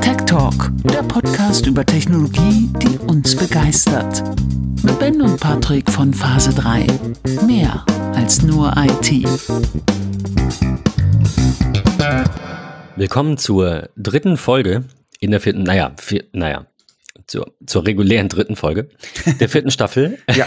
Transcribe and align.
Tech 0.00 0.16
Talk, 0.26 0.70
der 0.84 1.02
Podcast 1.02 1.66
über 1.66 1.86
Technologie, 1.86 2.68
die 2.82 2.98
uns 2.98 3.34
begeistert. 3.34 4.22
Mit 4.82 4.98
Ben 4.98 5.22
und 5.22 5.40
Patrick 5.40 5.90
von 5.90 6.12
Phase 6.12 6.52
3. 6.54 6.86
Mehr 7.46 7.84
als 8.14 8.42
nur 8.42 8.74
IT. 8.76 9.24
Willkommen 12.96 13.38
zur 13.38 13.88
dritten 13.96 14.36
Folge 14.36 14.84
in 15.20 15.30
der 15.30 15.40
vierten, 15.40 15.62
naja, 15.62 15.94
vier, 15.98 16.24
naja, 16.32 16.66
zur, 17.26 17.54
zur 17.66 17.86
regulären 17.86 18.28
dritten 18.28 18.56
Folge 18.56 18.90
der 19.40 19.48
vierten 19.48 19.70
Staffel. 19.70 20.18
Ja. 20.34 20.46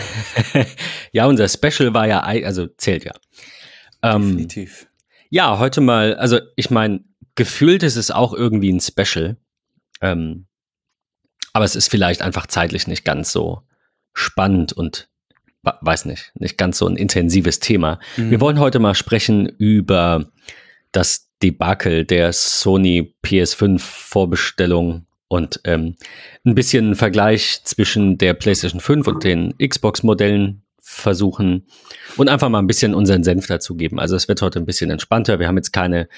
ja, 1.12 1.26
unser 1.26 1.48
Special 1.50 1.94
war 1.94 2.08
ja, 2.08 2.20
also 2.22 2.68
zählt 2.68 3.04
ja. 3.04 3.14
Ähm, 4.02 4.38
Definitiv. 4.38 4.89
Ja, 5.30 5.60
heute 5.60 5.82
mal, 5.82 6.16
also 6.16 6.40
ich 6.56 6.70
meine, 6.70 7.04
gefühlt 7.36 7.84
ist 7.84 7.96
es 7.96 8.12
auch 8.12 8.34
irgendwie 8.34 8.72
ein 8.72 8.82
Special. 8.82 9.38
Ähm, 10.02 10.46
aber 11.54 11.66
es 11.66 11.76
ist 11.76 11.90
vielleicht 11.90 12.22
einfach 12.22 12.48
zeitlich 12.48 12.88
nicht 12.88 13.06
ganz 13.06 13.32
so 13.32 13.62
spannend 14.14 14.74
und 14.74 15.10
weiß 15.62 16.06
nicht, 16.06 16.32
nicht 16.36 16.58
ganz 16.58 16.78
so 16.78 16.88
ein 16.88 16.96
intensives 16.96 17.60
Thema. 17.60 18.00
Mhm. 18.18 18.32
Wir 18.32 18.42
wollen 18.42 18.60
heute 18.60 18.80
mal 18.80 18.96
sprechen 18.96 19.46
über 19.46 20.32
das 20.92 21.30
Debakel 21.44 22.06
der 22.06 22.34
Sony 22.34 23.14
PS5 23.24 23.80
Vorbestellung 23.80 25.06
und 25.28 25.62
ähm, 25.64 25.96
ein 26.44 26.56
bisschen 26.56 26.96
Vergleich 26.96 27.64
zwischen 27.64 28.18
der 28.18 28.34
PlayStation 28.34 28.82
5 28.82 29.08
und 29.08 29.24
den 29.24 29.54
Xbox-Modellen 29.58 30.64
versuchen 30.90 31.68
und 32.18 32.30
einfach 32.30 32.50
mal 32.50 32.60
ein 32.60 32.68
bisschen 32.68 32.96
unseren 32.96 33.24
Senf 33.24 33.46
dazu 33.46 33.76
geben. 33.76 34.00
Also 34.00 34.16
es 34.16 34.28
wird 34.28 34.42
heute 34.42 34.60
ein 34.60 34.66
bisschen 34.66 34.90
entspannter. 34.90 35.40
Wir 35.40 35.48
haben 35.48 35.56
jetzt 35.56 35.72
keine, 35.72 36.10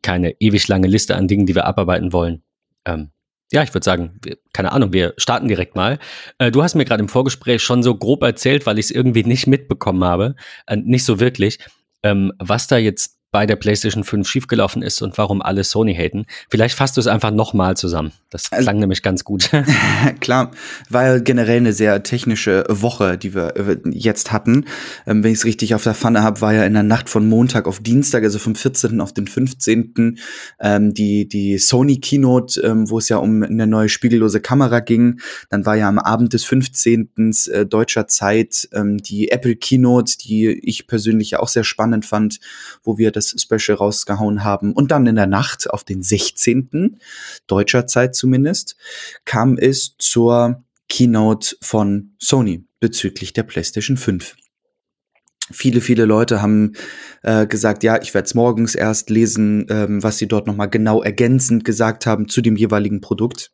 keine 0.00 0.40
ewig 0.40 0.68
lange 0.68 0.86
Liste 0.86 1.16
an 1.16 1.26
Dingen, 1.26 1.44
die 1.44 1.56
wir 1.56 1.66
abarbeiten 1.66 2.12
wollen. 2.12 2.42
Ähm, 2.84 3.10
ja, 3.50 3.64
ich 3.64 3.74
würde 3.74 3.84
sagen, 3.84 4.18
wir, 4.22 4.38
keine 4.52 4.72
Ahnung, 4.72 4.92
wir 4.92 5.14
starten 5.16 5.48
direkt 5.48 5.74
mal. 5.74 5.98
Äh, 6.38 6.52
du 6.52 6.62
hast 6.62 6.76
mir 6.76 6.84
gerade 6.84 7.02
im 7.02 7.08
Vorgespräch 7.08 7.62
schon 7.62 7.82
so 7.82 7.96
grob 7.96 8.22
erzählt, 8.22 8.64
weil 8.64 8.78
ich 8.78 8.86
es 8.86 8.90
irgendwie 8.92 9.24
nicht 9.24 9.48
mitbekommen 9.48 10.04
habe, 10.04 10.36
äh, 10.66 10.76
nicht 10.76 11.04
so 11.04 11.18
wirklich, 11.18 11.58
ähm, 12.04 12.32
was 12.38 12.68
da 12.68 12.78
jetzt 12.78 13.18
bei 13.32 13.46
der 13.46 13.56
PlayStation 13.56 14.04
5 14.04 14.28
schiefgelaufen 14.28 14.82
ist 14.82 15.00
und 15.00 15.16
warum 15.16 15.40
alle 15.40 15.64
Sony 15.64 15.94
haten. 15.94 16.26
Vielleicht 16.50 16.76
fasst 16.76 16.98
du 16.98 17.00
es 17.00 17.06
einfach 17.06 17.30
nochmal 17.30 17.76
zusammen. 17.78 18.12
Das 18.28 18.52
Also 18.52 18.64
klang 18.64 18.78
nämlich 18.78 19.02
ganz 19.02 19.24
gut. 19.24 19.50
Klar, 20.20 20.50
ja 20.90 21.18
generell 21.18 21.56
eine 21.56 21.72
sehr 21.72 22.02
technische 22.02 22.64
Woche, 22.68 23.16
die 23.16 23.34
wir 23.34 23.56
äh, 23.56 23.78
jetzt 23.90 24.32
hatten. 24.32 24.66
Ähm, 25.06 25.24
wenn 25.24 25.32
ich 25.32 25.38
es 25.38 25.44
richtig 25.46 25.74
auf 25.74 25.82
der 25.82 25.94
Pfanne 25.94 26.22
habe, 26.22 26.42
war 26.42 26.52
ja 26.52 26.64
in 26.64 26.74
der 26.74 26.82
Nacht 26.82 27.08
von 27.08 27.26
Montag 27.26 27.66
auf 27.66 27.80
Dienstag, 27.80 28.22
also 28.22 28.38
vom 28.38 28.54
14. 28.54 29.00
auf 29.00 29.14
den 29.14 29.26
15. 29.26 30.18
Ähm, 30.60 30.92
die, 30.92 31.26
die 31.26 31.56
Sony 31.56 32.00
Keynote, 32.00 32.60
ähm, 32.60 32.90
wo 32.90 32.98
es 32.98 33.08
ja 33.08 33.16
um 33.16 33.42
eine 33.42 33.66
neue 33.66 33.88
spiegellose 33.88 34.40
Kamera 34.40 34.80
ging. 34.80 35.20
Dann 35.48 35.64
war 35.64 35.76
ja 35.76 35.88
am 35.88 35.98
Abend 35.98 36.34
des 36.34 36.44
15. 36.44 37.08
Äh, 37.50 37.64
deutscher 37.64 38.08
Zeit 38.08 38.68
ähm, 38.72 38.98
die 38.98 39.30
Apple 39.30 39.56
Keynote, 39.56 40.18
die 40.18 40.48
ich 40.48 40.86
persönlich 40.86 41.36
auch 41.36 41.48
sehr 41.48 41.64
spannend 41.64 42.04
fand, 42.04 42.38
wo 42.82 42.98
wir 42.98 43.10
das 43.10 43.21
Special 43.22 43.76
rausgehauen 43.76 44.44
haben. 44.44 44.72
Und 44.72 44.90
dann 44.90 45.06
in 45.06 45.16
der 45.16 45.26
Nacht 45.26 45.70
auf 45.70 45.84
den 45.84 46.02
16. 46.02 46.98
deutscher 47.46 47.86
Zeit 47.86 48.14
zumindest, 48.14 48.76
kam 49.24 49.56
es 49.56 49.96
zur 49.98 50.64
Keynote 50.88 51.56
von 51.60 52.12
Sony 52.18 52.66
bezüglich 52.80 53.32
der 53.32 53.44
PlayStation 53.44 53.96
5. 53.96 54.36
Viele, 55.50 55.80
viele 55.80 56.04
Leute 56.04 56.40
haben 56.40 56.72
äh, 57.22 57.46
gesagt, 57.46 57.82
ja, 57.82 58.00
ich 58.00 58.14
werde 58.14 58.26
es 58.26 58.34
morgens 58.34 58.74
erst 58.74 59.10
lesen, 59.10 59.66
ähm, 59.70 60.02
was 60.02 60.18
sie 60.18 60.28
dort 60.28 60.46
nochmal 60.46 60.70
genau 60.70 61.02
ergänzend 61.02 61.64
gesagt 61.64 62.06
haben 62.06 62.28
zu 62.28 62.40
dem 62.40 62.56
jeweiligen 62.56 63.00
Produkt. 63.00 63.50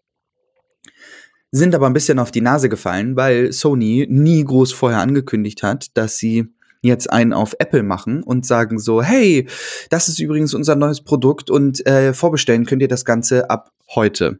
Sind 1.50 1.74
aber 1.74 1.86
ein 1.86 1.94
bisschen 1.94 2.18
auf 2.18 2.30
die 2.30 2.42
Nase 2.42 2.68
gefallen, 2.68 3.16
weil 3.16 3.52
Sony 3.52 4.06
nie 4.10 4.44
groß 4.44 4.72
vorher 4.72 5.00
angekündigt 5.00 5.62
hat, 5.62 5.96
dass 5.96 6.18
sie 6.18 6.48
jetzt 6.80 7.10
einen 7.12 7.32
auf 7.32 7.54
Apple 7.58 7.82
machen 7.82 8.22
und 8.22 8.46
sagen 8.46 8.78
so, 8.78 9.02
hey, 9.02 9.48
das 9.90 10.08
ist 10.08 10.20
übrigens 10.20 10.54
unser 10.54 10.76
neues 10.76 11.02
Produkt 11.02 11.50
und 11.50 11.84
äh, 11.86 12.12
vorbestellen 12.12 12.66
könnt 12.66 12.82
ihr 12.82 12.88
das 12.88 13.04
Ganze 13.04 13.50
ab 13.50 13.72
heute. 13.94 14.38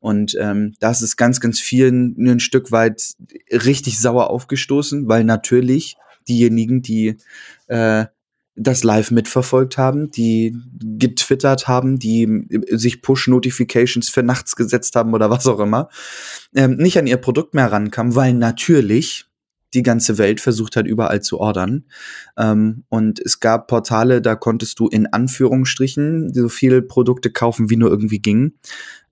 Und 0.00 0.36
ähm, 0.40 0.74
das 0.80 1.02
ist 1.02 1.16
ganz, 1.16 1.40
ganz 1.40 1.60
vielen 1.60 2.16
ein 2.18 2.40
Stück 2.40 2.72
weit 2.72 3.02
richtig 3.50 4.00
sauer 4.00 4.30
aufgestoßen, 4.30 5.08
weil 5.08 5.24
natürlich 5.24 5.96
diejenigen, 6.28 6.82
die 6.82 7.16
äh, 7.68 8.06
das 8.56 8.84
live 8.84 9.10
mitverfolgt 9.10 9.76
haben, 9.76 10.10
die 10.10 10.56
getwittert 10.80 11.68
haben, 11.68 11.98
die 11.98 12.46
sich 12.70 13.02
Push-Notifications 13.02 14.08
für 14.08 14.22
nachts 14.22 14.56
gesetzt 14.56 14.96
haben 14.96 15.12
oder 15.12 15.28
was 15.28 15.46
auch 15.46 15.60
immer, 15.60 15.90
ähm, 16.54 16.76
nicht 16.76 16.98
an 16.98 17.06
ihr 17.06 17.18
Produkt 17.18 17.54
mehr 17.54 17.70
rankamen, 17.70 18.14
weil 18.14 18.32
natürlich 18.32 19.26
die 19.74 19.82
ganze 19.82 20.18
Welt 20.18 20.40
versucht 20.40 20.76
hat, 20.76 20.86
überall 20.86 21.22
zu 21.22 21.38
ordern. 21.38 21.84
Ähm, 22.36 22.84
und 22.88 23.20
es 23.20 23.40
gab 23.40 23.68
Portale, 23.68 24.22
da 24.22 24.34
konntest 24.34 24.78
du 24.78 24.88
in 24.88 25.06
Anführungsstrichen 25.06 26.32
so 26.32 26.48
viele 26.48 26.82
Produkte 26.82 27.30
kaufen, 27.30 27.70
wie 27.70 27.76
nur 27.76 27.90
irgendwie 27.90 28.20
ging. 28.20 28.54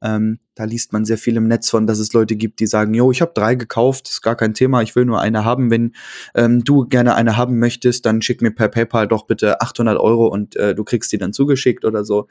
Ähm, 0.03 0.39
da 0.55 0.65
liest 0.65 0.93
man 0.93 1.05
sehr 1.05 1.19
viel 1.19 1.37
im 1.37 1.49
Netz 1.49 1.71
von, 1.71 1.87
dass 1.87 1.99
es 1.99 2.13
Leute 2.13 2.37
gibt, 2.37 2.61
die 2.61 2.67
sagen, 2.67 2.95
jo, 2.95 3.11
ich 3.11 3.21
habe 3.21 3.33
drei 3.35 3.55
gekauft, 3.55 4.09
ist 4.09 4.23
gar 4.23 4.37
kein 4.37 4.55
Thema, 4.55 4.83
ich 4.83 4.95
will 4.95 5.05
nur 5.05 5.21
eine 5.21 5.45
haben. 5.45 5.71
Wenn 5.71 5.95
ähm, 6.35 6.63
du 6.63 6.87
gerne 6.87 7.15
eine 7.15 7.37
haben 7.37 7.59
möchtest, 7.59 8.07
dann 8.07 8.23
schick 8.23 8.41
mir 8.41 8.53
per 8.53 8.69
PayPal 8.69 9.09
doch 9.09 9.27
bitte 9.27 9.61
800 9.61 9.99
Euro 9.99 10.29
und 10.29 10.57
äh, 10.57 10.75
du 10.75 10.85
kriegst 10.85 11.13
die 11.13 11.19
dann 11.19 11.33
zugeschickt 11.33 11.85
oder 11.85 12.05
so. 12.05 12.29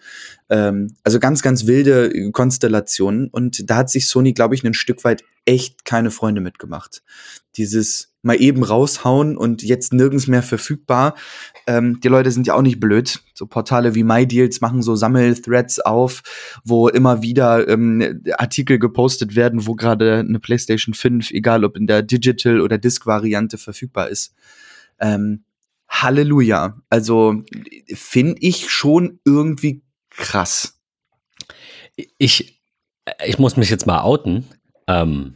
Ähm, 0.50 0.95
also 1.03 1.19
ganz, 1.19 1.41
ganz 1.41 1.67
wilde 1.67 2.31
Konstellationen. 2.31 3.28
Und 3.29 3.69
da 3.69 3.78
hat 3.78 3.89
sich 3.89 4.07
Sony, 4.07 4.33
glaube 4.33 4.56
ich, 4.56 4.63
ein 4.63 4.73
Stück 4.73 5.03
weit 5.03 5.23
echt 5.45 5.85
keine 5.85 6.12
Freunde 6.12 6.41
mitgemacht. 6.41 7.03
Dieses 7.57 8.13
mal 8.23 8.41
eben 8.41 8.63
raushauen 8.63 9.38
und 9.38 9.62
jetzt 9.62 9.94
nirgends 9.94 10.28
mehr 10.28 10.44
verfügbar. 10.44 11.16
Ähm, 11.67 12.00
die 12.01 12.07
Leute 12.07 12.31
sind 12.31 12.47
ja 12.47 12.56
auch 12.56 12.62
nicht 12.62 12.79
blöd. 12.79 13.22
So 13.43 13.47
Portale 13.47 13.93
wie 13.93 14.03
MyDeals 14.03 14.61
machen 14.61 14.81
so 14.81 14.95
Sammelthreads 14.95 15.81
auf, 15.81 16.23
wo 16.63 16.87
immer 16.87 17.21
wieder 17.21 17.67
ähm, 17.67 18.23
Artikel 18.37 18.79
gepostet 18.79 19.35
werden, 19.35 19.67
wo 19.67 19.75
gerade 19.75 20.19
eine 20.19 20.39
PlayStation 20.39 20.93
5, 20.93 21.31
egal 21.31 21.65
ob 21.65 21.75
in 21.75 21.85
der 21.85 22.03
Digital- 22.03 22.61
oder 22.61 22.77
Disk-Variante 22.77 23.57
verfügbar 23.57 24.07
ist. 24.07 24.33
Ähm, 24.99 25.43
Halleluja. 25.89 26.81
Also 26.89 27.43
finde 27.93 28.37
ich 28.39 28.69
schon 28.69 29.19
irgendwie 29.25 29.83
krass. 30.09 30.79
Ich, 32.17 32.61
ich 33.25 33.39
muss 33.39 33.57
mich 33.57 33.69
jetzt 33.69 33.85
mal 33.85 34.03
outen. 34.03 34.45
Ähm, 34.87 35.35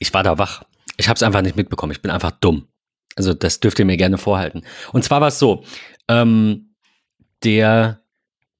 ich 0.00 0.12
war 0.12 0.24
da 0.24 0.38
wach. 0.38 0.64
Ich 0.96 1.08
habe 1.08 1.16
es 1.16 1.22
einfach 1.22 1.42
nicht 1.42 1.56
mitbekommen. 1.56 1.92
Ich 1.92 2.02
bin 2.02 2.10
einfach 2.10 2.32
dumm. 2.32 2.66
Also 3.14 3.32
das 3.32 3.60
dürft 3.60 3.78
ihr 3.78 3.84
mir 3.84 3.96
gerne 3.96 4.18
vorhalten. 4.18 4.62
Und 4.92 5.04
zwar 5.04 5.20
war 5.20 5.28
es 5.28 5.38
so, 5.38 5.62
ähm, 6.08 6.65
der, 7.44 8.00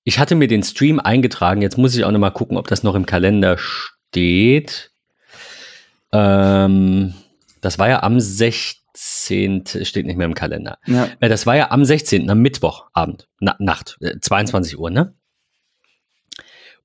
ich 0.04 0.18
hatte 0.18 0.34
mir 0.34 0.48
den 0.48 0.62
Stream 0.62 1.00
eingetragen. 1.00 1.62
Jetzt 1.62 1.78
muss 1.78 1.94
ich 1.96 2.04
auch 2.04 2.10
noch 2.10 2.18
mal 2.18 2.30
gucken, 2.30 2.56
ob 2.56 2.68
das 2.68 2.82
noch 2.82 2.94
im 2.94 3.06
Kalender 3.06 3.56
steht. 3.58 4.90
Ähm, 6.12 7.14
das 7.60 7.78
war 7.78 7.88
ja 7.88 8.02
am 8.02 8.20
16. 8.20 9.64
steht 9.82 10.06
nicht 10.06 10.16
mehr 10.16 10.26
im 10.26 10.34
Kalender. 10.34 10.78
Ja. 10.86 11.08
Äh, 11.20 11.28
das 11.28 11.46
war 11.46 11.56
ja 11.56 11.70
am 11.70 11.84
16. 11.84 12.30
am 12.30 12.40
Mittwochabend, 12.40 13.28
na, 13.40 13.56
Nacht, 13.58 13.96
äh, 14.00 14.18
22 14.20 14.78
Uhr, 14.78 14.90
ne? 14.90 15.14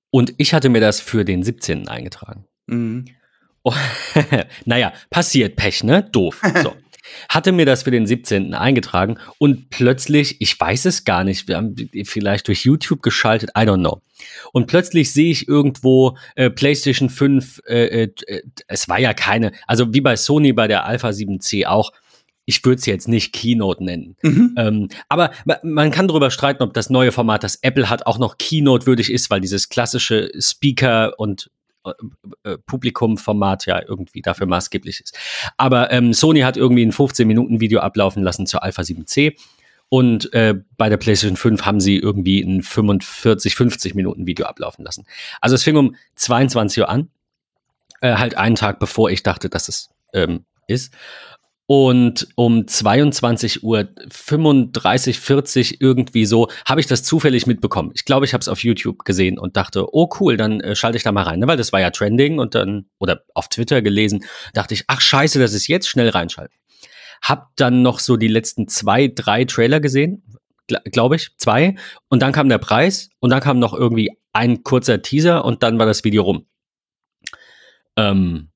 Und 0.09 0.33
ich 0.37 0.53
hatte 0.53 0.69
mir 0.69 0.81
das 0.81 0.99
für 0.99 1.23
den 1.23 1.43
17. 1.43 1.87
eingetragen. 1.87 2.45
Mhm. 2.67 3.05
Oh, 3.63 3.73
naja, 4.65 4.91
passiert, 5.09 5.55
Pech, 5.55 5.83
ne? 5.83 6.03
Doof. 6.03 6.41
So. 6.63 6.75
Hatte 7.29 7.51
mir 7.51 7.65
das 7.65 7.83
für 7.83 7.91
den 7.91 8.05
17. 8.05 8.53
eingetragen 8.53 9.17
und 9.37 9.69
plötzlich, 9.69 10.37
ich 10.39 10.59
weiß 10.59 10.85
es 10.85 11.03
gar 11.03 11.23
nicht, 11.23 11.47
wir 11.47 11.57
haben 11.57 11.75
vielleicht 12.03 12.47
durch 12.47 12.63
YouTube 12.65 13.01
geschaltet, 13.01 13.49
I 13.57 13.61
don't 13.61 13.79
know. 13.79 14.01
Und 14.53 14.67
plötzlich 14.67 15.11
sehe 15.11 15.31
ich 15.31 15.47
irgendwo 15.47 16.17
äh, 16.35 16.49
PlayStation 16.49 17.09
5, 17.09 17.61
äh, 17.67 18.03
äh, 18.03 18.41
es 18.67 18.87
war 18.87 18.99
ja 18.99 19.13
keine, 19.13 19.51
also 19.67 19.93
wie 19.93 20.01
bei 20.01 20.15
Sony 20.15 20.53
bei 20.53 20.67
der 20.67 20.85
Alpha 20.85 21.09
7C 21.09 21.65
auch, 21.65 21.91
ich 22.45 22.63
würde 22.65 22.79
es 22.79 22.85
jetzt 22.85 23.07
nicht 23.07 23.33
Keynote 23.33 23.83
nennen. 23.83 24.15
Mhm. 24.23 24.55
Ähm, 24.57 24.89
aber 25.09 25.31
ma- 25.45 25.59
man 25.63 25.91
kann 25.91 26.07
darüber 26.07 26.31
streiten, 26.31 26.63
ob 26.63 26.73
das 26.73 26.89
neue 26.89 27.11
Format, 27.11 27.43
das 27.43 27.57
Apple 27.61 27.89
hat, 27.89 28.05
auch 28.07 28.17
noch 28.19 28.37
Keynote 28.37 28.85
würdig 28.87 29.11
ist, 29.11 29.29
weil 29.29 29.41
dieses 29.41 29.69
klassische 29.69 30.29
Speaker 30.39 31.13
und 31.17 31.49
äh, 31.85 32.51
äh, 32.51 32.57
Publikum-Format 32.57 33.65
ja 33.65 33.81
irgendwie 33.87 34.21
dafür 34.21 34.47
maßgeblich 34.47 35.01
ist. 35.01 35.17
Aber 35.57 35.91
ähm, 35.91 36.13
Sony 36.13 36.41
hat 36.41 36.57
irgendwie 36.57 36.85
ein 36.85 36.91
15-Minuten-Video 36.91 37.79
ablaufen 37.79 38.23
lassen 38.23 38.45
zur 38.47 38.63
Alpha 38.63 38.81
7C. 38.81 39.35
Und 39.89 40.33
äh, 40.33 40.55
bei 40.77 40.87
der 40.87 40.97
PlayStation 40.97 41.35
5 41.35 41.65
haben 41.65 41.81
sie 41.81 41.97
irgendwie 41.97 42.41
ein 42.41 42.61
45, 42.61 43.55
50 43.55 43.93
Minuten 43.93 44.25
Video 44.25 44.45
ablaufen 44.45 44.85
lassen. 44.85 45.05
Also 45.41 45.55
es 45.55 45.63
fing 45.63 45.75
um 45.75 45.95
22 46.15 46.81
Uhr 46.81 46.89
an, 46.89 47.09
äh, 47.99 48.15
halt 48.15 48.37
einen 48.37 48.55
Tag 48.55 48.79
bevor 48.79 49.09
ich 49.09 49.21
dachte, 49.21 49.49
dass 49.49 49.67
es 49.67 49.89
ähm, 50.13 50.45
ist. 50.67 50.93
Und 51.73 52.27
um 52.35 52.67
22 52.67 53.63
Uhr 53.63 53.87
35, 54.09 55.17
40 55.21 55.79
irgendwie 55.79 56.25
so 56.25 56.49
habe 56.65 56.81
ich 56.81 56.87
das 56.87 57.01
zufällig 57.01 57.47
mitbekommen. 57.47 57.91
Ich 57.95 58.03
glaube, 58.03 58.25
ich 58.25 58.33
habe 58.33 58.41
es 58.41 58.49
auf 58.49 58.61
YouTube 58.61 59.05
gesehen 59.05 59.39
und 59.39 59.55
dachte, 59.55 59.85
oh 59.95 60.09
cool, 60.19 60.35
dann 60.35 60.59
äh, 60.59 60.75
schalte 60.75 60.97
ich 60.97 61.03
da 61.03 61.13
mal 61.13 61.23
rein, 61.23 61.39
ne? 61.39 61.47
weil 61.47 61.55
das 61.55 61.71
war 61.71 61.79
ja 61.79 61.89
trending 61.89 62.39
und 62.39 62.55
dann 62.55 62.87
oder 62.99 63.23
auf 63.35 63.47
Twitter 63.47 63.81
gelesen, 63.81 64.25
dachte 64.53 64.73
ich, 64.73 64.83
ach 64.87 64.99
scheiße, 64.99 65.39
das 65.39 65.53
ist 65.53 65.69
jetzt 65.69 65.87
schnell 65.87 66.09
reinschalten. 66.09 66.53
Hab 67.21 67.55
dann 67.55 67.83
noch 67.83 67.99
so 67.99 68.17
die 68.17 68.27
letzten 68.27 68.67
zwei, 68.67 69.07
drei 69.07 69.45
Trailer 69.45 69.79
gesehen, 69.79 70.23
glaube 70.67 71.15
ich, 71.15 71.29
zwei. 71.37 71.75
Und 72.09 72.21
dann 72.21 72.33
kam 72.33 72.49
der 72.49 72.57
Preis 72.57 73.11
und 73.21 73.29
dann 73.29 73.39
kam 73.39 73.59
noch 73.59 73.73
irgendwie 73.73 74.11
ein 74.33 74.63
kurzer 74.63 75.01
Teaser 75.01 75.45
und 75.45 75.63
dann 75.63 75.79
war 75.79 75.85
das 75.85 76.03
Video 76.03 76.23
rum. 76.23 76.45
Ähm, 77.95 78.50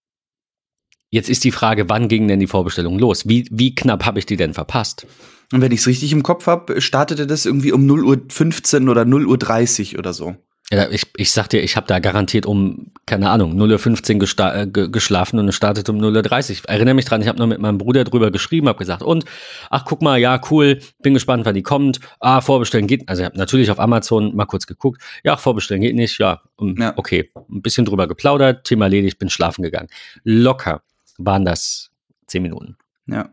Jetzt 1.09 1.29
ist 1.29 1.43
die 1.43 1.51
Frage, 1.51 1.89
wann 1.89 2.07
ging 2.07 2.27
denn 2.27 2.39
die 2.39 2.47
Vorbestellung 2.47 2.99
los? 2.99 3.27
Wie, 3.27 3.47
wie 3.51 3.75
knapp 3.75 4.05
habe 4.05 4.19
ich 4.19 4.25
die 4.25 4.37
denn 4.37 4.53
verpasst? 4.53 5.07
Und 5.53 5.61
wenn 5.61 5.71
ich 5.71 5.81
es 5.81 5.87
richtig 5.87 6.11
im 6.11 6.23
Kopf 6.23 6.47
habe, 6.47 6.81
startete 6.81 7.27
das 7.27 7.45
irgendwie 7.45 7.71
um 7.71 7.85
0.15 7.85 8.83
Uhr 8.83 8.91
oder 8.91 9.03
0.30 9.03 9.93
Uhr 9.93 9.99
oder 9.99 10.13
so. 10.13 10.35
Ja, 10.71 10.89
ich, 10.89 11.03
ich 11.15 11.31
sag 11.31 11.47
dir, 11.49 11.61
ich 11.61 11.75
habe 11.77 11.85
da 11.85 11.99
garantiert 11.99 12.47
um, 12.47 12.91
keine 13.05 13.29
Ahnung, 13.29 13.53
0.15 13.53 14.15
Uhr 14.19 14.55
äh, 14.55 14.89
geschlafen 14.89 15.37
und 15.37 15.47
es 15.47 15.53
startet 15.53 15.87
um 15.89 15.97
0.30 15.97 16.33
Uhr. 16.33 16.49
Ich 16.49 16.67
erinnere 16.67 16.95
mich 16.95 17.05
dran, 17.05 17.21
ich 17.21 17.27
habe 17.27 17.37
noch 17.37 17.45
mit 17.45 17.59
meinem 17.59 17.77
Bruder 17.77 18.03
drüber 18.03 18.31
geschrieben, 18.31 18.67
habe 18.67 18.79
gesagt, 18.79 19.03
und, 19.03 19.25
ach 19.69 19.85
guck 19.85 20.01
mal, 20.01 20.17
ja, 20.17 20.41
cool, 20.49 20.79
bin 21.03 21.13
gespannt, 21.13 21.45
wann 21.45 21.53
die 21.53 21.61
kommt. 21.61 21.99
Ah, 22.19 22.41
vorbestellen 22.41 22.87
geht, 22.87 23.07
also 23.07 23.21
ich 23.21 23.27
habe 23.27 23.37
natürlich 23.37 23.69
auf 23.69 23.79
Amazon 23.79 24.35
mal 24.35 24.45
kurz 24.45 24.65
geguckt. 24.65 25.03
Ja, 25.23 25.37
vorbestellen 25.37 25.83
geht 25.83 25.95
nicht, 25.95 26.17
ja, 26.17 26.41
um, 26.55 26.75
ja, 26.79 26.93
okay, 26.95 27.29
ein 27.47 27.61
bisschen 27.61 27.85
drüber 27.85 28.07
geplaudert, 28.07 28.63
Thema 28.63 28.85
erledigt, 28.85 29.19
bin 29.19 29.29
schlafen 29.29 29.61
gegangen. 29.61 29.89
Locker 30.23 30.81
waren 31.17 31.45
das 31.45 31.91
zehn 32.27 32.41
Minuten. 32.43 32.77
Ja. 33.07 33.29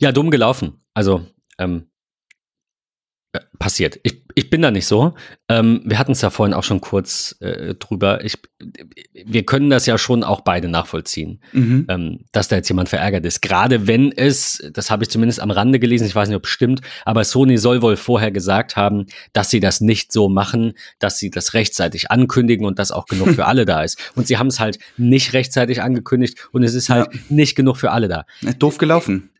Ja, 0.00 0.12
dumm 0.12 0.30
gelaufen. 0.30 0.80
Also, 0.94 1.26
ähm, 1.58 1.86
äh, 1.86 1.97
passiert. 3.58 3.98
Ich, 4.02 4.22
ich 4.34 4.50
bin 4.50 4.62
da 4.62 4.70
nicht 4.70 4.86
so. 4.86 5.14
Ähm, 5.48 5.82
wir 5.84 5.98
hatten 5.98 6.12
es 6.12 6.20
ja 6.20 6.30
vorhin 6.30 6.54
auch 6.54 6.62
schon 6.62 6.80
kurz 6.80 7.36
äh, 7.40 7.74
drüber. 7.74 8.24
Ich, 8.24 8.34
wir 9.12 9.44
können 9.44 9.68
das 9.70 9.86
ja 9.86 9.98
schon 9.98 10.22
auch 10.22 10.42
beide 10.42 10.68
nachvollziehen, 10.68 11.40
mhm. 11.52 11.86
ähm, 11.88 12.20
dass 12.32 12.48
da 12.48 12.56
jetzt 12.56 12.68
jemand 12.68 12.88
verärgert 12.88 13.26
ist. 13.26 13.42
Gerade 13.42 13.86
wenn 13.86 14.12
es, 14.12 14.62
das 14.72 14.90
habe 14.90 15.02
ich 15.02 15.10
zumindest 15.10 15.40
am 15.40 15.50
Rande 15.50 15.78
gelesen, 15.78 16.06
ich 16.06 16.14
weiß 16.14 16.28
nicht, 16.28 16.36
ob 16.36 16.44
es 16.44 16.50
stimmt, 16.50 16.80
aber 17.04 17.24
Sony 17.24 17.58
soll 17.58 17.82
wohl 17.82 17.96
vorher 17.96 18.30
gesagt 18.30 18.76
haben, 18.76 19.06
dass 19.32 19.50
sie 19.50 19.60
das 19.60 19.80
nicht 19.80 20.12
so 20.12 20.28
machen, 20.28 20.74
dass 20.98 21.18
sie 21.18 21.30
das 21.30 21.54
rechtzeitig 21.54 22.10
ankündigen 22.10 22.66
und 22.66 22.78
dass 22.78 22.92
auch 22.92 23.06
genug 23.06 23.30
für 23.30 23.46
alle 23.46 23.64
da 23.64 23.82
ist. 23.82 23.98
Und 24.14 24.26
sie 24.26 24.38
haben 24.38 24.48
es 24.48 24.60
halt 24.60 24.78
nicht 24.96 25.32
rechtzeitig 25.32 25.82
angekündigt 25.82 26.48
und 26.52 26.62
es 26.62 26.74
ist 26.74 26.90
halt 26.90 27.12
ja. 27.12 27.20
nicht 27.28 27.56
genug 27.56 27.76
für 27.76 27.90
alle 27.90 28.08
da. 28.08 28.24
Doof 28.58 28.78
gelaufen 28.78 29.30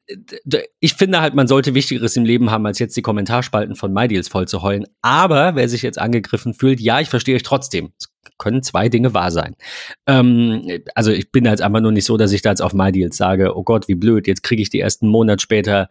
ich 0.81 0.95
finde 0.95 1.21
halt, 1.21 1.35
man 1.35 1.47
sollte 1.47 1.75
Wichtigeres 1.75 2.17
im 2.17 2.25
Leben 2.25 2.51
haben, 2.51 2.65
als 2.67 2.79
jetzt 2.79 2.97
die 2.97 3.03
Kommentarspalten 3.03 3.77
von 3.77 3.93
MyDeals 3.93 4.29
voll 4.29 4.49
zu 4.49 4.63
heulen. 4.63 4.87
Aber 5.03 5.55
wer 5.55 5.69
sich 5.69 5.83
jetzt 5.83 5.99
angegriffen 5.99 6.55
fühlt, 6.55 6.81
ja, 6.81 7.01
ich 7.01 7.09
verstehe 7.09 7.37
euch 7.37 7.43
trotzdem. 7.43 7.93
Es 7.99 8.09
können 8.39 8.63
zwei 8.63 8.89
Dinge 8.89 9.13
wahr 9.13 9.31
sein. 9.31 9.55
Ähm, 10.07 10.83
also 10.95 11.11
ich 11.11 11.31
bin 11.31 11.45
jetzt 11.45 11.61
einfach 11.61 11.81
nur 11.81 11.93
nicht 11.93 12.07
so, 12.07 12.17
dass 12.17 12.33
ich 12.33 12.41
da 12.41 12.51
jetzt 12.51 12.63
auf 12.63 12.73
MyDeals 12.73 13.17
sage, 13.17 13.57
oh 13.57 13.63
Gott, 13.63 13.89
wie 13.89 13.95
blöd, 13.95 14.27
jetzt 14.27 14.43
kriege 14.43 14.63
ich 14.63 14.71
die 14.71 14.81
ersten 14.81 15.09
Monat 15.09 15.43
später. 15.43 15.89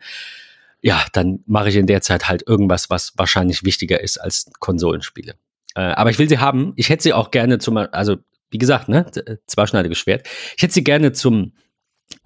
Ja, 0.82 1.06
dann 1.14 1.40
mache 1.46 1.70
ich 1.70 1.76
in 1.76 1.88
der 1.88 2.02
Zeit 2.02 2.28
halt 2.28 2.48
irgendwas, 2.48 2.90
was 2.90 3.14
wahrscheinlich 3.18 3.64
wichtiger 3.64 4.02
ist 4.02 4.18
als 4.18 4.50
Konsolenspiele. 4.60 5.36
Äh, 5.76 5.82
aber 5.82 6.10
ich 6.10 6.18
will 6.18 6.30
sie 6.30 6.40
haben. 6.40 6.74
Ich 6.76 6.90
hätte 6.90 7.04
sie 7.04 7.14
auch 7.14 7.30
gerne 7.30 7.60
zum, 7.60 7.78
also 7.78 8.18
wie 8.50 8.58
gesagt, 8.58 8.90
ne, 8.90 9.06
zweischneidiges 9.46 9.98
Schwert. 9.98 10.28
Ich 10.56 10.64
hätte 10.64 10.74
sie 10.74 10.84
gerne 10.84 11.12
zum 11.12 11.54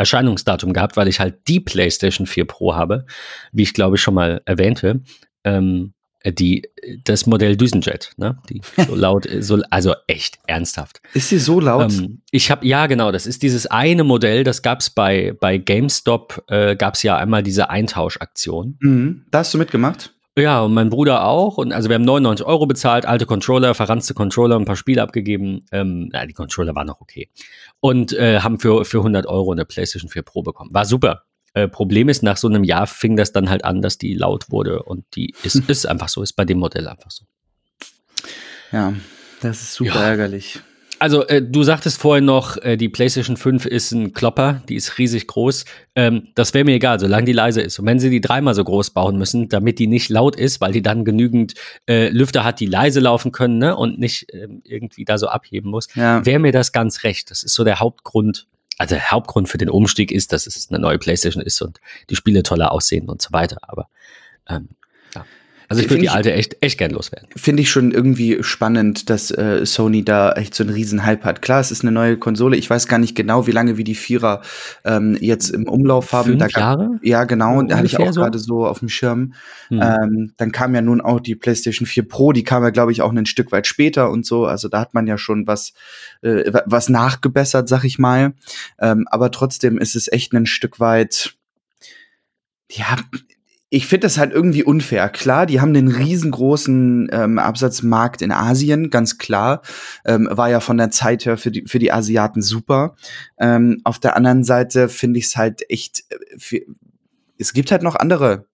Erscheinungsdatum 0.02 0.74
gehabt, 0.74 0.98
weil 0.98 1.08
ich 1.08 1.20
halt 1.20 1.48
die 1.48 1.60
PlayStation 1.60 2.28
4 2.28 2.46
Pro 2.46 2.76
habe, 2.76 3.06
wie 3.52 3.64
ich 3.64 3.74
glaube 3.74 3.96
ich 3.96 4.02
schon 4.02 4.14
mal 4.14 4.42
erwähnte. 4.46 5.02
Ähm, 5.44 5.94
die, 6.26 6.64
das 7.04 7.26
Modell 7.26 7.58
Düsenjet, 7.58 8.12
ne? 8.18 8.38
Die 8.50 8.62
so 8.88 8.96
laut, 8.96 9.28
so, 9.40 9.60
also 9.70 9.96
echt 10.08 10.38
ernsthaft. 10.46 11.02
Ist 11.14 11.30
sie 11.30 11.40
so 11.40 11.60
laut? 11.60 11.92
Ähm, 11.92 12.22
ich 12.32 12.52
habe, 12.52 12.66
ja, 12.66 12.86
genau, 12.88 13.12
das 13.12 13.26
ist 13.26 13.42
dieses 13.42 13.66
eine 13.68 14.04
Modell, 14.04 14.44
das 14.44 14.62
gab 14.62 14.82
es 14.82 14.90
bei, 14.90 15.36
bei 15.40 15.58
GameStop, 15.58 16.44
äh, 16.48 16.76
gab 16.76 16.94
es 16.94 17.04
ja 17.04 17.18
einmal 17.18 17.42
diese 17.44 17.70
Eintauschaktion. 17.70 18.78
Mhm. 18.82 19.26
Da 19.32 19.40
hast 19.40 19.54
du 19.54 19.58
mitgemacht? 19.58 20.14
Ja, 20.38 20.62
und 20.62 20.74
mein 20.74 20.90
Bruder 20.90 21.26
auch. 21.26 21.58
Und 21.58 21.74
also 21.74 21.90
wir 21.90 21.96
haben 21.96 22.06
99 22.06 22.46
Euro 22.46 22.66
bezahlt, 22.66 23.06
alte 23.06 23.26
Controller, 23.26 23.74
verranzte 23.74 24.14
Controller, 24.14 24.56
ein 24.58 24.66
paar 24.66 24.78
Spiele 24.78 25.02
abgegeben. 25.02 25.66
Ähm, 25.72 26.10
na, 26.12 26.26
die 26.26 26.34
Controller 26.34 26.74
waren 26.74 26.88
noch 26.88 27.02
okay. 27.02 27.30
Und 27.82 28.14
äh, 28.14 28.40
haben 28.40 28.60
für, 28.60 28.86
für 28.86 29.00
100 29.00 29.26
Euro 29.26 29.52
eine 29.52 29.66
PlayStation 29.66 30.10
4 30.10 30.22
Pro 30.22 30.42
bekommen. 30.42 30.74
War 30.74 30.86
super. 30.86 31.24
Äh, 31.54 31.68
Problem 31.68 32.08
ist, 32.08 32.24
nach 32.24 32.38
so 32.38 32.48
einem 32.48 32.64
Jahr 32.64 32.88
fing 32.88 33.18
das 33.18 33.34
dann 33.34 33.50
halt 33.50 33.66
an, 33.66 33.82
dass 33.82 33.98
die 33.98 34.14
laut 34.14 34.50
wurde. 34.52 34.84
Und 34.84 35.04
die 35.16 35.34
ist, 35.44 35.56
ist 35.70 35.86
einfach 35.86 36.08
so, 36.08 36.22
ist 36.22 36.34
bei 36.34 36.46
dem 36.46 36.60
Modell 36.60 36.88
einfach 36.88 37.12
so. 37.12 37.26
Ja, 38.72 38.94
das 39.42 39.62
ist 39.62 39.74
super 39.74 39.96
ja. 39.96 40.10
ärgerlich. 40.10 40.62
Also, 41.02 41.26
äh, 41.26 41.42
du 41.42 41.64
sagtest 41.64 42.00
vorhin 42.00 42.26
noch, 42.26 42.58
äh, 42.58 42.78
die 42.78 42.88
PlayStation 42.88 43.36
5 43.36 43.66
ist 43.66 43.92
ein 43.92 44.14
Klopper, 44.14 44.62
die 44.70 44.76
ist 44.76 45.00
riesig 45.00 45.26
groß. 45.26 45.66
Ähm, 45.96 46.28
das 46.36 46.54
wäre 46.54 46.64
mir 46.64 46.76
egal, 46.76 47.00
solange 47.00 47.26
die 47.26 47.34
leise 47.34 47.60
ist. 47.60 47.80
Und 47.80 47.88
wenn 47.88 47.98
sie 47.98 48.12
die 48.12 48.22
dreimal 48.22 48.54
so 48.54 48.64
groß 48.64 48.92
bauen 48.92 49.18
müssen, 49.18 49.50
damit 49.50 49.80
die 49.80 49.88
nicht 49.88 50.10
laut 50.10 50.36
ist, 50.36 50.62
weil 50.62 50.74
die 50.74 50.84
dann 50.84 51.04
genügend 51.04 51.56
äh, 51.90 52.10
Lüfter 52.10 52.44
hat, 52.44 52.60
die 52.60 52.68
leise 52.68 53.00
laufen 53.00 53.32
können 53.32 53.58
ne? 53.58 53.76
und 53.76 53.98
nicht 53.98 54.28
ähm, 54.32 54.62
irgendwie 54.64 55.04
da 55.04 55.18
so 55.18 55.28
abheben 55.28 55.72
muss, 55.72 55.88
ja. 55.96 56.24
wäre 56.24 56.38
mir 56.38 56.52
das 56.52 56.72
ganz 56.72 57.04
recht. 57.04 57.32
Das 57.32 57.42
ist 57.42 57.56
so 57.56 57.64
der 57.64 57.80
Hauptgrund. 57.80 58.46
Also 58.78 58.94
der 58.94 59.10
Hauptgrund 59.10 59.50
für 59.50 59.58
den 59.58 59.72
Umstieg 59.72 60.12
ist, 60.12 60.32
dass 60.34 60.46
es 60.46 60.70
eine 60.70 60.78
neue 60.78 61.00
PlayStation 61.00 61.42
ist 61.42 61.60
und 61.64 61.80
die 62.12 62.16
Spiele 62.16 62.44
toller 62.44 62.72
aussehen 62.72 63.10
und 63.10 63.24
so 63.24 63.30
weiter. 63.34 63.58
Aber 63.62 63.88
ähm, 64.48 64.70
also 65.72 65.84
ich 65.84 65.90
würde 65.90 66.02
die 66.02 66.10
alte 66.10 66.34
echt, 66.34 66.58
echt 66.60 66.78
gern 66.78 66.92
loswerden. 66.92 67.30
Finde 67.36 67.62
ich 67.62 67.72
schon 67.72 67.92
irgendwie 67.92 68.44
spannend, 68.44 69.10
dass 69.10 69.32
äh, 69.32 69.66
Sony 69.66 70.04
da 70.04 70.34
echt 70.34 70.54
so 70.54 70.64
einen 70.64 70.74
riesen 70.74 71.06
Hype 71.06 71.24
hat. 71.24 71.42
Klar, 71.42 71.62
es 71.62 71.72
ist 71.72 71.84
eine 71.84 71.94
neue 71.94 72.18
Konsole. 72.18 72.58
Ich 72.58 72.70
weiß 72.70 72.88
gar 72.88 72.98
nicht 72.98 73.16
genau, 73.16 73.48
wie 73.48 73.52
lange 73.52 73.78
wir 73.78 73.86
die 73.86 73.96
Vierer 73.96 74.42
ähm, 74.84 75.18
jetzt 75.22 75.50
im 75.50 75.70
Umlauf 75.70 76.12
haben. 76.12 76.38
Fünf 76.38 76.52
da 76.52 76.60
Jahre? 76.60 77.00
Ja, 77.02 77.24
genau. 77.24 77.58
Und 77.58 77.72
da 77.72 77.78
hatte 77.78 77.86
ich 77.86 77.98
auch 77.98 78.12
so? 78.12 78.20
gerade 78.20 78.38
so 78.38 78.68
auf 78.68 78.80
dem 78.80 78.90
Schirm. 78.90 79.34
Hm. 79.70 79.82
Ähm, 79.82 80.34
dann 80.36 80.52
kam 80.52 80.76
ja 80.76 80.82
nun 80.82 81.00
auch 81.00 81.22
die 81.22 81.36
PlayStation 81.36 81.86
4 81.86 82.08
Pro. 82.08 82.34
Die 82.34 82.44
kam 82.44 82.64
ja, 82.64 82.70
glaube 82.72 82.92
ich, 82.92 83.02
auch 83.02 83.14
ein 83.14 83.26
Stück 83.26 83.54
weit 83.54 83.66
später 83.66 84.10
und 84.10 84.26
so. 84.26 84.46
Also 84.46 84.68
da 84.68 84.82
hat 84.82 84.94
man 84.94 85.08
ja 85.08 85.18
schon 85.18 85.48
was, 85.48 85.72
äh, 86.22 86.52
was 86.66 86.90
nachgebessert, 86.90 87.70
sag 87.70 87.86
ich 87.86 87.98
mal. 87.98 88.34
Ähm, 88.78 89.08
aber 89.10 89.32
trotzdem 89.32 89.78
ist 89.78 89.96
es 89.96 90.12
echt 90.12 90.34
ein 90.34 90.46
Stück 90.46 90.82
weit 90.82 91.36
ja, 92.72 92.98
ich 93.74 93.88
finde 93.88 94.06
das 94.06 94.18
halt 94.18 94.34
irgendwie 94.34 94.66
unfair. 94.66 95.08
Klar, 95.08 95.46
die 95.46 95.62
haben 95.62 95.74
den 95.74 95.88
riesengroßen 95.88 97.08
ähm, 97.10 97.40
Absatzmarkt 97.40 98.22
in 98.22 98.34
Asien, 98.34 98.90
ganz 98.90 99.18
klar. 99.18 99.62
Ähm, 100.04 100.28
war 100.30 100.50
ja 100.50 100.60
von 100.60 100.76
der 100.76 100.92
Zeit 100.92 101.26
her 101.26 101.38
für 101.38 101.52
die, 101.52 101.64
für 101.66 101.80
die 101.80 101.94
Asiaten 101.94 102.42
super. 102.42 102.98
Ähm, 103.40 103.80
auf 103.86 103.98
der 103.98 104.18
anderen 104.18 104.44
Seite 104.44 104.90
finde 104.90 105.20
ich 105.20 105.28
es 105.28 105.38
halt 105.38 105.64
echt, 105.70 106.04
äh, 106.10 106.38
für, 106.38 106.60
es 107.38 107.54
gibt 107.54 107.72
halt 107.72 107.82
noch 107.82 107.96
andere 107.96 108.46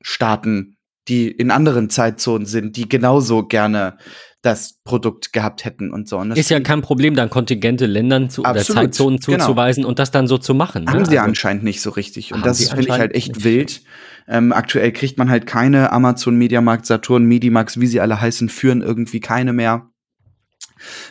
Staaten, 0.00 0.75
die 1.08 1.30
in 1.30 1.50
anderen 1.50 1.90
Zeitzonen 1.90 2.46
sind, 2.46 2.76
die 2.76 2.88
genauso 2.88 3.44
gerne 3.44 3.96
das 4.42 4.78
Produkt 4.84 5.32
gehabt 5.32 5.64
hätten 5.64 5.90
und 5.90 6.08
so. 6.08 6.18
Und 6.18 6.30
ist 6.36 6.50
ja 6.50 6.60
kein 6.60 6.80
Problem, 6.80 7.16
dann 7.16 7.30
kontingente 7.30 7.86
Ländern 7.86 8.30
zu, 8.30 8.42
oder 8.42 8.56
Zeitzonen 8.56 9.18
genau. 9.18 9.38
zuzuweisen 9.38 9.82
genau. 9.82 9.88
und 9.88 9.98
das 9.98 10.12
dann 10.12 10.28
so 10.28 10.38
zu 10.38 10.54
machen. 10.54 10.84
Ne? 10.84 10.92
Haben 10.92 11.04
sie 11.04 11.18
also, 11.18 11.28
anscheinend 11.28 11.64
nicht 11.64 11.80
so 11.80 11.90
richtig. 11.90 12.32
Und 12.32 12.46
das 12.46 12.68
finde 12.68 12.84
ich 12.84 12.90
halt 12.90 13.14
echt 13.14 13.42
wild. 13.42 13.82
Ähm, 14.28 14.52
aktuell 14.52 14.92
kriegt 14.92 15.18
man 15.18 15.30
halt 15.30 15.46
keine 15.46 15.92
Amazon, 15.92 16.36
Mediamarkt, 16.36 16.86
Saturn, 16.86 17.24
Medimax, 17.24 17.80
wie 17.80 17.86
sie 17.86 18.00
alle 18.00 18.20
heißen, 18.20 18.48
führen 18.48 18.82
irgendwie 18.82 19.20
keine 19.20 19.52
mehr. 19.52 19.90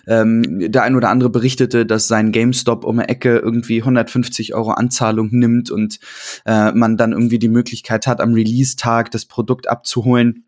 Ähm, 0.08 0.72
der 0.72 0.84
ein 0.84 0.96
oder 0.96 1.10
andere 1.10 1.30
berichtete, 1.30 1.86
dass 1.86 2.08
sein 2.08 2.32
GameStop 2.32 2.84
um 2.84 2.98
die 2.98 3.04
Ecke 3.04 3.38
irgendwie 3.38 3.82
150 3.82 4.56
Euro 4.56 4.72
Anzahlung 4.72 5.30
nimmt 5.32 5.72
und 5.72 6.00
äh, 6.46 6.72
man 6.72 6.98
dann 6.98 7.12
irgendwie 7.12 7.40
die 7.40 7.50
Möglichkeit 7.50 8.08
hat, 8.08 8.22
am 8.22 8.34
Release-Tag 8.34 9.12
das 9.12 9.26
Produkt 9.26 9.68
abzuholen 9.68 10.46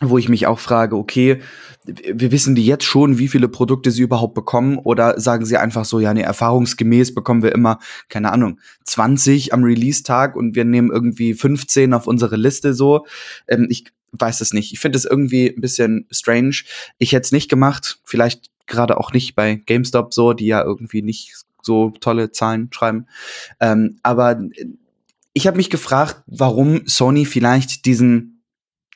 wo 0.00 0.18
ich 0.18 0.28
mich 0.28 0.46
auch 0.46 0.58
frage, 0.58 0.96
okay, 0.96 1.40
wir 1.86 2.32
wissen 2.32 2.54
die 2.54 2.66
jetzt 2.66 2.84
schon, 2.84 3.18
wie 3.18 3.28
viele 3.28 3.48
Produkte 3.48 3.90
sie 3.90 4.02
überhaupt 4.02 4.34
bekommen 4.34 4.78
oder 4.78 5.20
sagen 5.20 5.44
sie 5.44 5.56
einfach 5.56 5.84
so, 5.84 6.00
ja, 6.00 6.12
nee, 6.12 6.22
erfahrungsgemäß 6.22 7.14
bekommen 7.14 7.42
wir 7.42 7.52
immer, 7.52 7.78
keine 8.08 8.32
Ahnung, 8.32 8.58
20 8.84 9.52
am 9.52 9.62
Release-Tag 9.62 10.34
und 10.34 10.56
wir 10.56 10.64
nehmen 10.64 10.90
irgendwie 10.90 11.34
15 11.34 11.94
auf 11.94 12.06
unsere 12.06 12.36
Liste 12.36 12.74
so. 12.74 13.06
Ähm, 13.46 13.66
ich 13.70 13.84
weiß 14.18 14.40
es 14.40 14.52
nicht. 14.52 14.72
Ich 14.72 14.80
finde 14.80 14.98
es 14.98 15.04
irgendwie 15.04 15.48
ein 15.48 15.60
bisschen 15.60 16.06
strange. 16.10 16.62
Ich 16.98 17.12
hätte 17.12 17.24
es 17.24 17.32
nicht 17.32 17.48
gemacht, 17.48 17.98
vielleicht 18.04 18.50
gerade 18.66 18.98
auch 18.98 19.12
nicht 19.12 19.34
bei 19.34 19.56
GameStop 19.56 20.14
so, 20.14 20.32
die 20.32 20.46
ja 20.46 20.62
irgendwie 20.62 21.02
nicht 21.02 21.34
so 21.62 21.90
tolle 22.00 22.32
Zahlen 22.32 22.70
schreiben. 22.72 23.06
Ähm, 23.60 23.98
aber 24.02 24.40
ich 25.32 25.46
habe 25.46 25.56
mich 25.56 25.70
gefragt, 25.70 26.22
warum 26.26 26.86
Sony 26.86 27.24
vielleicht 27.24 27.86
diesen 27.86 28.42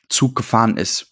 Zug 0.07 0.35
gefahren 0.35 0.77
ist. 0.77 1.11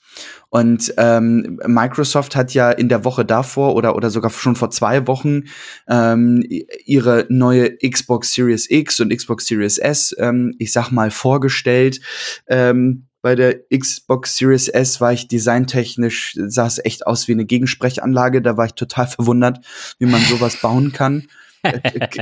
Und 0.50 0.94
ähm, 0.98 1.60
Microsoft 1.66 2.36
hat 2.36 2.54
ja 2.54 2.72
in 2.72 2.90
der 2.90 3.04
Woche 3.04 3.26
davor 3.26 3.76
oder, 3.76 3.96
oder 3.96 4.10
sogar 4.10 4.32
schon 4.32 4.56
vor 4.56 4.72
zwei 4.72 5.06
Wochen 5.06 5.44
ähm, 5.88 6.44
ihre 6.86 7.26
neue 7.30 7.78
Xbox 7.78 8.34
Series 8.34 8.70
X 8.70 9.00
und 9.00 9.16
Xbox 9.16 9.46
Series 9.46 9.78
S, 9.78 10.16
ähm, 10.18 10.56
ich 10.58 10.72
sag 10.72 10.92
mal, 10.92 11.12
vorgestellt. 11.12 12.00
Ähm, 12.48 13.07
bei 13.28 13.36
der 13.36 13.60
Xbox 13.78 14.38
Series 14.38 14.70
S 14.70 15.02
war 15.02 15.12
ich 15.12 15.28
designtechnisch, 15.28 16.38
sah 16.48 16.66
es 16.66 16.80
echt 16.86 17.06
aus 17.06 17.28
wie 17.28 17.34
eine 17.34 17.44
Gegensprechanlage. 17.44 18.42
Da 18.42 18.56
war 18.56 18.68
ich 18.68 18.72
total 18.72 19.06
verwundert, 19.08 19.60
wie 20.00 20.06
man 20.06 20.22
sowas 20.22 20.62
bauen 20.62 20.94
kann. 20.94 21.28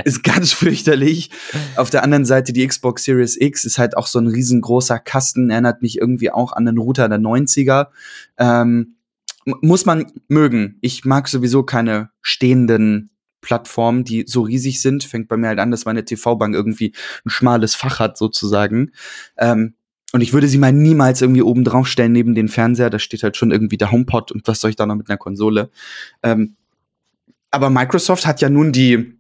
ist 0.04 0.24
ganz 0.24 0.54
fürchterlich. 0.54 1.30
Auf 1.76 1.92
der 1.92 2.02
anderen 2.02 2.26
Seite 2.26 2.54
die 2.54 2.66
Xbox 2.66 3.04
Series 3.04 3.40
X 3.40 3.66
ist 3.66 3.78
halt 3.78 3.96
auch 3.96 4.08
so 4.08 4.18
ein 4.18 4.26
riesengroßer 4.26 4.98
Kasten, 4.98 5.52
erinnert 5.52 5.84
mich 5.84 6.00
irgendwie 6.00 6.32
auch 6.32 6.54
an 6.54 6.66
den 6.66 6.80
Router 6.80 7.08
der 7.08 7.20
90er. 7.20 7.90
Ähm, 8.40 8.96
muss 9.46 9.86
man 9.86 10.12
mögen. 10.28 10.80
Ich 10.82 11.06
mag 11.06 11.28
sowieso 11.28 11.62
keine 11.62 12.10
stehenden 12.24 13.12
Plattformen, 13.42 14.06
die 14.06 14.26
so 14.26 14.42
riesig 14.42 14.82
sind. 14.82 15.04
Fängt 15.04 15.28
bei 15.28 15.38
mir 15.38 15.50
halt 15.50 15.60
an, 15.60 15.70
dass 15.70 15.86
meine 15.86 16.04
TV-Bank 16.04 16.56
irgendwie 16.56 16.96
ein 17.24 17.30
schmales 17.30 17.76
Fach 17.76 18.00
hat, 18.00 18.18
sozusagen. 18.18 18.92
Ähm, 19.38 19.76
und 20.12 20.22
ich 20.22 20.34
würde 20.34 20.48
sie 20.48 20.58
mal 20.58 20.72
niemals 20.72 21.22
irgendwie 21.22 21.42
oben 21.42 21.64
drauf 21.64 21.88
stellen 21.88 22.12
neben 22.12 22.36
den 22.36 22.48
Fernseher. 22.48 22.90
Da 22.90 23.00
steht 23.00 23.24
halt 23.24 23.38
schon 23.38 23.52
irgendwie 23.52 23.78
der 23.78 23.92
HomePod 23.92 24.32
und 24.32 24.48
was 24.48 24.62
soll 24.62 24.70
ich 24.70 24.76
da 24.76 24.86
noch 24.86 24.96
mit 24.96 25.10
einer 25.10 25.18
Konsole? 25.18 25.70
Ähm, 26.24 26.56
aber 27.52 27.70
Microsoft 27.70 28.26
hat 28.26 28.42
ja 28.42 28.50
nun 28.50 28.72
die 28.72 29.20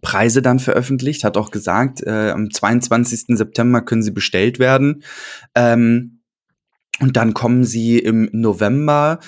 Preise 0.00 0.42
dann 0.42 0.58
veröffentlicht, 0.58 1.24
hat 1.24 1.36
auch 1.36 1.50
gesagt, 1.50 2.02
äh, 2.02 2.30
am 2.30 2.50
22. 2.50 3.36
September 3.36 3.82
können 3.82 4.02
sie 4.02 4.10
bestellt 4.10 4.58
werden. 4.58 5.04
Ähm, 5.54 6.20
und 7.00 7.16
dann 7.16 7.34
kommen 7.34 7.64
sie 7.64 7.98
im 7.98 8.28
November. 8.32 9.20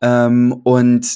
Ähm, 0.00 0.52
und 0.52 1.06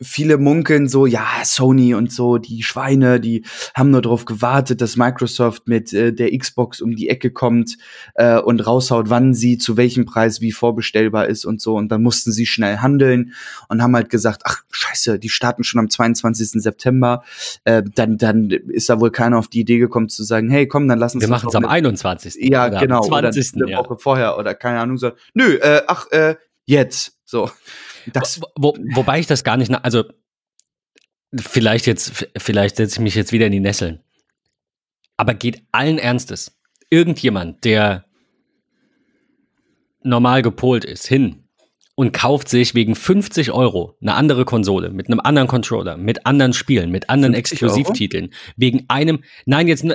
viele 0.00 0.38
munkeln 0.38 0.88
so, 0.88 1.06
ja, 1.06 1.26
Sony 1.44 1.94
und 1.94 2.12
so, 2.12 2.38
die 2.38 2.62
Schweine, 2.62 3.20
die 3.20 3.44
haben 3.74 3.90
nur 3.90 4.02
darauf 4.02 4.24
gewartet, 4.24 4.80
dass 4.80 4.96
Microsoft 4.96 5.66
mit 5.66 5.92
äh, 5.92 6.12
der 6.12 6.36
Xbox 6.36 6.80
um 6.80 6.96
die 6.96 7.08
Ecke 7.08 7.30
kommt 7.30 7.76
äh, 8.14 8.38
und 8.38 8.66
raushaut, 8.66 9.10
wann 9.10 9.34
sie 9.34 9.58
zu 9.58 9.76
welchem 9.76 10.04
Preis 10.04 10.40
wie 10.40 10.52
vorbestellbar 10.52 11.26
ist 11.26 11.44
und 11.44 11.60
so. 11.60 11.76
Und 11.76 11.90
dann 11.90 12.02
mussten 12.02 12.32
sie 12.32 12.46
schnell 12.46 12.78
handeln 12.78 13.34
und 13.68 13.82
haben 13.82 13.94
halt 13.94 14.10
gesagt, 14.10 14.42
ach 14.44 14.62
scheiße, 14.70 15.18
die 15.18 15.28
starten 15.28 15.64
schon 15.64 15.80
am 15.80 15.90
22. 15.90 16.62
September. 16.62 17.22
Äh, 17.64 17.82
dann, 17.94 18.18
dann 18.18 18.50
ist 18.50 18.88
da 18.88 19.00
wohl 19.00 19.10
keiner 19.10 19.38
auf 19.38 19.48
die 19.48 19.60
Idee 19.60 19.78
gekommen 19.78 20.08
zu 20.08 20.24
sagen, 20.24 20.50
hey, 20.50 20.66
komm, 20.66 20.88
dann 20.88 20.98
lass 20.98 21.14
uns 21.14 21.22
Wir 21.22 21.28
machen 21.28 21.48
es 21.48 21.54
am 21.54 21.64
21. 21.64 22.36
Ja, 22.40 22.68
genau. 22.68 23.02
20. 23.02 23.56
Oder 23.56 23.66
eine 23.66 23.76
Woche 23.78 23.94
ja. 23.94 23.98
vorher 23.98 24.38
oder 24.38 24.54
keine 24.54 24.80
Ahnung. 24.80 24.98
So, 24.98 25.12
nö, 25.34 25.54
äh, 25.54 25.82
ach, 25.86 26.10
äh, 26.10 26.36
jetzt. 26.66 27.18
So. 27.24 27.50
Das 28.12 28.40
wo, 28.56 28.76
wobei 28.94 29.20
ich 29.20 29.26
das 29.26 29.44
gar 29.44 29.56
nicht, 29.56 29.70
also 29.72 30.04
vielleicht 31.36 31.86
jetzt, 31.86 32.28
vielleicht 32.36 32.76
setze 32.76 32.96
ich 32.96 33.00
mich 33.00 33.14
jetzt 33.14 33.32
wieder 33.32 33.46
in 33.46 33.52
die 33.52 33.60
Nesseln. 33.60 34.00
Aber 35.16 35.34
geht 35.34 35.62
allen 35.72 35.98
Ernstes 35.98 36.58
irgendjemand, 36.90 37.64
der 37.64 38.04
normal 40.02 40.42
gepolt 40.42 40.84
ist, 40.84 41.06
hin 41.06 41.43
und 41.96 42.12
kauft 42.12 42.48
sich 42.48 42.74
wegen 42.74 42.94
50 42.94 43.52
Euro 43.52 43.96
eine 44.00 44.14
andere 44.14 44.44
Konsole 44.44 44.90
mit 44.90 45.06
einem 45.06 45.20
anderen 45.20 45.46
Controller, 45.46 45.96
mit 45.96 46.26
anderen 46.26 46.52
Spielen, 46.52 46.90
mit 46.90 47.08
anderen 47.08 47.34
Exklusivtiteln, 47.34 48.30
wegen 48.56 48.84
einem, 48.88 49.22
nein, 49.46 49.68
jetzt 49.68 49.86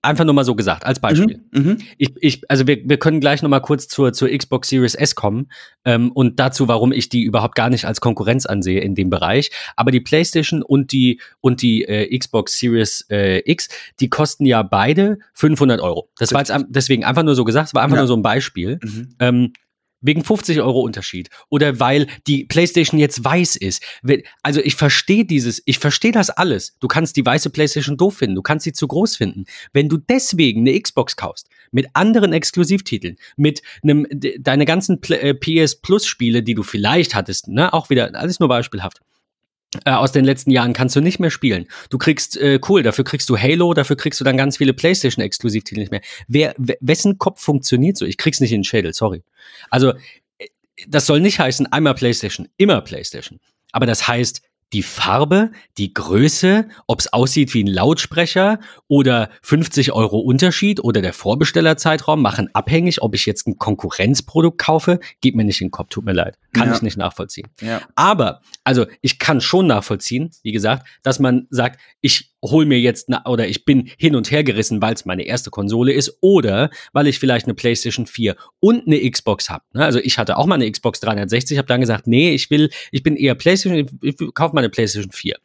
einfach 0.00 0.24
nur 0.24 0.34
mal 0.34 0.44
so 0.44 0.54
gesagt, 0.54 0.86
als 0.86 1.00
Beispiel. 1.00 1.42
Mhm, 1.50 1.62
mhm, 1.62 1.78
ich, 1.98 2.12
ich, 2.20 2.50
also 2.50 2.66
wir, 2.68 2.78
wir 2.88 2.98
können 2.98 3.20
gleich 3.20 3.42
noch 3.42 3.48
mal 3.48 3.60
kurz 3.60 3.88
zur, 3.88 4.12
zur 4.12 4.28
Xbox 4.28 4.68
Series 4.68 4.94
S 4.94 5.16
kommen 5.16 5.48
ähm, 5.84 6.12
und 6.12 6.38
dazu, 6.38 6.68
warum 6.68 6.92
ich 6.92 7.08
die 7.08 7.22
überhaupt 7.22 7.56
gar 7.56 7.68
nicht 7.68 7.84
als 7.84 8.00
Konkurrenz 8.00 8.46
ansehe 8.46 8.80
in 8.80 8.94
dem 8.94 9.10
Bereich. 9.10 9.50
Aber 9.74 9.90
die 9.90 10.00
PlayStation 10.00 10.62
und 10.62 10.92
die, 10.92 11.20
und 11.40 11.62
die 11.62 11.84
äh, 11.84 12.16
Xbox 12.16 12.58
Series 12.58 13.06
äh, 13.10 13.42
X, 13.50 13.68
die 13.98 14.08
kosten 14.08 14.46
ja 14.46 14.62
beide 14.62 15.18
500 15.34 15.80
Euro. 15.80 16.10
Das 16.18 16.32
war 16.32 16.40
jetzt 16.40 16.52
deswegen 16.68 17.04
einfach 17.04 17.24
nur 17.24 17.34
so 17.34 17.44
gesagt, 17.44 17.68
es 17.68 17.74
war 17.74 17.82
einfach 17.82 17.96
ja. 17.96 18.02
nur 18.02 18.08
so 18.08 18.14
ein 18.14 18.22
Beispiel. 18.22 18.78
Mhm. 18.82 19.14
Ähm, 19.18 19.52
Wegen 20.00 20.24
50 20.24 20.60
Euro 20.60 20.80
Unterschied. 20.80 21.28
Oder 21.48 21.80
weil 21.80 22.06
die 22.26 22.44
PlayStation 22.44 22.98
jetzt 22.98 23.24
weiß 23.24 23.56
ist. 23.56 23.82
Also 24.42 24.60
ich 24.60 24.74
verstehe 24.74 25.24
dieses, 25.24 25.62
ich 25.66 25.78
verstehe 25.78 26.12
das 26.12 26.30
alles. 26.30 26.76
Du 26.80 26.88
kannst 26.88 27.16
die 27.16 27.24
weiße 27.24 27.50
PlayStation 27.50 27.96
doof 27.96 28.18
finden, 28.18 28.36
du 28.36 28.42
kannst 28.42 28.64
sie 28.64 28.72
zu 28.72 28.88
groß 28.88 29.16
finden. 29.16 29.44
Wenn 29.72 29.88
du 29.88 29.96
deswegen 29.96 30.60
eine 30.60 30.80
Xbox 30.80 31.16
kaufst, 31.16 31.48
mit 31.70 31.88
anderen 31.94 32.32
Exklusivtiteln, 32.32 33.16
mit 33.36 33.62
einem, 33.82 34.06
deine 34.10 34.64
ganzen 34.64 35.00
PS 35.00 35.12
äh, 35.12 35.76
Plus 35.82 36.06
Spiele, 36.06 36.42
die 36.42 36.54
du 36.54 36.62
vielleicht 36.62 37.14
hattest, 37.14 37.48
ne, 37.48 37.72
auch 37.72 37.90
wieder, 37.90 38.14
alles 38.14 38.40
nur 38.40 38.48
beispielhaft 38.48 39.00
äh, 39.84 39.92
aus 39.92 40.12
den 40.12 40.24
letzten 40.24 40.50
Jahren 40.50 40.72
kannst 40.72 40.96
du 40.96 41.00
nicht 41.00 41.20
mehr 41.20 41.30
spielen. 41.30 41.66
Du 41.90 41.98
kriegst, 41.98 42.36
äh, 42.36 42.58
cool, 42.68 42.82
dafür 42.82 43.04
kriegst 43.04 43.28
du 43.30 43.38
Halo, 43.38 43.72
dafür 43.72 43.96
kriegst 43.96 44.20
du 44.20 44.24
dann 44.24 44.36
ganz 44.36 44.56
viele 44.56 44.74
PlayStation-Exklusivtitel 44.74 45.80
nicht 45.80 45.92
mehr. 45.92 46.02
Wer, 46.26 46.54
wessen 46.80 47.18
Kopf 47.18 47.40
funktioniert 47.40 47.96
so? 47.96 48.04
Ich 48.04 48.16
krieg's 48.16 48.40
nicht 48.40 48.52
in 48.52 48.60
den 48.60 48.64
Schädel, 48.64 48.92
sorry. 48.92 49.22
Also, 49.70 49.92
äh, 50.38 50.48
das 50.88 51.06
soll 51.06 51.20
nicht 51.20 51.38
heißen, 51.38 51.70
einmal 51.72 51.94
PlayStation, 51.94 52.48
immer 52.56 52.80
PlayStation. 52.80 53.38
Aber 53.72 53.86
das 53.86 54.08
heißt, 54.08 54.42
die 54.72 54.82
Farbe, 54.82 55.50
die 55.78 55.92
Größe, 55.92 56.68
ob 56.86 57.00
es 57.00 57.12
aussieht 57.12 57.54
wie 57.54 57.64
ein 57.64 57.66
Lautsprecher 57.66 58.60
oder 58.88 59.30
50 59.42 59.92
Euro 59.92 60.18
Unterschied 60.18 60.82
oder 60.82 61.02
der 61.02 61.12
Vorbestellerzeitraum 61.12 62.22
machen 62.22 62.50
abhängig, 62.52 63.02
ob 63.02 63.14
ich 63.14 63.26
jetzt 63.26 63.46
ein 63.46 63.58
Konkurrenzprodukt 63.58 64.58
kaufe, 64.58 65.00
geht 65.20 65.34
mir 65.34 65.44
nicht 65.44 65.60
in 65.60 65.68
den 65.68 65.72
Kopf, 65.72 65.88
tut 65.90 66.04
mir 66.04 66.12
leid. 66.12 66.38
Kann 66.52 66.68
ja. 66.68 66.74
ich 66.74 66.82
nicht 66.82 66.96
nachvollziehen. 66.96 67.48
Ja. 67.60 67.80
Aber, 67.94 68.40
also 68.64 68.86
ich 69.00 69.18
kann 69.18 69.40
schon 69.40 69.66
nachvollziehen, 69.66 70.30
wie 70.42 70.52
gesagt, 70.52 70.86
dass 71.02 71.18
man 71.18 71.46
sagt, 71.50 71.80
ich 72.00 72.32
hol 72.42 72.64
mir 72.66 72.80
jetzt 72.80 73.08
na, 73.08 73.24
oder 73.26 73.48
ich 73.48 73.64
bin 73.64 73.90
hin 73.98 74.16
und 74.16 74.30
her 74.30 74.44
gerissen, 74.44 74.80
weil 74.80 74.94
es 74.94 75.04
meine 75.04 75.24
erste 75.24 75.50
Konsole 75.50 75.92
ist 75.92 76.18
oder 76.20 76.70
weil 76.92 77.06
ich 77.06 77.18
vielleicht 77.18 77.46
eine 77.46 77.54
PlayStation 77.54 78.06
4 78.06 78.36
und 78.60 78.86
eine 78.86 79.10
Xbox 79.10 79.50
habe. 79.50 79.64
Ne? 79.72 79.84
Also 79.84 79.98
ich 79.98 80.18
hatte 80.18 80.38
auch 80.38 80.46
mal 80.46 80.54
eine 80.56 80.70
Xbox 80.70 81.00
360, 81.00 81.58
habe 81.58 81.68
dann 81.68 81.80
gesagt, 81.80 82.06
nee, 82.06 82.30
ich 82.34 82.50
will, 82.50 82.70
ich 82.92 83.02
bin 83.02 83.16
eher 83.16 83.34
PlayStation, 83.34 83.88
ich, 84.02 84.20
ich 84.20 84.34
kaufe 84.34 84.54
mal 84.54 84.60
eine 84.60 84.70
PlayStation 84.70 85.12
4 85.12 85.36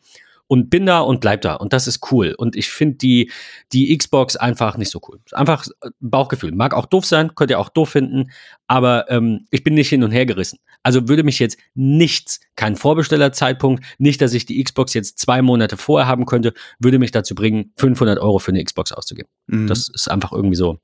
und 0.47 0.69
bin 0.69 0.85
da 0.85 0.99
und 0.99 1.21
bleib 1.21 1.41
da. 1.41 1.55
Und 1.55 1.73
das 1.73 1.87
ist 1.87 2.11
cool. 2.11 2.35
Und 2.37 2.55
ich 2.55 2.69
finde 2.69 2.97
die, 2.97 3.31
die 3.73 3.95
Xbox 3.97 4.35
einfach 4.35 4.77
nicht 4.77 4.91
so 4.91 5.01
cool. 5.07 5.19
Einfach 5.31 5.65
Bauchgefühl. 5.99 6.51
Mag 6.51 6.73
auch 6.73 6.85
doof 6.85 7.05
sein, 7.05 7.33
könnt 7.35 7.51
ihr 7.51 7.59
auch 7.59 7.69
doof 7.69 7.89
finden, 7.89 8.31
aber 8.67 9.09
ähm, 9.09 9.47
ich 9.51 9.63
bin 9.63 9.73
nicht 9.73 9.89
hin 9.89 10.03
und 10.03 10.11
her 10.11 10.25
gerissen. 10.25 10.59
Also 10.85 11.07
würde 11.07 11.23
mich 11.23 11.39
jetzt 11.39 11.57
nichts, 11.73 12.39
kein 12.55 12.75
Vorbestellerzeitpunkt, 12.75 13.83
nicht, 13.97 14.21
dass 14.21 14.35
ich 14.35 14.45
die 14.45 14.63
Xbox 14.63 14.93
jetzt 14.93 15.17
zwei 15.17 15.41
Monate 15.41 15.77
vorher 15.77 16.07
haben 16.07 16.27
könnte, 16.27 16.53
würde 16.77 16.99
mich 16.99 17.09
dazu 17.09 17.33
bringen, 17.33 17.73
500 17.77 18.19
Euro 18.19 18.37
für 18.37 18.51
eine 18.51 18.63
Xbox 18.63 18.91
auszugeben. 18.91 19.27
Mhm. 19.47 19.65
Das 19.65 19.89
ist 19.91 20.07
einfach 20.11 20.31
irgendwie 20.31 20.55
so, 20.55 20.77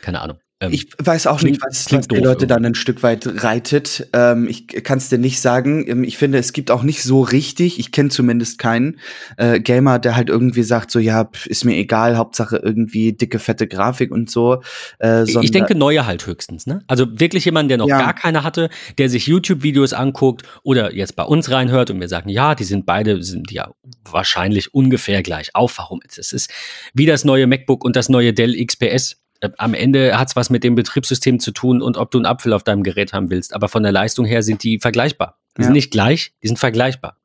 keine 0.00 0.22
Ahnung. 0.22 0.38
Ähm, 0.62 0.72
ich 0.72 0.88
weiß 0.98 1.26
auch 1.26 1.38
klingt, 1.38 1.56
nicht, 1.56 1.66
was, 1.66 1.92
was 1.92 2.06
die 2.06 2.16
Leute 2.16 2.46
dann 2.46 2.64
ein 2.64 2.76
Stück 2.76 3.02
weit 3.02 3.42
reitet. 3.42 4.08
Ähm, 4.12 4.46
ich 4.48 4.68
kann 4.84 4.98
es 4.98 5.08
dir 5.08 5.18
nicht 5.18 5.40
sagen. 5.40 5.84
Ähm, 5.88 6.04
ich 6.04 6.16
finde, 6.16 6.38
es 6.38 6.52
gibt 6.52 6.70
auch 6.70 6.84
nicht 6.84 7.02
so 7.02 7.22
richtig, 7.22 7.80
ich 7.80 7.90
kenne 7.90 8.10
zumindest 8.10 8.58
keinen 8.58 9.00
äh, 9.36 9.58
Gamer, 9.58 9.98
der 9.98 10.14
halt 10.14 10.28
irgendwie 10.28 10.62
sagt, 10.62 10.92
so 10.92 11.00
ja, 11.00 11.28
ist 11.46 11.64
mir 11.64 11.76
egal, 11.76 12.16
Hauptsache 12.16 12.56
irgendwie 12.56 13.12
dicke, 13.12 13.40
fette 13.40 13.66
Grafik 13.66 14.12
und 14.12 14.30
so. 14.30 14.62
Äh, 15.00 15.24
ich 15.24 15.50
denke, 15.50 15.74
neue 15.74 16.06
halt 16.06 16.26
höchstens, 16.26 16.66
ne? 16.66 16.84
Also 16.86 17.06
wirklich 17.18 17.44
jemand, 17.44 17.68
der 17.70 17.78
noch 17.78 17.88
ja. 17.88 17.98
gar 17.98 18.14
keine 18.14 18.44
hatte, 18.44 18.70
der 18.98 19.08
sich 19.08 19.26
YouTube-Videos 19.26 19.92
anguckt 19.92 20.44
oder 20.62 20.94
jetzt 20.94 21.16
bei 21.16 21.24
uns 21.24 21.50
reinhört 21.50 21.90
und 21.90 22.00
wir 22.00 22.08
sagen, 22.08 22.28
ja, 22.28 22.54
die 22.54 22.64
sind 22.64 22.86
beide, 22.86 23.22
sind 23.22 23.50
ja 23.50 23.72
wahrscheinlich 24.08 24.72
ungefähr 24.74 25.22
gleich 25.22 25.54
auf. 25.54 25.76
Warum? 25.78 26.00
Es 26.08 26.32
ist 26.32 26.50
wie 26.94 27.06
das 27.06 27.24
neue 27.24 27.48
MacBook 27.48 27.84
und 27.84 27.96
das 27.96 28.08
neue 28.08 28.32
Dell 28.32 28.54
XPS 28.64 29.21
am 29.58 29.74
Ende 29.74 30.18
hat 30.18 30.28
es 30.28 30.36
was 30.36 30.50
mit 30.50 30.64
dem 30.64 30.74
Betriebssystem 30.74 31.40
zu 31.40 31.50
tun 31.50 31.82
und 31.82 31.96
ob 31.96 32.10
du 32.10 32.18
einen 32.18 32.26
Apfel 32.26 32.52
auf 32.52 32.62
deinem 32.62 32.82
Gerät 32.82 33.12
haben 33.12 33.30
willst. 33.30 33.54
Aber 33.54 33.68
von 33.68 33.82
der 33.82 33.92
Leistung 33.92 34.24
her 34.24 34.42
sind 34.42 34.62
die 34.62 34.78
vergleichbar. 34.78 35.38
Die 35.56 35.62
ja. 35.62 35.66
sind 35.66 35.74
nicht 35.74 35.90
gleich, 35.90 36.34
die 36.42 36.48
sind 36.48 36.58
vergleichbar. 36.58 37.18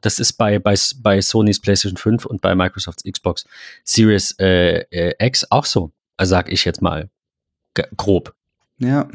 Das 0.00 0.18
ist 0.18 0.34
bei, 0.34 0.58
bei, 0.58 0.74
bei 0.98 1.20
Sony's 1.20 1.60
PlayStation 1.60 1.96
5 1.96 2.26
und 2.26 2.40
bei 2.42 2.54
Microsofts 2.54 3.04
Xbox 3.10 3.46
Series 3.84 4.32
äh, 4.38 4.80
äh, 4.90 5.14
X 5.18 5.46
auch 5.50 5.64
so, 5.64 5.92
sag 6.20 6.52
ich 6.52 6.64
jetzt 6.64 6.82
mal 6.82 7.08
grob. 7.96 8.34
Ja. 8.78 9.08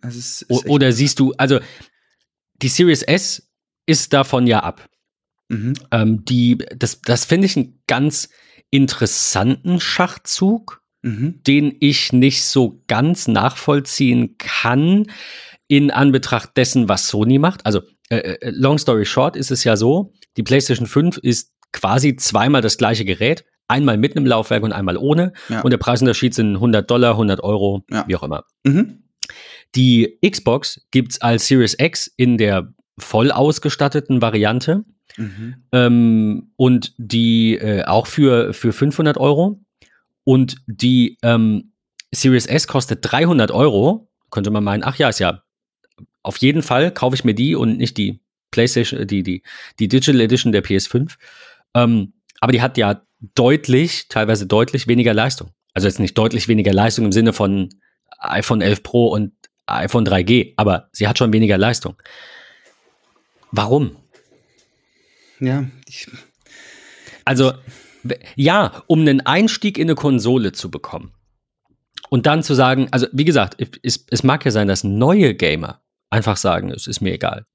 Es 0.00 0.16
ist, 0.16 0.42
ist 0.42 0.68
Oder 0.68 0.92
siehst 0.92 1.20
du, 1.20 1.32
also 1.36 1.60
die 2.56 2.68
Series 2.68 3.02
S 3.02 3.48
ist 3.86 4.12
davon 4.12 4.46
ja 4.46 4.60
ab. 4.60 4.88
Mhm. 5.48 5.74
Ähm, 5.90 6.24
die, 6.24 6.58
das 6.74 7.02
das 7.02 7.24
finde 7.24 7.46
ich 7.46 7.56
einen 7.56 7.80
ganz 7.86 8.30
interessanten 8.70 9.80
Schachzug 9.80 10.81
mhm. 11.02 11.40
den 11.46 11.76
ich 11.80 12.12
nicht 12.12 12.44
so 12.44 12.82
ganz 12.88 13.28
nachvollziehen 13.28 14.36
kann 14.38 15.06
in 15.68 15.90
Anbetracht 15.90 16.56
dessen, 16.56 16.88
was 16.88 17.08
Sony 17.08 17.38
macht. 17.38 17.64
Also, 17.66 17.82
äh, 18.08 18.16
äh, 18.16 18.50
long 18.50 18.78
story 18.78 19.04
short 19.04 19.36
ist 19.36 19.50
es 19.50 19.64
ja 19.64 19.76
so, 19.76 20.12
die 20.36 20.42
PlayStation 20.42 20.86
5 20.86 21.18
ist 21.18 21.52
quasi 21.72 22.16
zweimal 22.16 22.60
das 22.60 22.78
gleiche 22.78 23.04
Gerät, 23.04 23.44
einmal 23.68 23.96
mit 23.96 24.16
einem 24.16 24.26
Laufwerk 24.26 24.62
und 24.62 24.72
einmal 24.72 24.96
ohne. 24.96 25.32
Ja. 25.48 25.62
Und 25.62 25.70
der 25.70 25.78
Preisunterschied 25.78 26.34
sind 26.34 26.56
100 26.56 26.90
Dollar, 26.90 27.12
100 27.12 27.42
Euro, 27.42 27.84
ja. 27.90 28.04
wie 28.06 28.16
auch 28.16 28.22
immer. 28.22 28.44
Mhm. 28.64 29.04
Die 29.74 30.18
Xbox 30.28 30.86
gibt's 30.90 31.20
als 31.20 31.46
Series 31.46 31.76
X 31.78 32.12
in 32.16 32.36
der 32.36 32.74
voll 32.98 33.30
ausgestatteten 33.30 34.20
Variante 34.20 34.84
mhm. 35.16 35.54
ähm, 35.72 36.52
und 36.56 36.92
die 36.98 37.56
äh, 37.56 37.84
auch 37.84 38.06
für, 38.06 38.52
für 38.52 38.72
500 38.72 39.16
Euro. 39.16 39.60
Und 40.24 40.56
die 40.66 41.18
ähm, 41.22 41.72
Series 42.12 42.46
S 42.46 42.66
kostet 42.66 43.00
300 43.02 43.50
Euro. 43.50 44.08
Könnte 44.30 44.50
man 44.50 44.64
meinen, 44.64 44.84
ach 44.84 44.96
ja, 44.96 45.08
ist 45.08 45.18
ja 45.18 45.42
auf 46.22 46.36
jeden 46.38 46.62
Fall 46.62 46.92
kaufe 46.92 47.16
ich 47.16 47.24
mir 47.24 47.34
die 47.34 47.54
und 47.54 47.78
nicht 47.78 47.96
die 47.96 48.20
PlayStation, 48.50 49.06
die, 49.06 49.22
die, 49.22 49.42
die 49.78 49.88
Digital 49.88 50.20
Edition 50.20 50.52
der 50.52 50.62
PS5. 50.62 51.16
Ähm, 51.74 52.12
aber 52.40 52.52
die 52.52 52.62
hat 52.62 52.78
ja 52.78 53.02
deutlich, 53.34 54.08
teilweise 54.08 54.46
deutlich 54.46 54.86
weniger 54.88 55.14
Leistung. 55.14 55.50
Also 55.74 55.88
jetzt 55.88 56.00
nicht 56.00 56.16
deutlich 56.16 56.48
weniger 56.48 56.72
Leistung 56.72 57.06
im 57.06 57.12
Sinne 57.12 57.32
von 57.32 57.70
iPhone 58.18 58.60
11 58.60 58.82
Pro 58.82 59.08
und 59.08 59.32
iPhone 59.66 60.06
3G, 60.06 60.54
aber 60.56 60.88
sie 60.92 61.08
hat 61.08 61.18
schon 61.18 61.32
weniger 61.32 61.56
Leistung. 61.56 61.96
Warum? 63.50 63.96
Ja, 65.40 65.64
ich 65.88 66.08
also 67.24 67.52
ja, 68.36 68.82
um 68.86 69.00
einen 69.00 69.20
Einstieg 69.20 69.78
in 69.78 69.88
eine 69.88 69.94
Konsole 69.94 70.52
zu 70.52 70.70
bekommen 70.70 71.12
und 72.10 72.26
dann 72.26 72.42
zu 72.42 72.54
sagen, 72.54 72.88
also 72.90 73.06
wie 73.12 73.24
gesagt, 73.24 73.56
es, 73.82 74.06
es 74.10 74.22
mag 74.22 74.44
ja 74.44 74.50
sein, 74.50 74.68
dass 74.68 74.84
neue 74.84 75.34
Gamer 75.34 75.82
einfach 76.10 76.36
sagen, 76.36 76.70
es 76.70 76.86
ist 76.86 77.00
mir 77.00 77.14
egal. 77.14 77.46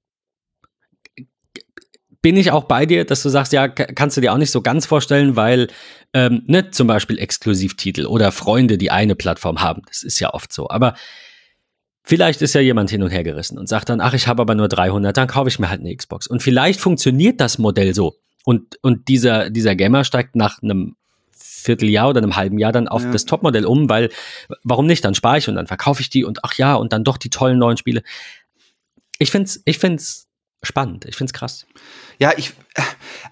Bin 2.22 2.36
ich 2.36 2.52
auch 2.52 2.64
bei 2.64 2.86
dir, 2.86 3.06
dass 3.06 3.22
du 3.24 3.30
sagst, 3.30 3.54
ja, 3.54 3.68
kannst 3.68 4.18
du 4.18 4.22
dir 4.22 4.34
auch 4.34 4.38
nicht 4.38 4.52
so 4.52 4.62
ganz 4.62 4.86
vorstellen, 4.86 5.36
weil, 5.36 5.68
ähm, 6.14 6.44
ne, 6.48 6.72
zum 6.72 6.88
Beispiel 6.88 7.20
Exklusivtitel 7.20 8.06
oder 8.06 8.32
Freunde, 8.32 8.78
die 8.78 8.92
eine 8.92 9.16
Plattform 9.16 9.62
haben. 9.62 9.84
Das 9.88 10.04
ist 10.04 10.20
ja 10.20 10.34
oft 10.34 10.52
so. 10.52 10.70
Aber 10.70 10.96
Vielleicht 12.08 12.42
ist 12.42 12.56
ja 12.56 12.62
jemand 12.62 12.90
hin 12.90 13.04
und 13.04 13.10
her 13.10 13.26
gerissen 13.26 13.58
und 13.58 13.68
sagt 13.68 13.90
dann, 13.90 14.00
ach, 14.00 14.14
ich 14.14 14.30
habe 14.30 14.42
aber 14.42 14.56
nur 14.56 14.70
300, 14.70 15.18
dann 15.18 15.28
kaufe 15.28 15.50
ich 15.50 15.60
mir 15.60 15.70
halt 15.70 15.82
eine 15.82 15.94
Xbox. 15.94 16.26
Und 16.26 16.42
vielleicht 16.42 16.80
funktioniert 16.80 17.42
das 17.42 17.58
Modell 17.58 17.94
so. 17.94 18.16
Und, 18.48 18.82
und 18.82 19.10
dieser, 19.10 19.50
dieser 19.50 19.76
Gamer 19.76 20.06
steigt 20.06 20.38
nach 20.38 20.64
einem 20.64 20.96
Vierteljahr 21.34 22.08
oder 22.08 22.20
einem 22.20 22.38
halben 22.38 22.58
Jahr 22.60 22.72
dann 22.72 22.88
auf 22.88 23.04
ja. 23.04 23.12
das 23.12 23.26
Topmodell 23.26 23.66
um, 23.66 23.90
weil 23.90 24.10
warum 24.64 24.86
nicht? 24.86 25.04
Dann 25.04 25.16
spare 25.16 25.40
ich 25.40 25.50
und 25.50 25.56
dann 25.56 25.68
verkaufe 25.68 26.00
ich 26.00 26.10
die 26.10 26.24
und 26.24 26.46
ach 26.46 26.54
ja, 26.54 26.76
und 26.76 26.94
dann 26.94 27.04
doch 27.04 27.18
die 27.18 27.30
tollen 27.30 27.60
neuen 27.60 27.76
Spiele. 27.76 28.04
Ich 29.20 29.32
finde 29.32 29.48
es 29.48 29.62
ich 29.66 29.80
find's 29.80 30.30
spannend, 30.64 31.04
ich 31.04 31.18
finde 31.18 31.32
es 31.32 31.34
krass. 31.34 31.68
Ja, 32.20 32.34
ich, 32.36 32.54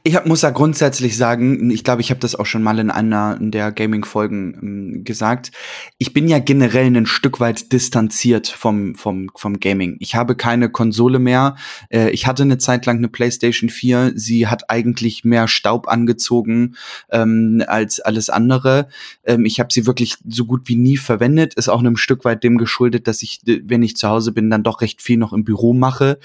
ich 0.04 0.16
hab, 0.16 0.28
muss 0.28 0.44
ja 0.44 0.52
grundsätzlich 0.52 1.18
sagen, 1.18 1.72
ich 1.72 1.84
glaube, 1.84 2.02
ich 2.02 2.12
habe 2.12 2.20
das 2.20 2.36
auch 2.36 2.46
schon 2.46 2.62
mal 2.62 2.78
in 2.78 2.92
einer 2.92 3.38
der 3.40 3.72
Gaming-Folgen 3.72 4.60
ähm, 4.62 5.04
gesagt. 5.04 5.52
Ich 5.98 6.14
bin 6.14 6.28
ja 6.28 6.38
generell 6.38 6.86
ein 6.96 7.08
Stück 7.08 7.40
weit 7.40 7.72
distanziert 7.72 8.48
vom, 8.48 8.94
vom, 8.94 9.32
vom 9.36 9.60
Gaming. 9.60 9.98
Ich 10.00 10.14
habe 10.14 10.36
keine 10.36 10.70
Konsole 10.70 11.18
mehr. 11.18 11.56
Äh, 11.90 12.12
ich 12.12 12.28
hatte 12.28 12.44
eine 12.44 12.60
Zeit 12.60 12.86
lang 12.86 12.98
eine 12.98 13.08
PlayStation 13.08 13.70
4. 13.70 14.14
Sie 14.16 14.48
hat 14.48 14.70
eigentlich 14.70 15.24
mehr 15.24 15.48
Staub 15.48 15.88
angezogen 15.88 16.76
ähm, 17.10 17.64
als 17.68 18.00
alles 18.00 18.30
andere. 18.30 18.88
Ähm, 19.24 19.46
ich 19.46 19.60
habe 19.60 19.74
sie 19.74 19.88
wirklich 19.88 20.18
so 20.28 20.46
gut 20.46 20.68
wie 20.68 20.76
nie 20.76 20.98
verwendet. 20.98 21.56
Ist 21.56 21.70
auch 21.70 21.80
einem 21.80 21.98
Stück 21.98 22.26
weit 22.26 22.44
dem 22.44 22.60
geschuldet, 22.60 23.08
dass 23.08 23.24
ich, 23.24 23.42
wenn 23.46 23.82
ich 23.82 23.98
zu 23.98 24.08
Hause 24.08 24.32
bin, 24.32 24.52
dann 24.52 24.62
doch 24.62 24.82
recht 24.82 25.02
viel 25.02 25.18
noch 25.18 25.34
im 25.34 25.44
Büro 25.44 25.74
mache. 25.74 26.20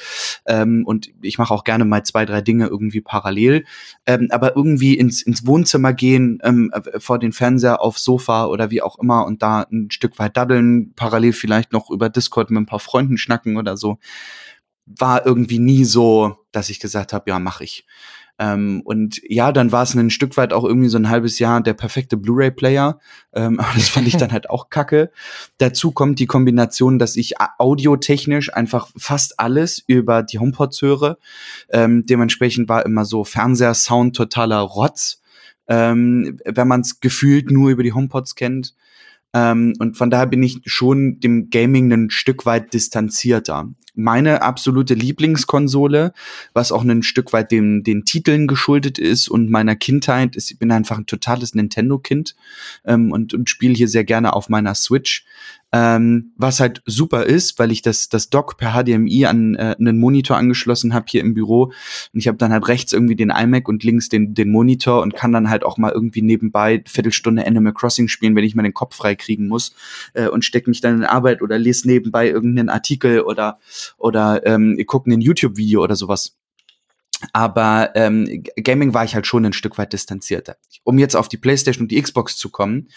Ähm, 0.47 0.85
und 0.85 1.11
ich 1.23 1.39
mache 1.39 1.55
auch 1.55 1.65
gerne 1.65 1.87
mal 1.87 2.03
zwei, 2.03 2.27
drei 2.27 2.43
Dinge 2.43 2.50
irgendwie 2.59 3.01
parallel. 3.01 3.65
Ähm, 4.07 4.29
aber 4.31 4.57
irgendwie 4.57 4.95
ins, 4.95 5.23
ins 5.23 5.47
Wohnzimmer 5.47 5.93
gehen, 5.93 6.39
ähm, 6.43 6.73
äh, 6.73 6.99
vor 6.99 7.19
den 7.19 7.33
Fernseher, 7.33 7.81
aufs 7.81 8.03
Sofa 8.03 8.47
oder 8.47 8.71
wie 8.71 8.83
auch 8.83 8.99
immer 8.99 9.25
und 9.27 9.43
da 9.43 9.67
ein 9.71 9.91
Stück 9.91 10.19
weit 10.19 10.37
daddeln, 10.37 10.93
parallel 10.95 11.33
vielleicht 11.33 11.73
noch 11.73 11.91
über 11.91 12.09
Discord 12.09 12.51
mit 12.51 12.63
ein 12.63 12.67
paar 12.67 12.81
Freunden 12.81 13.19
schnacken 13.19 13.57
oder 13.57 13.77
so, 13.77 13.99
war 14.87 15.25
irgendwie 15.25 15.59
nie 15.59 15.85
so, 15.85 16.37
dass 16.53 16.71
ich 16.71 16.81
gesagt 16.81 17.13
habe, 17.13 17.31
ja, 17.31 17.39
mach 17.39 17.61
ich. 17.61 17.87
Ähm, 18.41 18.81
und 18.85 19.21
ja, 19.29 19.53
dann 19.53 19.71
war 19.71 19.83
es 19.83 19.95
ein 19.95 20.09
Stück 20.09 20.39
weit 20.39 20.55
auch 20.55 20.65
irgendwie 20.65 20.89
so 20.89 20.97
ein 20.97 21.11
halbes 21.11 21.39
Jahr 21.39 21.61
der 21.61 21.75
perfekte 21.75 22.17
Blu-ray-Player. 22.17 22.99
Ähm, 23.35 23.61
aber 23.61 23.75
das 23.75 23.91
fand 23.91 24.09
ich 24.09 24.17
dann 24.17 24.33
halt 24.33 24.49
auch 24.49 24.71
kacke. 24.71 25.11
Dazu 25.59 25.93
kommt 25.93 26.19
die 26.19 26.27
Kombination, 26.27 26.99
dass 26.99 27.17
ich 27.17 27.35
audiotechnisch 27.59 28.53
einfach 28.55 28.89
fast 28.97 29.39
alles 29.39 29.85
über 29.87 30.23
die 30.23 30.39
HomePods 30.39 30.81
höre. 30.81 31.19
Ähm, 31.69 32.07
dementsprechend 32.07 32.71
war 32.71 32.87
immer 32.87 33.05
so 33.05 33.25
Fernseher-Sound 33.25 34.17
totaler 34.17 34.61
Rotz. 34.61 35.21
Ähm, 35.69 36.41
wenn 36.47 36.67
man 36.67 36.81
es 36.81 37.01
gefühlt 37.01 37.51
nur 37.51 37.71
über 37.71 37.83
die 37.83 37.93
HomePods 37.93 38.37
kennt. 38.37 38.75
Ähm, 39.35 39.75
und 39.79 39.99
von 39.99 40.11
daher 40.11 40.27
bin 40.27 40.43
ich 40.43 40.63
schon 40.65 41.21
dem 41.21 41.51
Gaming 41.51 41.93
ein 41.93 42.11
Stück 42.11 42.47
weit 42.47 42.73
distanzierter. 42.73 43.69
Meine 44.03 44.43
absolute 44.43 44.95
Lieblingskonsole, 44.95 46.13
was 46.53 46.73
auch 46.73 46.85
ein 46.85 47.03
Stück 47.03 47.33
weit 47.33 47.51
dem, 47.53 47.83
den 47.83 48.05
Titeln 48.05 48.47
geschuldet 48.47 48.99
ist 48.99 49.29
und 49.29 49.51
meiner 49.51 49.77
Kindheit 49.77 50.37
ich 50.51 50.59
bin 50.59 50.73
einfach 50.73 50.99
ein 50.99 51.07
totales 51.07 51.55
Nintendo-Kind 51.55 52.35
ähm, 52.85 53.13
und, 53.13 53.35
und 53.35 53.49
spiele 53.51 53.75
hier 53.75 53.89
sehr 53.89 54.05
gerne 54.05 54.33
auf 54.33 54.49
meiner 54.49 54.75
Switch. 54.75 55.25
Ähm, 55.73 56.33
was 56.37 56.59
halt 56.59 56.83
super 56.85 57.25
ist, 57.25 57.59
weil 57.59 57.71
ich 57.71 57.81
das, 57.81 58.09
das 58.09 58.29
Dock 58.29 58.57
per 58.57 58.73
HDMI 58.73 59.27
an 59.27 59.55
äh, 59.55 59.77
einen 59.79 59.99
Monitor 59.99 60.37
angeschlossen 60.37 60.95
habe 60.95 61.07
hier 61.09 61.21
im 61.21 61.35
Büro. 61.35 61.65
Und 62.13 62.19
ich 62.19 62.27
habe 62.27 62.39
dann 62.39 62.53
halt 62.53 62.67
rechts 62.67 62.93
irgendwie 62.93 63.15
den 63.15 63.31
iMac 63.31 63.69
und 63.69 63.85
links 63.85 64.09
den, 64.09 64.35
den 64.35 64.51
Monitor 64.51 65.01
und 65.03 65.15
kann 65.15 65.33
dann 65.33 65.49
halt 65.49 65.65
auch 65.65 65.79
mal 65.79 65.93
irgendwie 65.93 66.23
nebenbei 66.23 66.83
Viertelstunde 66.87 67.47
Animal 67.47 67.73
Crossing 67.73 68.09
spielen, 68.09 68.35
wenn 68.35 68.45
ich 68.45 68.55
mal 68.55 68.65
den 68.65 68.75
Kopf 68.75 68.97
frei 68.97 69.15
kriegen 69.15 69.47
muss 69.47 69.75
äh, 70.15 70.29
und 70.29 70.45
stecke 70.45 70.71
mich 70.71 70.81
dann 70.81 70.97
in 70.97 71.05
Arbeit 71.05 71.41
oder 71.41 71.59
lese 71.59 71.87
nebenbei 71.87 72.29
irgendeinen 72.29 72.69
Artikel 72.69 73.21
oder, 73.21 73.59
oder 73.97 74.45
ähm, 74.47 74.77
gucke 74.87 75.11
ein 75.11 75.21
YouTube-Video 75.21 75.83
oder 75.83 75.95
sowas. 75.95 76.37
Aber 77.33 77.91
ähm, 77.95 78.45
Gaming 78.57 78.95
war 78.95 79.05
ich 79.05 79.15
halt 79.15 79.27
schon 79.27 79.45
ein 79.45 79.53
Stück 79.53 79.79
weit 79.79 79.93
distanzierter. 79.93 80.57
Um 80.85 80.99
jetzt 80.99 81.15
auf 81.15 81.29
die 81.29 81.37
PlayStation 81.37 81.85
und 81.85 81.91
die 81.91 82.01
Xbox 82.01 82.37
zu 82.37 82.51
kommen, 82.51 82.89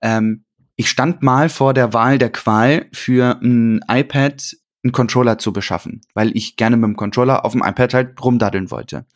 ähm, 0.00 0.44
ich 0.76 0.90
stand 0.90 1.22
mal 1.22 1.48
vor 1.48 1.74
der 1.74 1.92
Wahl 1.92 2.18
der 2.18 2.30
Qual 2.30 2.86
für 2.92 3.40
ein 3.42 3.80
iPad 3.88 4.56
einen 4.84 4.92
Controller 4.92 5.38
zu 5.38 5.52
beschaffen, 5.52 6.02
weil 6.14 6.36
ich 6.36 6.56
gerne 6.56 6.76
mit 6.76 6.84
dem 6.84 6.96
Controller 6.96 7.44
auf 7.44 7.52
dem 7.52 7.62
iPad 7.62 7.94
halt 7.94 8.22
rumdaddeln 8.22 8.70
wollte. 8.70 9.06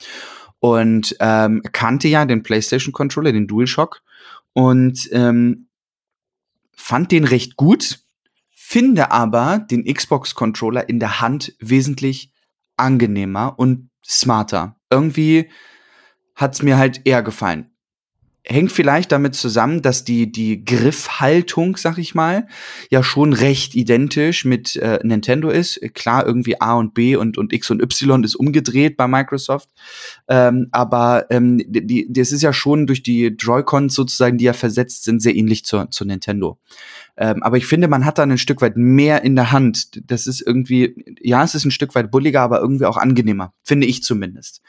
Und 0.58 1.16
ähm, 1.20 1.62
kannte 1.72 2.08
ja 2.08 2.24
den 2.24 2.42
PlayStation 2.42 2.92
Controller, 2.92 3.32
den 3.32 3.46
DualShock, 3.46 4.02
und 4.52 5.08
ähm, 5.12 5.68
fand 6.74 7.12
den 7.12 7.24
recht 7.24 7.56
gut, 7.56 8.00
finde 8.50 9.12
aber 9.12 9.58
den 9.58 9.84
Xbox 9.84 10.34
Controller 10.34 10.88
in 10.88 10.98
der 10.98 11.20
Hand 11.20 11.54
wesentlich 11.60 12.32
angenehmer 12.76 13.58
und 13.58 13.90
smarter. 14.04 14.76
Irgendwie 14.90 15.50
hat's 16.34 16.62
mir 16.62 16.78
halt 16.78 17.02
eher 17.04 17.22
gefallen 17.22 17.70
hängt 18.44 18.72
vielleicht 18.72 19.12
damit 19.12 19.34
zusammen, 19.34 19.82
dass 19.82 20.04
die, 20.04 20.32
die 20.32 20.64
Griffhaltung, 20.64 21.76
sag 21.76 21.98
ich 21.98 22.14
mal, 22.14 22.46
ja 22.90 23.02
schon 23.02 23.32
recht 23.32 23.74
identisch 23.74 24.44
mit 24.44 24.76
äh, 24.76 24.98
Nintendo 25.02 25.50
ist. 25.50 25.80
Klar, 25.94 26.26
irgendwie 26.26 26.60
A 26.60 26.74
und 26.74 26.94
B 26.94 27.16
und, 27.16 27.38
und 27.38 27.52
X 27.52 27.70
und 27.70 27.82
Y 27.82 28.24
ist 28.24 28.34
umgedreht 28.34 28.96
bei 28.96 29.06
Microsoft. 29.08 29.68
Ähm, 30.28 30.68
aber 30.72 31.26
ähm, 31.30 31.60
die, 31.66 32.06
das 32.10 32.32
ist 32.32 32.42
ja 32.42 32.52
schon 32.52 32.86
durch 32.86 33.02
die 33.02 33.26
Joy-Cons 33.26 33.94
sozusagen, 33.94 34.38
die 34.38 34.44
ja 34.44 34.52
versetzt 34.52 35.04
sind, 35.04 35.20
sehr 35.20 35.36
ähnlich 35.36 35.64
zur, 35.64 35.90
zur 35.90 36.06
Nintendo. 36.06 36.58
Ähm, 37.16 37.42
aber 37.42 37.58
ich 37.58 37.66
finde, 37.66 37.88
man 37.88 38.06
hat 38.06 38.18
da 38.18 38.22
ein 38.22 38.38
Stück 38.38 38.62
weit 38.62 38.76
mehr 38.76 39.22
in 39.22 39.36
der 39.36 39.52
Hand. 39.52 40.00
Das 40.10 40.26
ist 40.26 40.40
irgendwie, 40.40 40.94
ja, 41.20 41.44
es 41.44 41.54
ist 41.54 41.66
ein 41.66 41.70
Stück 41.70 41.94
weit 41.94 42.10
bulliger, 42.10 42.40
aber 42.40 42.60
irgendwie 42.60 42.86
auch 42.86 42.96
angenehmer. 42.96 43.52
Finde 43.62 43.86
ich 43.86 44.02
zumindest. 44.02 44.62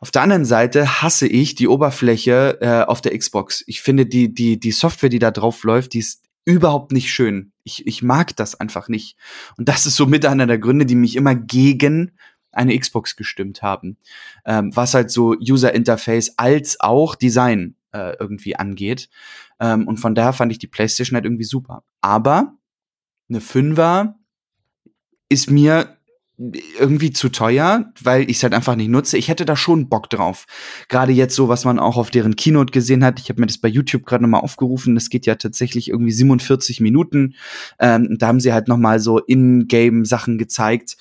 Auf 0.00 0.10
der 0.10 0.22
anderen 0.22 0.44
Seite 0.44 1.02
hasse 1.02 1.26
ich 1.26 1.54
die 1.54 1.68
Oberfläche 1.68 2.58
äh, 2.60 2.84
auf 2.84 3.00
der 3.00 3.16
Xbox. 3.16 3.64
Ich 3.66 3.82
finde 3.82 4.06
die, 4.06 4.32
die, 4.32 4.60
die 4.60 4.70
Software, 4.70 5.08
die 5.08 5.18
da 5.18 5.30
drauf 5.30 5.64
läuft, 5.64 5.94
die 5.94 5.98
ist 5.98 6.22
überhaupt 6.44 6.92
nicht 6.92 7.12
schön. 7.12 7.52
Ich, 7.64 7.86
ich 7.86 8.02
mag 8.02 8.34
das 8.36 8.58
einfach 8.58 8.88
nicht. 8.88 9.16
Und 9.56 9.68
das 9.68 9.86
ist 9.86 9.96
so 9.96 10.06
mit 10.06 10.24
einer 10.24 10.46
der 10.46 10.58
Gründe, 10.58 10.86
die 10.86 10.94
mich 10.94 11.16
immer 11.16 11.34
gegen 11.34 12.12
eine 12.52 12.78
Xbox 12.78 13.16
gestimmt 13.16 13.60
haben. 13.60 13.98
Ähm, 14.46 14.74
was 14.74 14.94
halt 14.94 15.10
so 15.10 15.34
User 15.34 15.74
Interface 15.74 16.34
als 16.38 16.80
auch 16.80 17.14
Design 17.14 17.74
äh, 17.92 18.16
irgendwie 18.18 18.56
angeht. 18.56 19.08
Ähm, 19.60 19.86
und 19.86 19.98
von 19.98 20.14
daher 20.14 20.32
fand 20.32 20.52
ich 20.52 20.58
die 20.58 20.68
PlayStation 20.68 21.16
halt 21.16 21.24
irgendwie 21.24 21.44
super. 21.44 21.82
Aber 22.00 22.56
eine 23.28 23.40
Fünfer 23.40 24.16
ist 25.28 25.50
mir 25.50 25.97
irgendwie 26.78 27.10
zu 27.10 27.30
teuer, 27.30 27.92
weil 28.00 28.30
ich 28.30 28.36
es 28.36 28.42
halt 28.44 28.54
einfach 28.54 28.76
nicht 28.76 28.88
nutze. 28.88 29.18
Ich 29.18 29.28
hätte 29.28 29.44
da 29.44 29.56
schon 29.56 29.88
Bock 29.88 30.08
drauf. 30.08 30.46
Gerade 30.88 31.12
jetzt 31.12 31.34
so, 31.34 31.48
was 31.48 31.64
man 31.64 31.80
auch 31.80 31.96
auf 31.96 32.10
deren 32.10 32.36
Keynote 32.36 32.72
gesehen 32.72 33.04
hat. 33.04 33.18
Ich 33.18 33.28
habe 33.28 33.40
mir 33.40 33.48
das 33.48 33.58
bei 33.58 33.68
YouTube 33.68 34.06
gerade 34.06 34.22
nochmal 34.22 34.42
aufgerufen. 34.42 34.94
Das 34.94 35.10
geht 35.10 35.26
ja 35.26 35.34
tatsächlich 35.34 35.88
irgendwie 35.88 36.12
47 36.12 36.80
Minuten. 36.80 37.34
Ähm, 37.80 38.16
da 38.18 38.28
haben 38.28 38.40
sie 38.40 38.52
halt 38.52 38.68
nochmal 38.68 39.00
so 39.00 39.18
in-game 39.18 40.04
Sachen 40.04 40.38
gezeigt, 40.38 40.96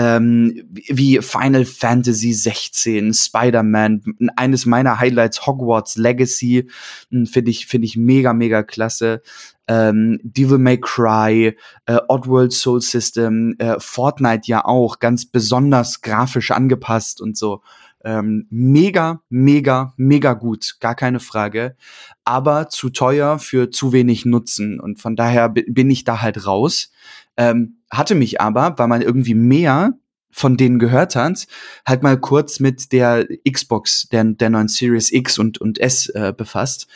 ähm, 0.00 0.62
wie 0.72 1.18
Final 1.20 1.66
Fantasy 1.66 2.32
16, 2.32 3.12
Spider-Man, 3.12 4.02
eines 4.34 4.64
meiner 4.64 4.98
Highlights, 4.98 5.46
Hogwarts 5.46 5.96
Legacy, 5.96 6.70
hm, 7.10 7.26
finde 7.26 7.50
ich, 7.50 7.66
finde 7.66 7.84
ich 7.84 7.98
mega, 7.98 8.32
mega 8.32 8.62
klasse. 8.62 9.20
Ähm, 9.68 10.18
Devil 10.22 10.56
May 10.56 10.80
Cry, 10.80 11.54
äh, 11.84 11.98
Oddworld 12.08 12.54
Soul 12.54 12.80
System, 12.80 13.56
äh, 13.58 13.76
Fortnite 13.78 14.48
ja 14.48 14.64
auch, 14.64 15.00
ganz 15.00 15.26
besonders 15.26 16.00
grafisch 16.00 16.50
angepasst 16.50 17.20
und 17.20 17.36
so. 17.36 17.60
Ähm, 18.02 18.46
mega, 18.48 19.20
mega, 19.28 19.92
mega 19.98 20.32
gut, 20.32 20.76
gar 20.80 20.94
keine 20.94 21.20
Frage. 21.20 21.76
Aber 22.24 22.70
zu 22.70 22.88
teuer 22.88 23.38
für 23.38 23.70
zu 23.70 23.92
wenig 23.92 24.24
Nutzen. 24.24 24.80
Und 24.80 24.98
von 24.98 25.14
daher 25.14 25.50
bin 25.50 25.90
ich 25.90 26.04
da 26.04 26.22
halt 26.22 26.46
raus. 26.46 26.90
Ähm, 27.36 27.82
hatte 27.90 28.14
mich 28.14 28.40
aber, 28.40 28.78
weil 28.78 28.88
man 28.88 29.02
irgendwie 29.02 29.34
mehr 29.34 29.94
von 30.30 30.56
denen 30.56 30.78
gehört 30.78 31.16
hat, 31.16 31.46
halt 31.86 32.02
mal 32.02 32.18
kurz 32.18 32.60
mit 32.60 32.92
der 32.92 33.26
Xbox, 33.50 34.08
der, 34.10 34.24
der 34.24 34.50
neuen 34.50 34.68
Series 34.68 35.10
X 35.10 35.38
und, 35.38 35.58
und 35.58 35.78
S 35.78 36.08
äh, 36.10 36.32
befasst. 36.36 36.86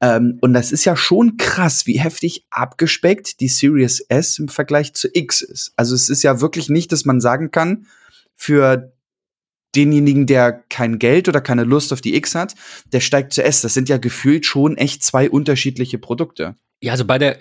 Ähm, 0.00 0.38
und 0.40 0.54
das 0.54 0.72
ist 0.72 0.84
ja 0.84 0.96
schon 0.96 1.36
krass, 1.36 1.86
wie 1.86 2.00
heftig 2.00 2.46
abgespeckt 2.50 3.40
die 3.40 3.48
Series 3.48 4.00
S 4.08 4.38
im 4.38 4.48
Vergleich 4.48 4.94
zu 4.94 5.08
X 5.12 5.42
ist. 5.42 5.72
Also 5.76 5.94
es 5.94 6.08
ist 6.08 6.22
ja 6.22 6.40
wirklich 6.40 6.68
nicht, 6.68 6.90
dass 6.90 7.04
man 7.04 7.20
sagen 7.20 7.50
kann, 7.50 7.86
für 8.34 8.92
denjenigen, 9.76 10.26
der 10.26 10.64
kein 10.68 10.98
Geld 10.98 11.28
oder 11.28 11.40
keine 11.40 11.64
Lust 11.64 11.92
auf 11.92 12.00
die 12.00 12.16
X 12.16 12.34
hat, 12.34 12.54
der 12.92 13.00
steigt 13.00 13.32
zu 13.32 13.44
S. 13.44 13.60
Das 13.60 13.74
sind 13.74 13.88
ja 13.88 13.98
gefühlt 13.98 14.46
schon 14.46 14.76
echt 14.76 15.04
zwei 15.04 15.30
unterschiedliche 15.30 15.98
Produkte. 15.98 16.56
Ja, 16.82 16.92
also 16.92 17.04
bei 17.04 17.18
der 17.18 17.38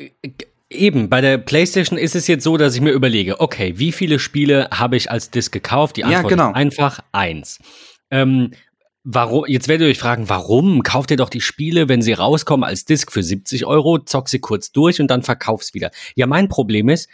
Eben, 0.71 1.09
bei 1.09 1.19
der 1.19 1.39
PlayStation 1.39 1.97
ist 1.97 2.15
es 2.15 2.27
jetzt 2.27 2.43
so, 2.43 2.55
dass 2.55 2.75
ich 2.75 2.81
mir 2.81 2.91
überlege, 2.91 3.39
okay, 3.39 3.73
wie 3.77 3.91
viele 3.91 4.19
Spiele 4.19 4.69
habe 4.71 4.97
ich 4.97 5.09
als 5.09 5.31
Disc 5.31 5.51
gekauft? 5.51 5.97
Die 5.97 6.03
Antwort 6.03 6.23
ja, 6.23 6.29
genau. 6.29 6.49
ist 6.49 6.55
einfach 6.55 6.99
eins. 7.11 7.59
Ähm, 8.11 8.51
warum, 9.03 9.45
jetzt 9.47 9.67
werdet 9.67 9.87
ihr 9.87 9.91
euch 9.91 9.97
fragen, 9.97 10.29
warum 10.29 10.83
kauft 10.83 11.09
ihr 11.09 11.17
doch 11.17 11.29
die 11.29 11.41
Spiele, 11.41 11.89
wenn 11.89 12.03
sie 12.03 12.13
rauskommen 12.13 12.63
als 12.63 12.85
Disc 12.85 13.11
für 13.11 13.23
70 13.23 13.65
Euro, 13.65 13.97
zock 13.97 14.29
sie 14.29 14.39
kurz 14.39 14.71
durch 14.71 15.01
und 15.01 15.07
dann 15.07 15.23
verkauf's 15.23 15.73
wieder? 15.73 15.89
Ja, 16.15 16.27
mein 16.27 16.49
Problem 16.49 16.89
ist, 16.89 17.09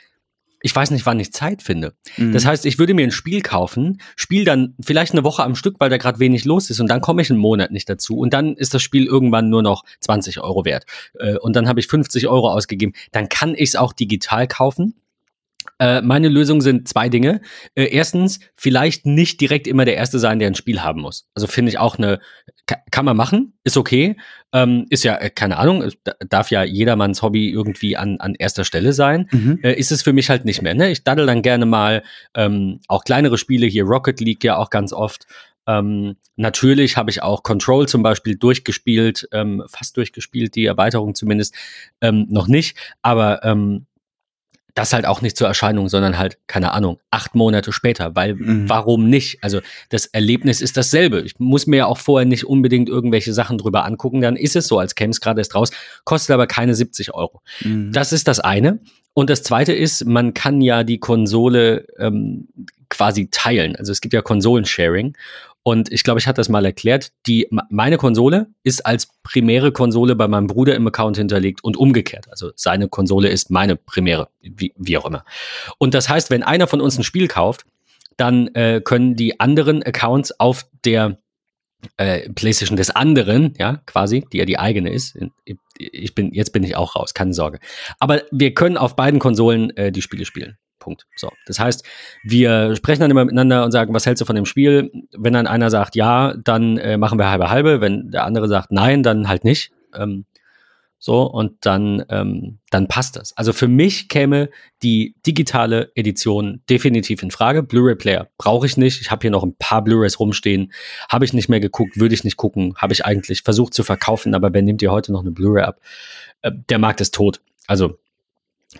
ich 0.66 0.76
weiß 0.76 0.90
nicht, 0.90 1.06
wann 1.06 1.20
ich 1.20 1.32
Zeit 1.32 1.62
finde. 1.62 1.94
Mhm. 2.18 2.34
Das 2.34 2.44
heißt, 2.44 2.66
ich 2.66 2.80
würde 2.80 2.96
mir 2.96 3.04
ein 3.04 3.12
Spiel 3.12 3.44
kaufen, 3.44 4.02
spiele 4.16 4.46
dann 4.46 4.74
vielleicht 4.82 5.14
eine 5.14 5.24
Woche 5.24 5.44
am 5.44 5.54
Stück, 5.54 5.76
weil 5.78 5.92
da 5.92 5.98
gerade 5.98 6.18
wenig 6.18 6.44
los 6.44 6.72
ist 6.72 6.80
und 6.80 6.88
dann 6.88 7.02
komme 7.02 7.22
ich 7.22 7.30
einen 7.30 7.38
Monat 7.38 7.70
nicht 7.70 7.88
dazu 7.88 8.18
und 8.18 8.34
dann 8.34 8.56
ist 8.56 8.74
das 8.74 8.82
Spiel 8.82 9.06
irgendwann 9.06 9.52
nur 9.52 9.62
noch 9.62 9.84
20 10.00 10.40
Euro 10.40 10.66
wert 10.66 10.86
äh, 11.20 11.38
und 11.38 11.56
dann 11.56 11.68
habe 11.68 11.80
ich 11.80 11.86
50 11.86 12.28
Euro 12.28 12.52
ausgegeben. 12.52 12.94
Dann 13.12 13.30
kann 13.30 13.54
ich 13.54 13.70
es 13.70 13.76
auch 13.76 13.94
digital 13.94 14.48
kaufen 14.48 14.96
äh, 15.80 16.02
meine 16.02 16.30
Lösung 16.30 16.62
sind 16.62 16.88
zwei 16.88 17.10
Dinge. 17.10 17.42
Äh, 17.76 17.86
erstens, 17.86 18.40
vielleicht 18.56 19.06
nicht 19.06 19.42
direkt 19.42 19.68
immer 19.68 19.86
der 19.86 19.98
Erste 19.98 20.20
sein, 20.20 20.40
der 20.40 20.48
ein 20.48 20.56
Spiel 20.56 20.82
haben 20.82 21.02
muss. 21.02 21.28
Also 21.36 21.48
finde 21.48 21.70
ich 21.70 21.78
auch 21.78 21.98
eine, 21.98 22.20
kann 22.92 23.06
man 23.06 23.18
machen, 23.18 23.54
ist 23.64 23.78
okay. 23.78 24.16
Ähm, 24.54 24.86
ist 24.90 25.04
ja, 25.04 25.18
äh, 25.18 25.30
keine 25.30 25.58
Ahnung, 25.58 25.92
darf 26.30 26.50
ja 26.50 26.64
jedermanns 26.64 27.22
Hobby 27.22 27.50
irgendwie 27.50 27.98
an, 27.98 28.18
an 28.20 28.36
erster 28.36 28.64
Stelle 28.64 28.94
sein. 28.94 29.28
Mhm. 29.32 29.60
Äh, 29.64 29.74
ist 29.74 29.92
es 29.92 30.02
für 30.02 30.14
mich 30.14 30.30
halt 30.30 30.46
nicht 30.46 30.62
mehr. 30.62 30.76
Ne? 30.76 30.92
Ich 30.92 31.04
daddel 31.04 31.26
dann 31.26 31.42
gerne 31.42 31.66
mal 31.66 32.04
ähm, 32.36 32.80
auch 32.88 33.04
kleinere 33.04 33.38
Spiele, 33.38 33.68
hier 33.68 33.84
Rocket 33.84 34.20
League 34.22 34.44
ja 34.44 34.58
auch 34.58 34.70
ganz 34.70 34.94
oft. 34.94 35.28
Ähm, 35.68 36.16
natürlich 36.36 36.96
habe 36.96 37.10
ich 37.10 37.22
auch 37.22 37.44
Control 37.44 37.88
zum 37.88 38.04
Beispiel 38.04 38.36
durchgespielt, 38.38 39.28
ähm, 39.32 39.64
fast 39.68 39.98
durchgespielt, 39.98 40.56
die 40.56 40.66
Erweiterung 40.66 41.16
zumindest 41.16 41.56
ähm, 42.02 42.28
noch 42.30 42.48
nicht. 42.48 42.78
Aber 43.02 43.44
ähm, 43.44 43.88
das 44.76 44.92
halt 44.94 45.06
auch 45.06 45.22
nicht 45.22 45.38
zur 45.38 45.48
Erscheinung, 45.48 45.88
sondern 45.88 46.18
halt, 46.18 46.38
keine 46.48 46.74
Ahnung, 46.74 47.00
acht 47.10 47.34
Monate 47.34 47.72
später, 47.72 48.14
weil 48.16 48.36
mhm. 48.36 48.70
warum 48.70 49.10
nicht? 49.10 49.40
Also 49.42 49.62
das 49.90 50.06
Erlebnis 50.08 50.62
ist 50.62 50.76
dasselbe. 50.76 51.22
Ich 51.22 51.40
muss 51.40 51.66
mir 51.66 51.78
ja 51.78 51.86
auch 51.86 51.98
vorher 51.98 52.26
nicht 52.26 52.46
unbedingt 52.46 52.90
irgendwelche 52.90 53.34
Sachen 53.34 53.58
drüber 53.58 53.86
angucken, 53.86 54.22
dann 54.22 54.36
ist 54.36 54.56
es 54.56 54.68
so, 54.68 54.78
als 54.78 54.94
käme 54.94 55.12
es 55.12 55.22
gerade 55.22 55.40
erst 55.40 55.56
raus, 55.56 55.72
kostet 56.04 56.34
aber 56.34 56.46
keine 56.46 56.76
70 56.76 57.14
Euro. 57.14 57.42
Mhm. 57.62 57.94
Das 57.94 58.12
ist 58.12 58.28
das 58.28 58.42
eine. 58.42 58.80
Und 59.14 59.30
das 59.30 59.44
zweite 59.44 59.72
ist, 59.72 60.06
man 60.06 60.34
kann 60.34 60.60
ja 60.60 60.84
die 60.84 61.00
Konsole 61.00 61.88
ähm, 61.98 62.50
quasi 62.90 63.30
teilen. 63.32 63.78
Also 63.78 63.94
es 63.94 64.02
gibt 64.02 64.14
ja 64.14 64.22
Konsolensharing. 64.22 65.16
Und 65.68 65.92
ich 65.92 66.04
glaube, 66.04 66.20
ich 66.20 66.28
hatte 66.28 66.42
das 66.42 66.48
mal 66.48 66.64
erklärt. 66.64 67.12
Die, 67.26 67.50
meine 67.72 67.98
Konsole 67.98 68.52
ist 68.62 68.86
als 68.86 69.10
primäre 69.24 69.72
Konsole 69.72 70.16
bei 70.16 70.28
meinem 70.28 70.46
Bruder 70.46 70.76
im 70.76 70.86
Account 70.86 71.18
hinterlegt 71.18 71.64
und 71.64 71.76
umgekehrt. 71.76 72.28
Also 72.30 72.52
seine 72.56 72.88
Konsole 72.88 73.30
ist 73.30 73.50
meine 73.50 73.76
primäre, 73.76 74.30
wie, 74.42 74.74
wie 74.78 74.96
auch 74.96 75.06
immer. 75.08 75.26
Und 75.80 75.96
das 75.96 76.08
heißt, 76.08 76.30
wenn 76.30 76.44
einer 76.44 76.68
von 76.68 76.82
uns 76.82 77.00
ein 77.00 77.04
Spiel 77.04 77.28
kauft, 77.28 77.66
dann 78.16 78.54
äh, 78.54 78.80
können 78.80 79.16
die 79.16 79.40
anderen 79.40 79.82
Accounts 79.82 80.40
auf 80.40 80.68
der 80.86 81.18
äh, 81.98 82.30
PlayStation 82.30 82.78
des 82.78 82.92
anderen, 82.92 83.56
ja, 83.58 83.82
quasi, 83.88 84.24
die 84.32 84.38
ja 84.38 84.46
die 84.46 84.60
eigene 84.60 84.94
ist. 84.94 85.18
Ich 85.80 86.14
bin, 86.14 86.32
jetzt 86.32 86.54
bin 86.54 86.64
ich 86.64 86.76
auch 86.76 86.96
raus, 86.96 87.16
keine 87.16 87.34
Sorge. 87.34 87.58
Aber 88.00 88.22
wir 88.30 88.54
können 88.54 88.78
auf 88.78 88.96
beiden 88.96 89.20
Konsolen 89.20 89.76
äh, 89.78 89.92
die 89.92 90.04
Spiele 90.04 90.26
spielen. 90.26 90.60
Punkt. 90.80 91.06
So. 91.16 91.32
Das 91.46 91.60
heißt, 91.60 91.86
wir 92.24 92.76
sprechen 92.76 93.02
dann 93.02 93.12
immer 93.12 93.26
miteinander 93.26 93.64
und 93.64 93.72
sagen, 93.72 93.94
was 93.94 94.06
hältst 94.06 94.22
du 94.22 94.26
von 94.26 94.36
dem 94.36 94.46
Spiel? 94.46 94.92
Wenn 95.12 95.34
dann 95.34 95.48
einer 95.48 95.70
sagt 95.70 95.96
ja, 95.96 96.34
dann 96.44 96.78
äh, 96.78 96.98
machen 96.98 97.20
wir 97.20 97.30
halbe 97.30 97.50
halbe. 97.50 97.82
Wenn 97.82 98.12
der 98.12 98.26
andere 98.26 98.48
sagt 98.48 98.72
nein, 98.72 99.04
dann 99.04 99.28
halt 99.28 99.44
nicht. 99.44 99.72
Ähm, 99.96 100.26
so, 100.98 101.22
und 101.24 101.66
dann, 101.68 102.04
ähm, 102.10 102.58
dann 102.72 102.88
passt 102.88 103.16
das. 103.16 103.38
Also 103.38 103.54
für 103.54 103.68
mich 103.68 104.10
käme 104.10 104.50
die 104.82 105.16
digitale 105.24 105.92
Edition 105.94 106.64
definitiv 106.68 107.22
in 107.22 107.30
Frage. 107.30 107.62
Blu-ray-Player 107.62 108.30
brauche 108.40 108.66
ich 108.66 108.76
nicht. 108.76 109.02
Ich 109.02 109.12
habe 109.12 109.22
hier 109.22 109.30
noch 109.30 109.44
ein 109.44 109.56
paar 109.60 109.84
Blu-rays 109.84 110.20
rumstehen. 110.20 110.74
Habe 111.08 111.26
ich 111.26 111.34
nicht 111.34 111.48
mehr 111.48 111.60
geguckt, 111.60 112.00
würde 112.00 112.16
ich 112.16 112.24
nicht 112.24 112.38
gucken. 112.38 112.74
Habe 112.78 112.94
ich 112.94 113.06
eigentlich 113.06 113.44
versucht 113.44 113.76
zu 113.76 113.84
verkaufen, 113.84 114.34
aber 114.34 114.52
wer 114.54 114.64
nimmt 114.64 114.82
dir 114.82 114.92
heute 114.92 115.12
noch 115.12 115.22
eine 115.22 115.30
Blu-ray 115.30 115.66
ab? 115.66 115.80
Äh, 116.42 116.54
der 116.70 116.80
Markt 116.80 117.02
ist 117.02 117.14
tot. 117.14 117.40
Also 117.68 118.00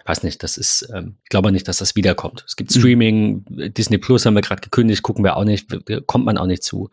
weiß 0.06 0.24
nicht, 0.24 0.44
das 0.44 0.58
ist, 0.58 0.90
ähm, 0.94 1.16
ich 1.24 1.30
glaube 1.30 1.52
nicht, 1.52 1.68
dass 1.68 1.78
das 1.78 1.96
wiederkommt. 1.96 2.44
Es 2.46 2.56
gibt 2.56 2.76
mhm. 2.76 2.80
Streaming, 2.80 3.46
mhm. 3.50 3.74
Disney 3.74 3.98
Plus 3.98 4.26
haben 4.26 4.34
wir 4.34 4.42
gerade 4.42 4.62
gekündigt, 4.62 5.04
gucken 5.04 5.24
wir 5.24 5.38
auch 5.38 5.44
nicht, 5.44 5.68
kommt 6.08 6.26
man 6.26 6.38
auch 6.38 6.48
nicht 6.48 6.64
zu. 6.64 6.90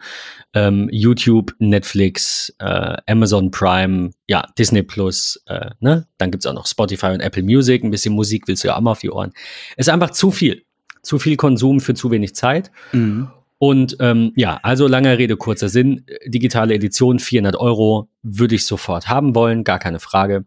Ähm, 0.55 0.89
YouTube, 0.93 1.55
Netflix, 1.59 2.55
äh, 2.59 2.97
Amazon 3.07 3.51
Prime, 3.51 4.11
ja, 4.29 4.45
Disney 4.59 4.83
Plus, 4.83 5.43
äh, 5.47 5.71
ne? 5.81 6.07
Dann 6.19 6.31
gibt's 6.31 6.47
auch 6.47 6.55
noch 6.55 6.67
Spotify 6.67 7.07
und 7.07 7.21
Apple 7.21 7.43
Music, 7.43 7.83
ein 7.83 7.91
bisschen 7.91 8.15
Musik 8.15 8.47
willst 8.47 8.65
du 8.65 8.69
ja 8.69 8.77
auch 8.77 8.81
mal 8.81 8.93
auf 8.93 9.01
die 9.01 9.11
Ohren. 9.11 9.33
Es 9.77 9.87
ist 9.89 9.93
einfach 9.93 10.11
zu 10.11 10.31
viel. 10.31 10.65
Zu 11.03 11.19
viel 11.19 11.37
Konsum 11.37 11.81
für 11.81 11.95
zu 11.95 12.11
wenig 12.13 12.35
Zeit. 12.35 12.71
Mhm. 12.93 13.29
Und 13.63 13.97
ähm, 14.01 14.33
ja, 14.35 14.59
also 14.65 14.89
langer 14.89 15.19
Rede, 15.19 15.37
kurzer 15.37 15.69
Sinn. 15.69 16.05
Digitale 16.27 16.75
Edition, 16.75 17.21
400 17.21 17.55
Euro, 17.55 18.09
würde 18.25 18.57
ich 18.57 18.67
sofort 18.67 19.09
haben 19.09 19.37
wollen, 19.37 19.63
gar 19.63 19.79
keine 19.79 20.01
Frage. 20.01 20.45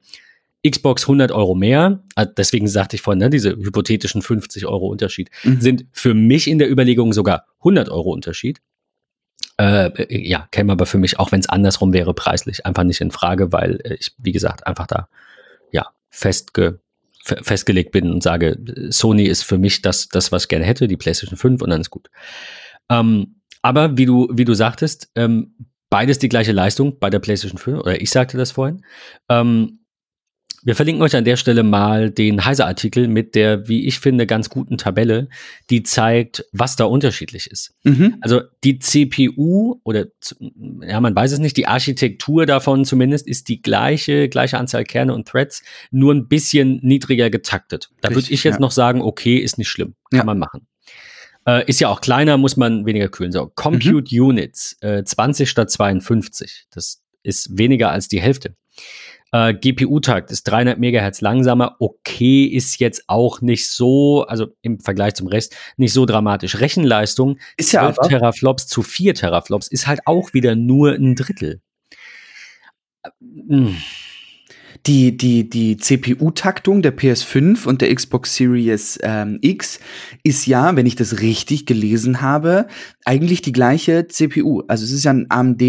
Xbox 0.67 1.03
100 1.03 1.31
Euro 1.31 1.55
mehr, 1.55 2.03
ah, 2.15 2.25
deswegen 2.25 2.67
sagte 2.67 2.95
ich 2.95 3.01
vorhin, 3.01 3.19
ne, 3.19 3.29
diese 3.29 3.51
hypothetischen 3.51 4.21
50 4.21 4.65
Euro 4.65 4.87
Unterschied, 4.87 5.29
mhm. 5.43 5.61
sind 5.61 5.85
für 5.91 6.13
mich 6.13 6.47
in 6.47 6.59
der 6.59 6.69
Überlegung 6.69 7.13
sogar 7.13 7.45
100 7.59 7.89
Euro 7.89 8.11
Unterschied. 8.11 8.61
Äh, 9.57 10.27
ja, 10.27 10.47
käme 10.51 10.71
aber 10.71 10.85
für 10.85 10.97
mich, 10.97 11.19
auch 11.19 11.31
wenn 11.31 11.39
es 11.39 11.49
andersrum 11.49 11.93
wäre, 11.93 12.13
preislich 12.13 12.65
einfach 12.65 12.83
nicht 12.83 13.01
in 13.01 13.11
Frage, 13.11 13.51
weil 13.51 13.79
ich, 13.99 14.11
wie 14.17 14.31
gesagt, 14.31 14.67
einfach 14.67 14.87
da 14.87 15.07
ja 15.71 15.87
festge 16.09 16.79
festgelegt 17.25 17.91
bin 17.91 18.11
und 18.11 18.21
sage, 18.21 18.55
Sony 18.89 19.23
ist 19.23 19.41
für 19.41 19.57
mich 19.57 19.81
das, 19.81 20.09
das, 20.09 20.31
was 20.31 20.43
ich 20.43 20.47
gerne 20.47 20.65
hätte, 20.65 20.87
die 20.87 20.95
PlayStation 20.95 21.37
5 21.37 21.59
und 21.63 21.71
dann 21.71 21.81
ist 21.81 21.89
gut. 21.89 22.11
Ähm, 22.87 23.41
aber 23.63 23.97
wie 23.97 24.05
du, 24.05 24.29
wie 24.31 24.45
du 24.45 24.53
sagtest, 24.53 25.09
ähm, 25.15 25.55
beides 25.89 26.19
die 26.19 26.29
gleiche 26.29 26.51
Leistung 26.51 26.99
bei 26.99 27.09
der 27.09 27.17
PlayStation 27.17 27.57
5, 27.57 27.79
oder 27.79 27.99
ich 27.99 28.11
sagte 28.11 28.37
das 28.37 28.51
vorhin. 28.51 28.85
Ähm, 29.27 29.79
wir 30.65 30.75
verlinken 30.75 31.03
euch 31.03 31.15
an 31.15 31.25
der 31.25 31.37
Stelle 31.37 31.61
mal 31.61 32.09
den 32.09 32.43
Heise-Artikel 32.43 33.07
mit 33.07 33.35
der, 33.35 33.67
wie 33.67 33.85
ich 33.85 33.99
finde, 33.99 34.25
ganz 34.25 34.49
guten 34.49 34.79
Tabelle, 34.79 35.29
die 35.69 35.83
zeigt, 35.83 36.43
was 36.51 36.75
da 36.75 36.85
unterschiedlich 36.85 37.51
ist. 37.51 37.75
Mhm. 37.83 38.17
Also 38.21 38.41
die 38.63 38.79
CPU 38.79 39.79
oder, 39.83 40.07
ja, 40.81 40.99
man 40.99 41.15
weiß 41.15 41.33
es 41.33 41.39
nicht, 41.39 41.55
die 41.55 41.67
Architektur 41.67 42.47
davon 42.47 42.83
zumindest 42.83 43.27
ist 43.27 43.47
die 43.47 43.61
gleiche, 43.61 44.27
gleiche 44.27 44.57
Anzahl 44.57 44.83
Kerne 44.85 45.13
und 45.13 45.27
Threads, 45.27 45.61
nur 45.91 46.13
ein 46.13 46.27
bisschen 46.27 46.79
niedriger 46.81 47.29
getaktet. 47.29 47.91
Da 48.01 48.09
würde 48.09 48.31
ich 48.31 48.43
jetzt 48.43 48.55
ja. 48.55 48.59
noch 48.59 48.71
sagen, 48.71 49.03
okay, 49.03 49.37
ist 49.37 49.59
nicht 49.59 49.69
schlimm, 49.69 49.93
kann 50.09 50.19
ja. 50.19 50.23
man 50.25 50.39
machen. 50.39 50.67
Äh, 51.47 51.69
ist 51.69 51.79
ja 51.79 51.89
auch 51.89 52.01
kleiner, 52.01 52.37
muss 52.37 52.57
man 52.57 52.87
weniger 52.87 53.09
kühlen. 53.09 53.31
So, 53.31 53.51
Compute 53.53 54.15
mhm. 54.15 54.25
Units, 54.29 54.77
äh, 54.81 55.03
20 55.03 55.47
statt 55.47 55.69
52. 55.69 56.65
Das 56.71 57.03
ist 57.21 57.55
weniger 57.55 57.91
als 57.91 58.07
die 58.07 58.19
Hälfte. 58.19 58.55
Äh, 59.35 59.53
GPU-Takt 59.53 60.31
ist 60.31 60.43
300 60.43 60.79
Megahertz 60.79 61.19
langsamer. 61.19 61.75
Okay, 61.79 62.45
ist 62.45 62.79
jetzt 62.79 63.03
auch 63.07 63.41
nicht 63.41 63.69
so, 63.69 64.23
also 64.27 64.47
im 64.61 64.79
Vergleich 64.79 65.15
zum 65.15 65.27
Rest, 65.27 65.57
nicht 65.75 65.91
so 65.91 66.05
dramatisch. 66.05 66.61
Rechenleistung, 66.61 67.37
ist 67.57 67.73
ja 67.73 67.91
12 67.93 68.07
Teraflops 68.07 68.67
zu 68.67 68.81
4 68.81 69.13
Teraflops, 69.13 69.67
ist 69.67 69.87
halt 69.87 69.99
auch 70.05 70.33
wieder 70.33 70.55
nur 70.55 70.93
ein 70.93 71.15
Drittel. 71.15 71.59
Hm. 73.49 73.75
die, 74.87 75.15
die, 75.15 75.47
die 75.49 75.77
CPU-Taktung 75.77 76.81
der 76.81 76.97
PS5 76.97 77.67
und 77.67 77.81
der 77.81 77.93
Xbox 77.93 78.35
Series 78.35 78.97
ähm, 79.03 79.37
X 79.41 79.79
ist 80.23 80.47
ja, 80.47 80.75
wenn 80.75 80.85
ich 80.85 80.95
das 80.95 81.19
richtig 81.19 81.65
gelesen 81.65 82.21
habe, 82.21 82.67
eigentlich 83.03 83.41
die 83.41 83.51
gleiche 83.51 84.07
CPU. 84.07 84.63
Also 84.67 84.85
es 84.85 84.91
ist 84.91 85.03
ja 85.03 85.11
ein 85.11 85.27
AMD 85.29 85.61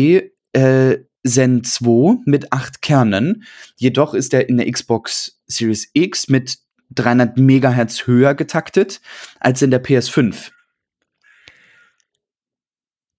äh, 0.57 0.99
Zen 1.27 1.65
2 1.65 2.23
mit 2.25 2.53
acht 2.53 2.83
Kernen. 2.83 3.45
Jedoch 3.77 4.15
ist 4.15 4.35
er 4.35 4.49
in 4.49 4.57
der 4.57 4.71
Xbox 4.71 5.41
Series 5.47 5.89
X 5.93 6.29
mit 6.29 6.59
300 6.95 7.37
Megahertz 7.37 8.07
höher 8.07 8.35
getaktet 8.35 9.01
als 9.41 9.63
in 9.63 9.71
der 9.71 9.83
PS5. 9.83 10.51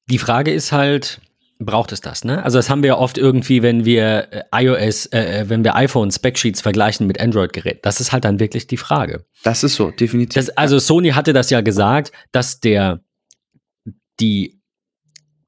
Die 0.09 0.19
Frage 0.19 0.53
ist 0.53 0.71
halt, 0.71 1.19
braucht 1.59 1.91
es 1.91 2.01
das, 2.01 2.23
ne? 2.23 2.43
Also 2.43 2.57
das 2.57 2.69
haben 2.69 2.83
wir 2.83 2.89
ja 2.89 2.97
oft 2.97 3.17
irgendwie, 3.17 3.61
wenn 3.61 3.83
wir 3.83 4.27
äh, 4.31 4.63
iOS, 4.63 5.07
äh, 5.07 5.41
äh 5.41 5.49
wenn 5.49 5.63
wir 5.63 5.75
iPhone 5.75 6.11
Specsheets 6.11 6.61
vergleichen 6.61 7.07
mit 7.07 7.19
Android-Geräten. 7.19 7.79
Das 7.83 7.99
ist 7.99 8.11
halt 8.11 8.25
dann 8.25 8.39
wirklich 8.39 8.67
die 8.67 8.77
Frage. 8.77 9.25
Das 9.43 9.63
ist 9.63 9.75
so, 9.75 9.91
definitiv. 9.91 10.35
Das, 10.35 10.49
also 10.57 10.79
Sony 10.79 11.09
hatte 11.09 11.33
das 11.33 11.49
ja 11.49 11.61
gesagt, 11.61 12.11
dass 12.31 12.59
der 12.59 13.01
die 14.19 14.56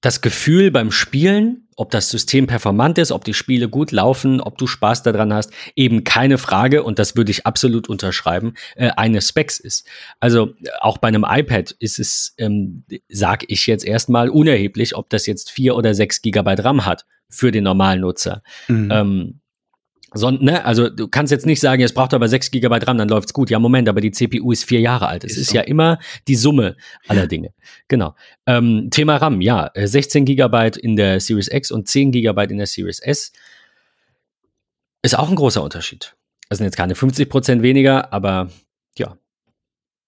das 0.01 0.21
Gefühl 0.21 0.71
beim 0.71 0.91
Spielen 0.91 1.69
ob 1.79 1.91
das 1.91 2.09
System 2.09 2.45
performant 2.45 2.97
ist, 2.97 3.13
ob 3.13 3.23
die 3.23 3.33
Spiele 3.33 3.69
gut 3.69 3.93
laufen, 3.93 4.41
ob 4.41 4.57
du 4.57 4.67
Spaß 4.67 5.01
daran 5.03 5.33
hast, 5.33 5.53
eben 5.77 6.03
keine 6.03 6.37
Frage, 6.37 6.83
und 6.83 6.99
das 6.99 7.15
würde 7.15 7.31
ich 7.31 7.45
absolut 7.45 7.87
unterschreiben, 7.87 8.55
äh, 8.75 8.89
eine 8.97 9.21
Specs 9.21 9.61
ist. 9.61 9.87
Also 10.19 10.53
auch 10.81 10.97
bei 10.97 11.07
einem 11.07 11.25
iPad 11.25 11.71
ist 11.79 11.97
es, 11.97 12.35
ähm, 12.37 12.83
sag 13.07 13.45
ich 13.47 13.65
jetzt 13.65 13.85
erstmal, 13.85 14.27
unerheblich, 14.27 14.93
ob 14.97 15.09
das 15.09 15.25
jetzt 15.25 15.51
vier 15.51 15.77
oder 15.77 15.93
sechs 15.93 16.21
Gigabyte 16.21 16.65
RAM 16.65 16.85
hat 16.85 17.05
für 17.29 17.51
den 17.51 17.63
normalen 17.63 18.01
Nutzer. 18.01 18.43
Mhm. 18.67 18.91
Ähm, 18.91 19.38
so, 20.13 20.31
ne, 20.31 20.65
also 20.65 20.89
du 20.89 21.07
kannst 21.07 21.31
jetzt 21.31 21.45
nicht 21.45 21.59
sagen, 21.59 21.83
es 21.83 21.93
braucht 21.93 22.13
aber 22.13 22.27
6 22.27 22.51
GB 22.51 22.67
RAM, 22.67 22.97
dann 22.97 23.09
läuft's 23.09 23.33
gut. 23.33 23.49
Ja, 23.49 23.59
Moment, 23.59 23.87
aber 23.87 24.01
die 24.01 24.11
CPU 24.11 24.51
ist 24.51 24.65
vier 24.65 24.79
Jahre 24.79 25.07
alt. 25.07 25.23
Es 25.23 25.33
ist, 25.33 25.43
ist 25.43 25.53
ja 25.53 25.61
immer 25.61 25.99
die 26.27 26.35
Summe 26.35 26.75
aller 27.07 27.27
Dinge. 27.27 27.53
Genau. 27.87 28.15
Ähm, 28.45 28.89
Thema 28.91 29.17
RAM, 29.17 29.41
ja, 29.41 29.71
16 29.75 30.25
äh, 30.25 30.35
GB 30.35 30.79
in 30.81 30.95
der 30.95 31.19
Series 31.19 31.49
X 31.51 31.71
und 31.71 31.87
10 31.87 32.11
GB 32.11 32.43
in 32.45 32.57
der 32.57 32.67
Series 32.67 32.99
S 32.99 33.31
ist 35.01 35.17
auch 35.17 35.29
ein 35.29 35.35
großer 35.35 35.63
Unterschied. 35.63 36.15
Das 36.49 36.57
sind 36.57 36.65
jetzt 36.65 36.77
keine 36.77 36.95
50 36.95 37.29
Prozent 37.29 37.61
weniger, 37.61 38.11
aber 38.11 38.49
ja. 38.97 39.17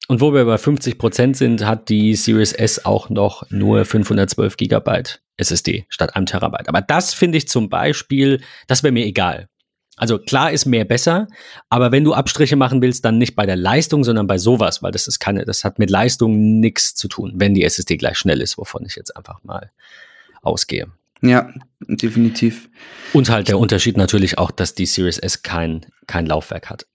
Und 0.08 0.20
wo 0.20 0.34
wir 0.34 0.46
bei 0.46 0.58
50 0.58 0.98
Prozent 0.98 1.38
sind, 1.38 1.66
hat 1.66 1.90
die 1.90 2.16
Series 2.16 2.54
S 2.54 2.84
auch 2.84 3.10
noch 3.10 3.50
nur 3.50 3.86
512 3.86 4.58
GB 4.58 5.04
SSD 5.38 5.86
statt 5.90 6.16
einem 6.16 6.26
Terabyte. 6.26 6.68
Aber 6.68 6.82
das 6.82 7.14
finde 7.14 7.38
ich 7.38 7.48
zum 7.48 7.70
Beispiel, 7.70 8.42
das 8.68 8.84
wäre 8.84 8.92
mir 8.92 9.06
egal. 9.06 9.48
Also 10.02 10.18
klar 10.18 10.52
ist 10.52 10.66
mehr 10.66 10.84
besser, 10.84 11.28
aber 11.70 11.92
wenn 11.92 12.04
du 12.04 12.16
Abstriche 12.16 12.56
machen 12.56 12.82
willst, 12.82 13.06
dann 13.06 13.20
nicht 13.20 13.36
bei 13.36 13.46
der 13.46 13.56
Leistung, 13.56 14.04
sondern 14.04 14.26
bei 14.26 14.40
sowas, 14.40 14.82
weil 14.82 14.92
das 14.92 15.08
ist 15.08 15.20
keine, 15.20 15.46
das 15.46 15.64
hat 15.64 15.78
mit 15.78 15.92
Leistung 15.92 16.60
nichts 16.60 16.96
zu 16.96 17.08
tun, 17.08 17.34
wenn 17.36 17.54
die 17.54 17.64
SSD 17.64 17.98
gleich 17.98 18.18
schnell 18.18 18.42
ist, 18.42 18.58
wovon 18.58 18.84
ich 18.84 18.96
jetzt 18.96 19.16
einfach 19.16 19.44
mal 19.44 19.70
ausgehe. 20.42 20.88
Ja, 21.22 21.54
definitiv. 21.82 22.68
Und 23.14 23.30
halt 23.30 23.48
der 23.48 23.60
Unterschied 23.60 23.96
natürlich 23.96 24.40
auch, 24.40 24.50
dass 24.50 24.74
die 24.74 24.88
Series 24.88 25.20
S 25.20 25.44
kein, 25.44 25.86
kein 26.08 26.26
Laufwerk 26.26 26.72
hat. 26.72 26.88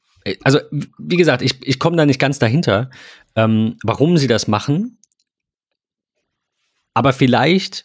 Also, 0.42 0.58
wie 0.98 1.16
gesagt, 1.16 1.42
ich, 1.42 1.64
ich 1.64 1.78
komme 1.78 1.96
da 1.96 2.06
nicht 2.06 2.18
ganz 2.18 2.40
dahinter, 2.40 2.90
ähm, 3.36 3.76
warum 3.84 4.18
sie 4.18 4.26
das 4.26 4.48
machen. 4.48 4.98
Aber 6.92 7.12
vielleicht, 7.12 7.84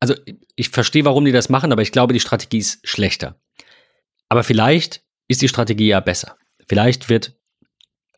also 0.00 0.14
ich 0.56 0.70
verstehe, 0.70 1.04
warum 1.04 1.26
die 1.26 1.32
das 1.32 1.50
machen, 1.50 1.72
aber 1.72 1.82
ich 1.82 1.92
glaube, 1.92 2.14
die 2.14 2.20
Strategie 2.20 2.56
ist 2.56 2.80
schlechter. 2.88 3.38
Aber 4.28 4.44
vielleicht 4.44 5.02
ist 5.28 5.42
die 5.42 5.48
Strategie 5.48 5.88
ja 5.88 6.00
besser. 6.00 6.36
Vielleicht 6.68 7.08
wird 7.08 7.34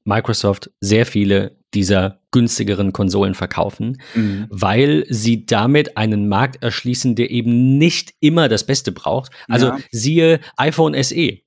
Microsoft 0.04 0.70
sehr 0.80 1.06
viele 1.06 1.56
dieser 1.72 2.20
günstigeren 2.32 2.92
Konsolen 2.92 3.34
verkaufen, 3.34 4.00
mhm. 4.14 4.46
weil 4.50 5.04
sie 5.08 5.46
damit 5.46 5.96
einen 5.96 6.28
Markt 6.28 6.62
erschließen, 6.62 7.14
der 7.14 7.30
eben 7.30 7.78
nicht 7.78 8.14
immer 8.20 8.48
das 8.48 8.64
Beste 8.64 8.92
braucht. 8.92 9.30
Also 9.48 9.68
ja. 9.68 9.78
siehe 9.90 10.40
iPhone 10.56 11.00
SE 11.02 11.38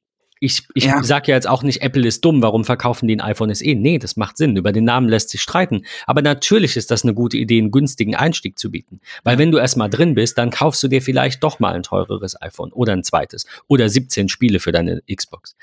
ich, 0.43 0.67
ich 0.73 0.83
ja. 0.85 1.01
sage 1.03 1.31
ja 1.31 1.35
jetzt 1.35 1.47
auch 1.47 1.63
nicht, 1.63 1.81
Apple 1.81 2.05
ist 2.05 2.25
dumm, 2.25 2.41
warum 2.41 2.65
verkaufen 2.65 3.07
die 3.07 3.15
ein 3.15 3.21
iPhone 3.21 3.53
SE? 3.55 3.63
Nee, 3.75 3.97
das 3.97 4.17
macht 4.17 4.35
Sinn. 4.35 4.57
Über 4.57 4.73
den 4.73 4.83
Namen 4.83 5.07
lässt 5.07 5.29
sich 5.29 5.41
streiten. 5.41 5.85
Aber 6.05 6.21
natürlich 6.21 6.75
ist 6.75 6.91
das 6.91 7.03
eine 7.03 7.13
gute 7.13 7.37
Idee, 7.37 7.59
einen 7.59 7.71
günstigen 7.71 8.13
Einstieg 8.13 8.59
zu 8.59 8.69
bieten. 8.69 8.99
Weil 9.23 9.37
wenn 9.37 9.51
du 9.51 9.57
erstmal 9.57 9.89
drin 9.89 10.15
bist, 10.15 10.37
dann 10.37 10.51
kaufst 10.51 10.83
du 10.83 10.89
dir 10.89 11.01
vielleicht 11.01 11.41
doch 11.43 11.59
mal 11.59 11.73
ein 11.73 11.83
teureres 11.83 12.41
iPhone 12.41 12.73
oder 12.73 12.91
ein 12.91 13.03
zweites 13.03 13.45
oder 13.67 13.87
17 13.87 14.27
Spiele 14.27 14.59
für 14.59 14.73
deine 14.73 15.01
Xbox. 15.09 15.55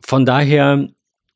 Von 0.00 0.24
daher 0.24 0.88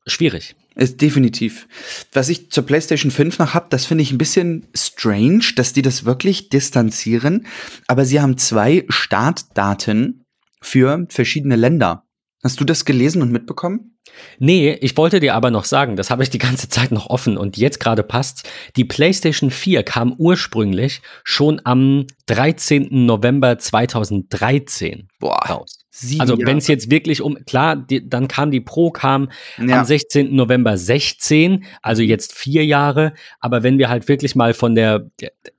schwierig. 0.07 0.55
Ist 0.77 0.99
definitiv. 0.99 1.67
Was 2.11 2.27
ich 2.27 2.51
zur 2.51 2.65
PlayStation 2.65 3.11
5 3.11 3.39
noch 3.39 3.53
habe, 3.53 3.67
das 3.69 3.85
finde 3.85 4.01
ich 4.01 4.11
ein 4.11 4.17
bisschen 4.17 4.67
strange, 4.75 5.45
dass 5.55 5.71
die 5.71 5.83
das 5.83 6.03
wirklich 6.03 6.49
distanzieren. 6.49 7.45
Aber 7.87 8.03
sie 8.03 8.19
haben 8.19 8.37
zwei 8.37 8.83
Startdaten 8.89 10.25
für 10.59 11.05
verschiedene 11.09 11.55
Länder. 11.55 12.04
Hast 12.45 12.59
du 12.59 12.63
das 12.63 12.85
gelesen 12.85 13.23
und 13.23 13.31
mitbekommen? 13.31 13.97
Nee, 14.37 14.77
ich 14.79 14.95
wollte 14.97 15.19
dir 15.19 15.33
aber 15.33 15.49
noch 15.49 15.63
sagen, 15.65 15.95
das 15.95 16.11
habe 16.11 16.21
ich 16.21 16.29
die 16.29 16.37
ganze 16.37 16.69
Zeit 16.69 16.91
noch 16.91 17.07
offen 17.07 17.37
und 17.37 17.57
jetzt 17.57 17.79
gerade 17.79 18.03
passt's. 18.03 18.43
Die 18.75 18.85
PlayStation 18.85 19.49
4 19.49 19.81
kam 19.81 20.13
ursprünglich 20.13 21.01
schon 21.23 21.59
am 21.63 22.05
13. 22.27 23.07
November 23.07 23.57
2013 23.57 25.07
Boah. 25.19 25.39
raus. 25.49 25.74
Sieben 25.97 26.19
also 26.19 26.37
wenn 26.37 26.57
es 26.57 26.67
jetzt 26.67 26.91
wirklich 26.91 27.21
um, 27.21 27.37
klar, 27.45 27.77
die, 27.77 28.09
dann 28.09 28.27
kam 28.27 28.51
die 28.51 28.59
Pro, 28.59 28.91
kam 28.91 29.29
ja. 29.57 29.79
am 29.79 29.85
16. 29.85 30.35
November 30.35 30.77
16, 30.77 31.63
also 31.81 32.01
jetzt 32.03 32.33
vier 32.33 32.65
Jahre, 32.65 33.13
aber 33.39 33.63
wenn 33.63 33.77
wir 33.77 33.87
halt 33.87 34.09
wirklich 34.09 34.35
mal 34.35 34.53
von 34.53 34.75
der, 34.75 35.09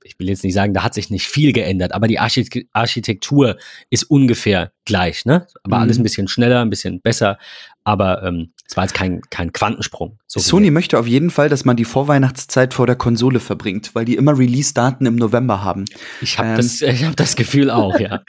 ich 0.03 0.19
will 0.19 0.29
jetzt 0.29 0.43
nicht 0.43 0.53
sagen, 0.53 0.75
da 0.75 0.83
hat 0.83 0.93
sich 0.93 1.09
nicht 1.09 1.25
viel 1.25 1.53
geändert, 1.53 1.91
aber 1.91 2.07
die 2.07 2.19
Architektur 2.19 3.57
ist 3.89 4.03
ungefähr 4.03 4.71
gleich, 4.85 5.25
ne? 5.25 5.47
Aber 5.63 5.77
mhm. 5.77 5.81
alles 5.81 5.97
ein 5.97 6.03
bisschen 6.03 6.27
schneller, 6.27 6.61
ein 6.61 6.69
bisschen 6.69 7.01
besser, 7.01 7.39
aber 7.83 8.21
ähm, 8.21 8.51
es 8.69 8.75
war 8.75 8.83
jetzt 8.83 8.93
kein, 8.93 9.21
kein 9.29 9.53
Quantensprung. 9.53 10.19
So 10.27 10.41
Sony 10.41 10.71
möchte 10.71 10.99
auf 10.99 11.07
jeden 11.07 11.29
Fall, 11.29 11.47
dass 11.47 11.63
man 11.63 11.77
die 11.77 11.85
Vorweihnachtszeit 11.85 12.73
vor 12.73 12.85
der 12.85 12.97
Konsole 12.97 13.39
verbringt, 13.39 13.95
weil 13.95 14.03
die 14.03 14.15
immer 14.15 14.37
Release-Daten 14.37 15.05
im 15.05 15.15
November 15.15 15.63
haben. 15.63 15.85
Ich 16.21 16.37
habe 16.37 16.49
ähm. 16.49 16.55
das, 16.57 16.81
hab 16.81 17.15
das 17.15 17.37
Gefühl 17.37 17.71
auch, 17.71 17.97
ja. 17.97 18.21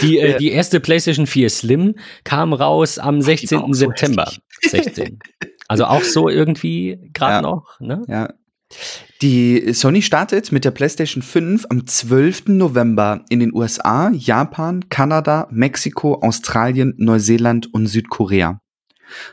Die, 0.00 0.18
äh, 0.18 0.36
die 0.38 0.50
erste 0.50 0.80
PlayStation 0.80 1.26
4 1.26 1.50
Slim 1.50 1.94
kam 2.24 2.54
raus 2.54 2.98
am 2.98 3.20
16. 3.20 3.74
September. 3.74 4.30
So 4.62 4.70
16. 4.70 5.18
Also 5.68 5.86
auch 5.86 6.02
so 6.02 6.28
irgendwie 6.28 6.98
gerade 7.14 7.36
ja. 7.36 7.40
noch, 7.40 7.80
ne? 7.80 8.02
Ja. 8.06 8.28
Die 9.22 9.72
Sony 9.72 10.02
startet 10.02 10.52
mit 10.52 10.66
der 10.66 10.70
PlayStation 10.70 11.22
5 11.22 11.66
am 11.70 11.86
12. 11.86 12.48
November 12.48 13.24
in 13.30 13.40
den 13.40 13.54
USA, 13.54 14.10
Japan, 14.10 14.90
Kanada, 14.90 15.48
Mexiko, 15.50 16.20
Australien, 16.20 16.92
Neuseeland 16.98 17.72
und 17.72 17.86
Südkorea. 17.86 18.61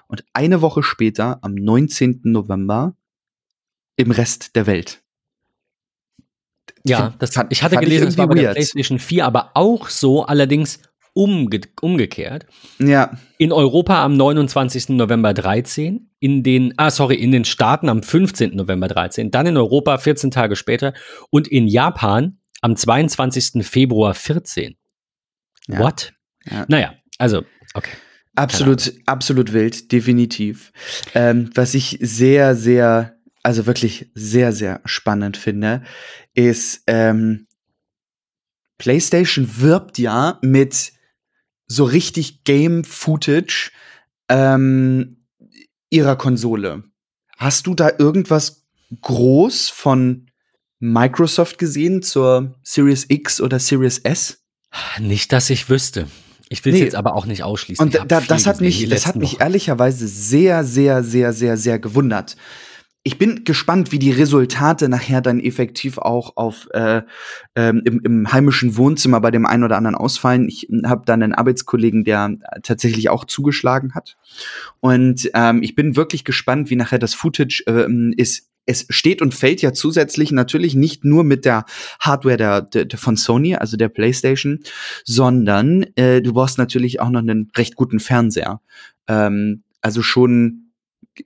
Und 0.08 0.24
eine 0.34 0.62
Woche 0.62 0.84
später, 0.84 1.39
am 1.42 1.56
19. 1.56 2.22
November, 2.24 2.96
im 3.96 4.12
Rest 4.12 4.56
der 4.56 4.65
Welt. 4.65 5.02
Ja, 6.86 7.13
das, 7.20 7.32
ich 7.50 7.63
hatte 7.63 7.78
gelesen, 7.78 8.08
es 8.08 8.18
war 8.18 8.28
bei 8.28 8.36
der 8.36 8.52
PlayStation 8.52 9.00
4 9.00 9.26
aber 9.26 9.52
auch 9.56 9.89
so, 9.89 10.26
allerdings 10.26 10.80
umge 11.13 11.62
umgekehrt. 11.82 12.46
Ja. 12.80 13.18
In 13.38 13.52
Europa 13.52 14.04
am 14.04 14.15
29. 14.15 14.89
November 14.89 15.34
13, 15.34 16.10
in 16.20 16.44
den, 16.44 16.74
ah, 16.78 16.92
sorry, 16.92 17.15
in 17.15 17.32
den 17.32 17.46
Staaten 17.46 17.89
am 17.89 18.04
15. 18.04 18.56
November 18.56 18.88
13, 18.88 19.32
dann 19.32 19.48
in 19.48 19.58
Europa 19.58 19.98
14 19.98 20.32
Tage 20.32 20.56
später 20.56 20.94
und 21.30 21.48
in 21.48 21.68
Japan 21.68 22.39
am 22.62 22.76
22. 22.76 23.65
Februar 23.65 24.13
14. 24.13 24.78
Ja. 25.68 25.80
What? 25.80 26.13
Ja. 26.46 26.65
Naja, 26.68 26.94
also, 27.18 27.44
okay. 27.74 27.92
Absolut, 28.39 28.93
absolut 29.06 29.52
wild, 29.52 29.91
definitiv. 29.91 30.71
Ähm, 31.13 31.49
was 31.56 31.73
ich 31.73 31.97
sehr, 32.02 32.56
sehr, 32.56 33.17
also 33.43 33.65
wirklich 33.65 34.10
sehr, 34.15 34.54
sehr 34.54 34.80
spannend 34.86 35.36
finde, 35.36 35.84
ist, 36.34 36.84
ähm, 36.88 37.47
PlayStation 38.78 39.60
wirbt 39.60 39.97
ja 39.97 40.39
mit 40.41 40.93
so 41.67 41.84
richtig 41.84 42.45
Game-Footage 42.45 43.71
ähm, 44.30 45.25
ihrer 45.89 46.15
Konsole. 46.15 46.84
Hast 47.38 47.67
du 47.67 47.75
da 47.75 47.91
irgendwas 47.99 48.65
groß 49.02 49.69
von 49.69 50.32
Microsoft 50.80 51.58
gesehen 51.58 52.02
zur 52.02 52.56
Series 52.63 53.06
X 53.10 53.41
oder 53.41 53.60
Series 53.60 53.97
S? 53.97 54.45
Nicht, 54.97 55.34
dass 55.34 55.49
ich 55.49 55.69
wüsste. 55.69 56.08
Ich 56.49 56.65
will 56.65 56.73
es 56.73 56.79
nee. 56.79 56.85
jetzt 56.85 56.95
aber 56.95 57.15
auch 57.15 57.27
nicht 57.27 57.43
ausschließen. 57.43 57.85
Und 57.85 58.12
da, 58.12 58.21
das 58.21 58.47
hat 58.47 58.59
mich, 58.59 58.89
das 58.89 59.05
hat 59.05 59.15
mich 59.15 59.39
ehrlicherweise 59.39 60.07
sehr, 60.07 60.63
sehr, 60.63 61.03
sehr, 61.03 61.31
sehr, 61.31 61.57
sehr 61.57 61.79
gewundert. 61.79 62.35
ich 63.03 63.17
bin 63.17 63.45
gespannt, 63.45 63.91
wie 63.91 63.99
die 63.99 64.12
Resultate 64.12 64.89
nachher 64.89 65.21
dann 65.21 65.39
effektiv 65.39 65.97
auch 65.97 66.35
auf 66.35 66.67
äh, 66.73 67.01
ähm, 67.55 67.81
im, 67.85 68.01
im 68.03 68.31
heimischen 68.31 68.75
Wohnzimmer 68.75 69.21
bei 69.21 69.31
dem 69.31 69.45
einen 69.45 69.63
oder 69.63 69.77
anderen 69.77 69.95
ausfallen. 69.95 70.49
Ich 70.49 70.67
habe 70.85 71.03
dann 71.05 71.23
einen 71.23 71.33
Arbeitskollegen, 71.33 72.03
der 72.03 72.35
tatsächlich 72.62 73.09
auch 73.09 73.25
zugeschlagen 73.25 73.95
hat. 73.95 74.17
Und 74.81 75.29
ähm, 75.33 75.63
ich 75.63 75.75
bin 75.75 75.95
wirklich 75.95 76.25
gespannt, 76.25 76.69
wie 76.69 76.75
nachher 76.75 76.99
das 76.99 77.13
Footage 77.13 77.63
ähm, 77.67 78.13
ist. 78.17 78.48
Es 78.69 78.86
steht 78.89 79.21
und 79.23 79.34
fällt 79.34 79.63
ja 79.63 79.73
zusätzlich 79.73 80.32
natürlich 80.32 80.75
nicht 80.75 81.03
nur 81.03 81.23
mit 81.23 81.43
der 81.43 81.65
Hardware 81.99 82.38
der, 82.38 82.62
der, 82.62 82.99
von 82.99 83.17
Sony, 83.17 83.55
also 83.55 83.77
der 83.77 83.89
PlayStation, 83.89 84.60
sondern 85.03 85.88
äh, 85.95 86.21
du 86.21 86.34
brauchst 86.34 86.60
natürlich 86.60 86.99
auch 86.99 87.10
noch 87.10 87.21
einen 87.21 87.49
recht 87.58 87.75
guten 87.75 87.99
Fernseher. 87.99 88.62
Ähm, 89.08 89.63
also 89.82 90.03
schon 90.03 90.71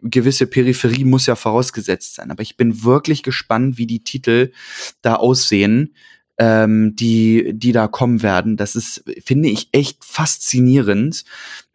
gewisse 0.02 0.48
Peripherie 0.48 1.04
muss 1.04 1.26
ja 1.26 1.36
vorausgesetzt 1.36 2.16
sein. 2.16 2.32
Aber 2.32 2.42
ich 2.42 2.56
bin 2.56 2.84
wirklich 2.86 3.24
gespannt, 3.24 3.78
wie 3.78 3.88
die 3.88 4.06
Titel 4.06 4.54
da 5.02 5.16
aussehen, 5.16 5.94
ähm, 6.38 6.96
die, 6.96 7.52
die 7.54 7.74
da 7.74 7.88
kommen 7.88 8.24
werden. 8.24 8.58
Das 8.58 8.76
ist, 8.76 9.04
finde 9.24 9.50
ich, 9.50 9.68
echt 9.72 10.04
faszinierend, 10.06 11.26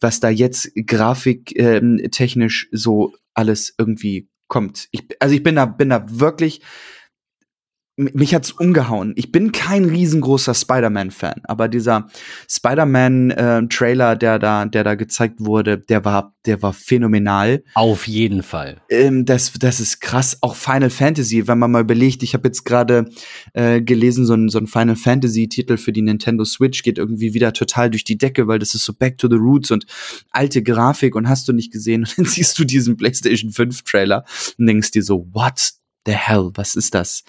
was 0.01 0.21
da 0.21 0.31
jetzt 0.31 0.73
grafiktechnisch 0.75 2.65
ähm, 2.65 2.79
so 2.79 3.15
alles 3.35 3.75
irgendwie 3.79 4.29
kommt. 4.49 4.89
Ich, 4.91 5.07
also 5.21 5.35
ich 5.35 5.43
bin 5.43 5.57
da, 5.57 5.67
bin 5.67 5.91
da 5.91 6.05
wirklich 6.09 6.63
mich 7.99 8.35
hat's 8.35 8.53
umgehauen. 8.53 9.13
Ich 9.17 9.33
bin 9.33 9.51
kein 9.51 9.85
riesengroßer 9.85 10.55
Spider-Man-Fan, 10.55 11.43
aber 11.45 11.69
dieser 11.69 12.07
Spider-Man-Trailer, 12.49 14.13
äh, 14.13 14.19
der 14.19 14.39
da, 14.39 14.65
der 14.67 14.85
da 14.85 14.95
gezeigt 14.95 15.41
wurde, 15.41 15.79
der 15.79 16.05
war, 16.05 16.35
der 16.47 16.63
war 16.63 16.73
phänomenal. 16.73 17.65
Auf 17.75 18.07
jeden 18.07 18.45
Fall. 18.45 18.81
Ähm, 18.89 19.25
das, 19.25 19.53
das 19.55 19.81
ist 19.81 20.01
krass. 20.01 20.39
Auch 20.43 20.55
Final 20.55 20.91
Fantasy, 20.91 21.49
wenn 21.49 21.59
man 21.59 21.73
mal 21.73 21.83
überlegt, 21.83 22.23
ich 22.23 22.35
habe 22.35 22.47
jetzt 22.47 22.65
gerade 22.65 23.11
äh, 23.53 23.83
gelesen, 23.83 24.25
so 24.25 24.35
ein, 24.35 24.49
so 24.49 24.59
ein 24.59 24.69
Final 24.69 24.97
Fantasy-Titel 24.97 25.77
für 25.77 25.93
die 25.93 26.03
Nintendo 26.03 26.45
Switch 26.45 26.85
geht 26.85 26.99
irgendwie 26.99 27.35
wieder 27.35 27.53
total 27.53 27.91
durch 27.91 28.05
die 28.05 28.17
Decke, 28.17 28.47
weil 28.47 28.61
das 28.61 28.75
ist 28.75 28.85
so 28.85 28.93
Back 28.93 29.19
to 29.19 29.29
the 29.29 29.37
Roots 29.37 29.73
und 29.73 29.87
alte 30.31 30.63
Grafik 30.63 31.17
und 31.17 31.29
hast 31.29 31.49
du 31.49 31.53
nicht 31.53 31.73
gesehen. 31.73 32.03
Und 32.03 32.15
dann 32.19 32.27
siehst 32.27 32.57
du 32.59 32.65
diesen 32.65 32.97
PlayStation 32.97 33.51
5-Trailer 33.51 34.25
und 34.57 34.67
denkst 34.67 34.93
dir 34.93 35.03
so, 35.03 35.27
what 35.33 35.78
the 36.09 36.15
hell, 36.15 36.51
was 36.55 36.75
ist 36.75 36.95
das? 36.95 37.23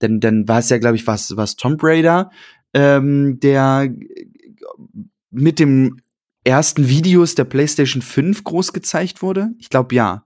Denn 0.00 0.20
dann 0.20 0.48
war 0.48 0.60
es 0.60 0.70
ja, 0.70 0.78
glaube 0.78 0.96
ich, 0.96 1.06
was, 1.06 1.36
was 1.36 1.56
Tomb 1.56 1.82
Raider, 1.82 2.30
ähm, 2.74 3.38
der 3.40 3.92
mit 5.30 5.58
dem 5.58 6.00
ersten 6.44 6.88
Videos 6.88 7.34
der 7.34 7.44
PlayStation 7.44 8.02
5 8.02 8.44
groß 8.44 8.72
gezeigt 8.72 9.22
wurde. 9.22 9.50
Ich 9.58 9.68
glaube 9.68 9.94
ja. 9.94 10.24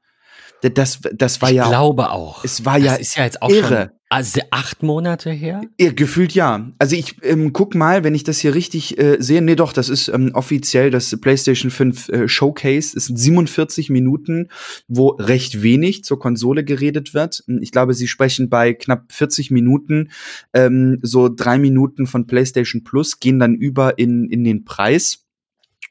Das, 0.63 1.01
das 1.13 1.43
war 1.43 1.51
ich 1.51 1.57
ja. 1.57 1.65
Ich 1.65 1.71
glaube 1.71 2.11
auch. 2.11 2.45
Es 2.45 2.65
war 2.65 2.79
das 2.79 2.85
ja. 2.87 2.95
ist 2.95 3.17
ja 3.17 3.25
jetzt 3.25 3.43
auch 3.43 3.51
irre. 3.51 3.69
schon 3.69 3.97
also 4.09 4.41
acht 4.53 4.85
Monate 4.85 5.31
her? 5.31 5.63
Ja, 5.81 5.91
gefühlt 5.91 6.33
ja. 6.33 6.71
Also 6.79 6.95
ich 6.95 7.17
ähm, 7.23 7.53
guck 7.53 7.75
mal, 7.75 8.05
wenn 8.05 8.15
ich 8.15 8.23
das 8.23 8.39
hier 8.39 8.55
richtig 8.55 8.99
äh, 8.99 9.17
sehe. 9.19 9.43
Nee, 9.43 9.57
doch, 9.57 9.73
das 9.73 9.89
ist 9.89 10.07
ähm, 10.09 10.31
offiziell 10.33 10.93
das 10.93 11.17
PlayStation 11.21 11.73
5 11.73 12.09
äh, 12.11 12.29
Showcase. 12.29 12.97
Es 12.97 13.07
sind 13.07 13.17
47 13.17 13.91
Minuten, 13.91 14.49
wo 14.87 15.09
recht 15.09 15.63
wenig 15.63 16.05
zur 16.05 16.21
Konsole 16.21 16.63
geredet 16.63 17.15
wird. 17.15 17.43
Ich 17.61 17.73
glaube, 17.73 17.95
sie 17.95 18.07
sprechen 18.07 18.49
bei 18.49 18.75
knapp 18.75 19.13
40 19.13 19.51
Minuten. 19.51 20.11
Ähm, 20.55 21.01
so 21.03 21.29
drei 21.29 21.59
Minuten 21.59 22.07
von 22.07 22.29
PlayStation 22.29 22.85
Plus 22.85 23.19
gehen 23.19 23.41
dann 23.41 23.57
über 23.57 23.99
in, 23.99 24.31
in 24.31 24.45
den 24.45 24.65
Preis 24.65 25.26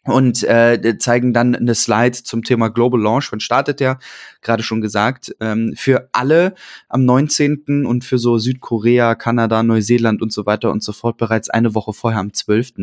und 0.06 0.44
äh, 0.44 0.98
zeigen 1.00 1.34
dann 1.34 1.56
eine 1.56 1.74
Slide 1.74 2.24
zum 2.24 2.44
Thema 2.44 2.70
Global 2.70 3.02
Launch. 3.02 3.32
Wann 3.32 3.39
startet 3.39 3.80
der? 3.80 3.98
Gerade 4.41 4.62
schon 4.62 4.82
gesagt. 4.82 5.36
Ähm, 5.39 5.74
für 5.76 6.10
alle 6.12 6.54
am 6.89 7.06
19. 7.06 7.86
und 7.86 8.06
für 8.06 8.20
so 8.20 8.38
Südkorea, 8.38 9.15
Kanada, 9.15 9.63
Neuseeland 9.63 10.22
und 10.22 10.32
so 10.32 10.46
weiter 10.46 10.72
und 10.72 10.84
so 10.84 10.94
fort 10.94 11.18
bereits 11.18 11.50
eine 11.50 11.74
Woche 11.74 11.94
vorher 11.94 12.20
am 12.20 12.34
12. 12.34 12.74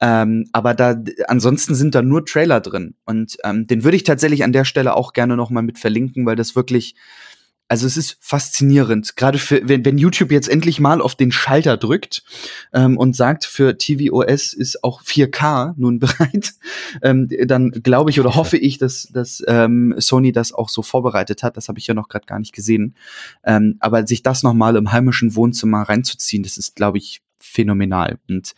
Ähm, 0.00 0.44
aber 0.52 0.74
da 0.74 1.02
ansonsten 1.28 1.74
sind 1.74 1.94
da 1.94 2.02
nur 2.02 2.26
Trailer 2.26 2.60
drin. 2.60 2.94
Und 3.06 3.36
ähm, 3.44 3.66
den 3.66 3.82
würde 3.82 3.96
ich 3.96 4.04
tatsächlich 4.04 4.44
an 4.44 4.52
der 4.52 4.64
Stelle 4.64 4.96
auch 4.96 5.14
gerne 5.14 5.36
noch 5.36 5.50
mal 5.50 5.62
mit 5.62 5.78
verlinken, 5.78 6.26
weil 6.26 6.36
das 6.36 6.54
wirklich 6.54 6.94
also 7.74 7.88
es 7.88 7.96
ist 7.96 8.16
faszinierend, 8.20 9.16
gerade 9.16 9.36
für 9.36 9.68
wenn, 9.68 9.84
wenn 9.84 9.98
YouTube 9.98 10.30
jetzt 10.30 10.48
endlich 10.48 10.78
mal 10.78 11.02
auf 11.02 11.16
den 11.16 11.32
Schalter 11.32 11.76
drückt 11.76 12.22
ähm, 12.72 12.96
und 12.96 13.16
sagt, 13.16 13.44
für 13.44 13.76
tvOS 13.76 14.52
ist 14.52 14.84
auch 14.84 15.02
4K 15.02 15.74
nun 15.76 15.98
bereit, 15.98 16.52
ähm, 17.02 17.28
dann 17.48 17.72
glaube 17.72 18.10
ich 18.10 18.20
oder 18.20 18.36
hoffe 18.36 18.58
ich, 18.58 18.78
dass, 18.78 19.08
dass 19.12 19.42
ähm, 19.48 19.92
Sony 19.98 20.30
das 20.30 20.52
auch 20.52 20.68
so 20.68 20.82
vorbereitet 20.82 21.42
hat. 21.42 21.56
Das 21.56 21.66
habe 21.66 21.80
ich 21.80 21.88
ja 21.88 21.94
noch 21.94 22.08
gerade 22.08 22.26
gar 22.26 22.38
nicht 22.38 22.54
gesehen. 22.54 22.94
Ähm, 23.42 23.74
aber 23.80 24.06
sich 24.06 24.22
das 24.22 24.44
noch 24.44 24.54
mal 24.54 24.76
im 24.76 24.92
heimischen 24.92 25.34
Wohnzimmer 25.34 25.82
reinzuziehen, 25.82 26.44
das 26.44 26.58
ist, 26.58 26.76
glaube 26.76 26.98
ich, 26.98 27.22
phänomenal. 27.40 28.20
Und 28.28 28.54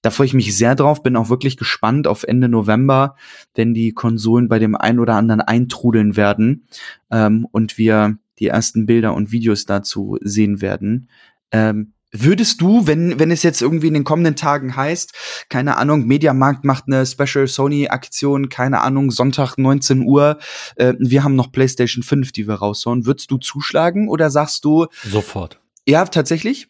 da 0.00 0.10
freue 0.10 0.26
ich 0.26 0.34
mich 0.34 0.56
sehr 0.56 0.76
drauf, 0.76 1.02
bin 1.02 1.16
auch 1.16 1.28
wirklich 1.28 1.56
gespannt 1.56 2.06
auf 2.06 2.22
Ende 2.22 2.48
November, 2.48 3.16
wenn 3.56 3.74
die 3.74 3.90
Konsolen 3.90 4.48
bei 4.48 4.60
dem 4.60 4.76
einen 4.76 5.00
oder 5.00 5.16
anderen 5.16 5.40
eintrudeln 5.40 6.14
werden 6.14 6.68
ähm, 7.10 7.48
und 7.50 7.76
wir 7.78 8.19
die 8.40 8.48
ersten 8.48 8.86
Bilder 8.86 9.14
und 9.14 9.30
Videos 9.32 9.66
dazu 9.66 10.18
sehen 10.22 10.60
werden. 10.60 11.08
Ähm, 11.52 11.92
Würdest 12.12 12.60
du, 12.60 12.88
wenn, 12.88 13.20
wenn 13.20 13.30
es 13.30 13.44
jetzt 13.44 13.62
irgendwie 13.62 13.86
in 13.86 13.94
den 13.94 14.02
kommenden 14.02 14.34
Tagen 14.34 14.74
heißt, 14.74 15.12
keine 15.48 15.76
Ahnung, 15.76 16.08
Mediamarkt 16.08 16.64
macht 16.64 16.84
eine 16.88 17.06
Special 17.06 17.46
Sony-Aktion, 17.46 18.48
keine 18.48 18.80
Ahnung, 18.80 19.12
Sonntag 19.12 19.56
19 19.58 20.02
Uhr, 20.02 20.38
äh, 20.74 20.94
wir 20.98 21.22
haben 21.22 21.36
noch 21.36 21.52
PlayStation 21.52 22.02
5, 22.02 22.32
die 22.32 22.48
wir 22.48 22.54
raushauen, 22.54 23.06
würdest 23.06 23.30
du 23.30 23.38
zuschlagen 23.38 24.08
oder 24.08 24.28
sagst 24.28 24.64
du? 24.64 24.86
Sofort. 25.04 25.60
Ja, 25.86 26.04
tatsächlich? 26.04 26.66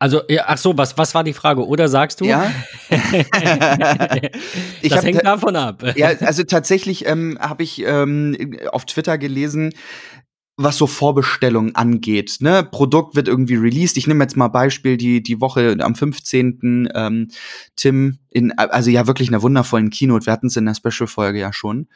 Also, 0.00 0.22
ja, 0.28 0.46
ach 0.48 0.58
so, 0.58 0.76
was, 0.76 0.98
was 0.98 1.14
war 1.14 1.22
die 1.22 1.32
Frage? 1.32 1.64
Oder 1.64 1.86
sagst 1.86 2.20
du? 2.20 2.24
Ja. 2.24 2.50
ich 4.82 4.90
das 4.90 5.04
hängt 5.04 5.24
davon 5.24 5.54
ab. 5.54 5.84
ja, 5.94 6.08
also 6.08 6.42
tatsächlich 6.42 7.06
ähm, 7.06 7.38
habe 7.40 7.62
ich 7.62 7.84
ähm, 7.86 8.58
auf 8.72 8.84
Twitter 8.84 9.16
gelesen, 9.16 9.72
was 10.62 10.76
so 10.76 10.86
Vorbestellungen 10.86 11.74
angeht. 11.74 12.38
Ne? 12.40 12.62
Produkt 12.62 13.14
wird 13.16 13.28
irgendwie 13.28 13.56
released. 13.56 13.96
Ich 13.96 14.06
nehme 14.06 14.24
jetzt 14.24 14.36
mal 14.36 14.48
Beispiel 14.48 14.96
die, 14.96 15.22
die 15.22 15.40
Woche 15.40 15.76
am 15.80 15.94
15. 15.94 16.88
Ähm, 16.94 17.28
Tim 17.76 18.18
in, 18.30 18.52
also 18.58 18.90
ja 18.90 19.06
wirklich 19.06 19.28
einer 19.28 19.42
wundervollen 19.42 19.90
Keynote, 19.90 20.26
wir 20.26 20.32
hatten 20.32 20.46
es 20.46 20.56
in 20.56 20.66
der 20.66 20.74
Special-Folge 20.74 21.38
ja 21.38 21.52
schon, 21.52 21.88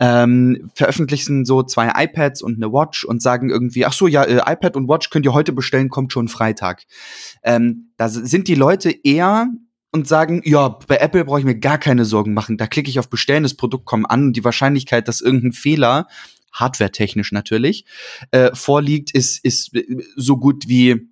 ähm, 0.00 0.70
veröffentlichen 0.74 1.44
so 1.44 1.62
zwei 1.62 1.92
iPads 2.04 2.42
und 2.42 2.56
eine 2.56 2.72
Watch 2.72 3.04
und 3.04 3.22
sagen 3.22 3.50
irgendwie, 3.50 3.86
ach 3.86 3.92
so, 3.92 4.06
ja, 4.06 4.24
äh, 4.24 4.40
iPad 4.52 4.76
und 4.76 4.88
Watch 4.88 5.10
könnt 5.10 5.24
ihr 5.24 5.34
heute 5.34 5.52
bestellen, 5.52 5.88
kommt 5.88 6.12
schon 6.12 6.28
Freitag. 6.28 6.84
Ähm, 7.42 7.90
da 7.96 8.08
sind 8.08 8.48
die 8.48 8.56
Leute 8.56 8.90
eher 8.90 9.48
und 9.92 10.08
sagen, 10.08 10.42
ja, 10.44 10.80
bei 10.88 10.96
Apple 10.96 11.24
brauche 11.24 11.38
ich 11.38 11.44
mir 11.44 11.58
gar 11.58 11.78
keine 11.78 12.04
Sorgen 12.04 12.34
machen. 12.34 12.56
Da 12.56 12.66
klicke 12.66 12.90
ich 12.90 12.98
auf 12.98 13.08
Bestellen, 13.08 13.44
das 13.44 13.54
Produkt 13.54 13.84
kommt 13.84 14.10
an 14.10 14.24
und 14.24 14.32
die 14.36 14.42
Wahrscheinlichkeit, 14.42 15.06
dass 15.06 15.20
irgendein 15.20 15.52
Fehler 15.52 16.08
hardwaretechnisch 16.54 17.32
natürlich, 17.32 17.84
äh, 18.30 18.54
vorliegt, 18.54 19.10
ist, 19.10 19.44
ist 19.44 19.72
so 20.16 20.38
gut 20.38 20.68
wie 20.68 21.08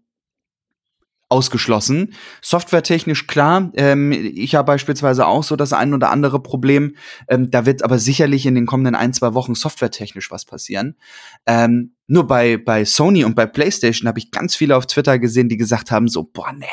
ausgeschlossen. 1.33 2.13
Softwaretechnisch 2.43 3.27
klar, 3.27 3.73
ähm, 3.75 4.13
ich 4.13 4.55
habe 4.55 4.67
beispielsweise 4.67 5.27
auch 5.27 5.43
so 5.43 5.57
das 5.57 5.73
ein 5.73 5.95
oder 5.95 6.11
andere 6.11 6.43
Problem. 6.43 6.95
Ähm, 7.27 7.51
da 7.51 7.65
wird 7.65 7.83
aber 7.83 7.99
sicherlich 7.99 8.45
in 8.45 8.55
den 8.55 8.67
kommenden 8.67 8.95
ein, 8.95 9.15
zwei 9.15 9.33
Wochen 9.33 9.55
softwaretechnisch 9.55 10.31
was 10.31 10.45
passieren. 10.45 10.95
Ähm, 11.47 11.95
nur 12.07 12.27
bei, 12.27 12.59
bei 12.59 12.85
Sony 12.85 13.25
und 13.25 13.35
bei 13.35 13.47
PlayStation 13.47 14.07
habe 14.07 14.19
ich 14.19 14.31
ganz 14.31 14.55
viele 14.55 14.77
auf 14.77 14.87
Twitter 14.87 15.19
gesehen, 15.19 15.49
die 15.49 15.57
gesagt 15.57 15.91
haben: 15.91 16.09
so, 16.09 16.25
boah, 16.25 16.53
ne, 16.53 16.67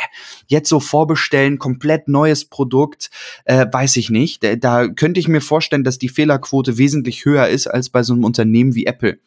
jetzt 0.47 0.67
so 0.67 0.81
vorbestellen, 0.81 1.57
komplett 1.57 2.09
neues 2.09 2.43
Produkt, 2.43 3.09
äh, 3.45 3.65
weiß 3.71 3.95
ich 3.95 4.09
nicht. 4.09 4.43
Da, 4.43 4.57
da 4.57 4.89
könnte 4.89 5.21
ich 5.21 5.29
mir 5.29 5.39
vorstellen, 5.39 5.85
dass 5.85 5.97
die 5.97 6.09
Fehlerquote 6.09 6.77
wesentlich 6.77 7.23
höher 7.23 7.47
ist 7.47 7.67
als 7.67 7.89
bei 7.89 8.03
so 8.03 8.11
einem 8.13 8.25
Unternehmen 8.25 8.75
wie 8.75 8.85
Apple. 8.85 9.19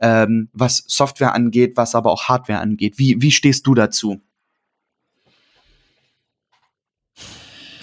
Ähm, 0.00 0.48
was 0.52 0.82
Software 0.88 1.32
angeht, 1.32 1.76
was 1.76 1.94
aber 1.94 2.10
auch 2.10 2.24
Hardware 2.24 2.58
angeht. 2.58 2.98
Wie, 2.98 3.22
wie 3.22 3.30
stehst 3.30 3.64
du 3.68 3.76
dazu? 3.76 4.20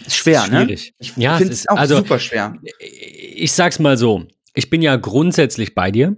Ist 0.10 0.18
schwer, 0.18 0.42
ist 0.42 0.48
schwierig. 0.48 0.86
ne? 0.88 0.96
Ich 0.98 1.18
ja, 1.18 1.38
finde 1.38 1.54
es 1.54 1.68
auch 1.68 1.78
also, 1.78 1.98
super 1.98 2.18
schwer. 2.20 2.56
Ich 2.80 3.52
sag's 3.52 3.78
mal 3.78 3.96
so. 3.96 4.26
Ich 4.56 4.72
bin 4.72 4.82
ja 4.82 4.96
grundsätzlich 4.96 5.76
bei 5.76 5.92
dir, 5.92 6.18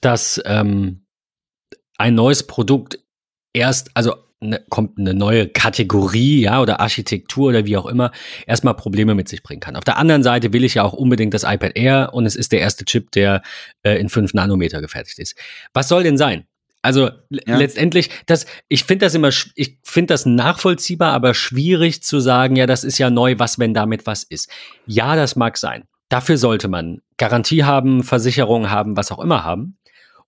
dass 0.00 0.40
ähm, 0.44 1.04
ein 1.98 2.14
neues 2.14 2.46
Produkt 2.46 3.00
erst, 3.52 3.90
also 3.94 4.14
ne, 4.40 4.64
kommt 4.68 4.98
eine 5.00 5.14
neue 5.14 5.48
Kategorie, 5.48 6.42
ja, 6.42 6.62
oder 6.62 6.78
Architektur 6.78 7.48
oder 7.48 7.66
wie 7.66 7.76
auch 7.76 7.86
immer, 7.86 8.12
erstmal 8.46 8.74
Probleme 8.74 9.16
mit 9.16 9.28
sich 9.28 9.42
bringen 9.42 9.60
kann. 9.60 9.74
Auf 9.74 9.84
der 9.84 9.96
anderen 9.96 10.22
Seite 10.22 10.52
will 10.52 10.62
ich 10.62 10.74
ja 10.74 10.84
auch 10.84 10.92
unbedingt 10.92 11.34
das 11.34 11.42
iPad 11.42 11.76
Air 11.76 12.10
und 12.12 12.24
es 12.24 12.36
ist 12.36 12.52
der 12.52 12.60
erste 12.60 12.84
Chip, 12.84 13.10
der 13.10 13.42
äh, 13.82 13.98
in 13.98 14.08
5 14.08 14.32
Nanometer 14.32 14.80
gefertigt 14.80 15.18
ist. 15.18 15.36
Was 15.72 15.88
soll 15.88 16.04
denn 16.04 16.18
sein? 16.18 16.46
Also 16.86 17.10
ja. 17.30 17.56
letztendlich, 17.56 18.10
das, 18.26 18.46
ich 18.68 18.84
finde 18.84 19.06
das 19.06 19.14
immer, 19.16 19.30
ich 19.56 19.78
finde 19.82 20.14
das 20.14 20.24
nachvollziehbar, 20.24 21.12
aber 21.12 21.34
schwierig 21.34 22.04
zu 22.04 22.20
sagen, 22.20 22.54
ja, 22.54 22.66
das 22.66 22.84
ist 22.84 22.98
ja 22.98 23.10
neu, 23.10 23.34
was, 23.38 23.58
wenn 23.58 23.74
damit 23.74 24.06
was 24.06 24.22
ist. 24.22 24.48
Ja, 24.86 25.16
das 25.16 25.34
mag 25.34 25.58
sein. 25.58 25.82
Dafür 26.08 26.36
sollte 26.38 26.68
man 26.68 27.02
Garantie 27.16 27.64
haben, 27.64 28.04
Versicherung 28.04 28.70
haben, 28.70 28.96
was 28.96 29.10
auch 29.10 29.18
immer 29.18 29.42
haben. 29.42 29.78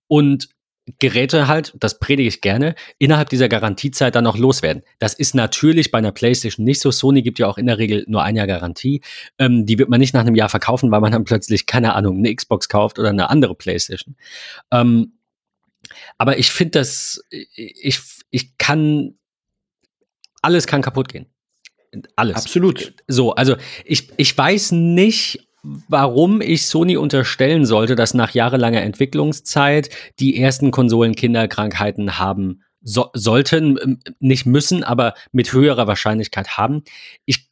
Und 0.07 0.49
Geräte 0.99 1.47
halt, 1.47 1.73
das 1.79 1.97
predige 1.97 2.27
ich 2.27 2.41
gerne, 2.41 2.75
innerhalb 2.97 3.29
dieser 3.29 3.47
Garantiezeit 3.47 4.15
dann 4.15 4.25
noch 4.25 4.37
loswerden. 4.37 4.83
Das 4.97 5.13
ist 5.13 5.35
natürlich 5.35 5.91
bei 5.91 5.99
einer 5.99 6.11
PlayStation 6.11 6.65
nicht 6.65 6.81
so. 6.81 6.91
Sony 6.91 7.21
gibt 7.21 7.39
ja 7.39 7.47
auch 7.47 7.57
in 7.57 7.67
der 7.67 7.77
Regel 7.77 8.03
nur 8.09 8.23
ein 8.23 8.35
Jahr 8.35 8.47
Garantie. 8.47 8.99
Ähm, 9.37 9.65
die 9.65 9.79
wird 9.79 9.87
man 9.87 10.01
nicht 10.01 10.13
nach 10.13 10.21
einem 10.21 10.35
Jahr 10.35 10.49
verkaufen, 10.49 10.91
weil 10.91 10.99
man 10.99 11.13
dann 11.13 11.23
plötzlich, 11.23 11.67
keine 11.67 11.93
Ahnung, 11.93 12.17
eine 12.17 12.35
Xbox 12.35 12.67
kauft 12.67 12.99
oder 12.99 13.09
eine 13.09 13.29
andere 13.29 13.55
PlayStation. 13.55 14.17
Ähm, 14.71 15.13
aber 16.17 16.37
ich 16.37 16.51
finde 16.51 16.79
das, 16.79 17.23
ich, 17.29 17.99
ich 18.29 18.57
kann, 18.57 19.15
alles 20.41 20.67
kann 20.67 20.81
kaputt 20.81 21.09
gehen. 21.09 21.27
Alles. 22.15 22.35
Absolut. 22.35 22.93
So, 23.07 23.33
also 23.33 23.55
ich, 23.83 24.09
ich 24.17 24.37
weiß 24.37 24.71
nicht, 24.73 25.47
warum 25.63 26.41
ich 26.41 26.67
Sony 26.67 26.97
unterstellen 26.97 27.65
sollte, 27.65 27.95
dass 27.95 28.13
nach 28.13 28.31
jahrelanger 28.31 28.81
Entwicklungszeit 28.81 29.89
die 30.19 30.39
ersten 30.39 30.71
Konsolen 30.71 31.15
Kinderkrankheiten 31.15 32.17
haben 32.17 32.63
so, 32.81 33.09
sollten, 33.13 33.99
nicht 34.19 34.45
müssen, 34.45 34.83
aber 34.83 35.13
mit 35.31 35.51
höherer 35.51 35.87
Wahrscheinlichkeit 35.87 36.57
haben. 36.57 36.83
Ich 37.25 37.49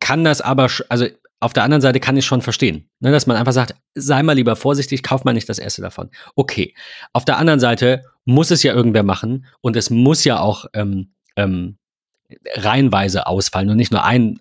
kann 0.00 0.24
das 0.24 0.40
aber, 0.40 0.68
also 0.88 1.06
auf 1.40 1.54
der 1.54 1.64
anderen 1.64 1.80
Seite 1.80 2.00
kann 2.00 2.16
ich 2.16 2.26
schon 2.26 2.42
verstehen, 2.42 2.88
ne, 3.00 3.10
dass 3.10 3.26
man 3.26 3.36
einfach 3.36 3.52
sagt, 3.52 3.74
sei 3.94 4.22
mal 4.22 4.34
lieber 4.34 4.56
vorsichtig, 4.56 5.02
kauf 5.02 5.24
mal 5.24 5.32
nicht 5.32 5.48
das 5.48 5.58
erste 5.58 5.82
davon. 5.82 6.10
Okay. 6.36 6.74
Auf 7.12 7.24
der 7.24 7.38
anderen 7.38 7.60
Seite 7.60 8.04
muss 8.26 8.50
es 8.50 8.62
ja 8.62 8.74
irgendwer 8.74 9.02
machen 9.02 9.46
und 9.62 9.74
es 9.76 9.88
muss 9.90 10.24
ja 10.24 10.38
auch 10.40 10.66
ähm, 10.74 11.14
ähm, 11.36 11.78
reihenweise 12.54 13.26
ausfallen 13.26 13.70
und 13.70 13.76
nicht 13.76 13.90
nur 13.90 14.04
ein, 14.04 14.38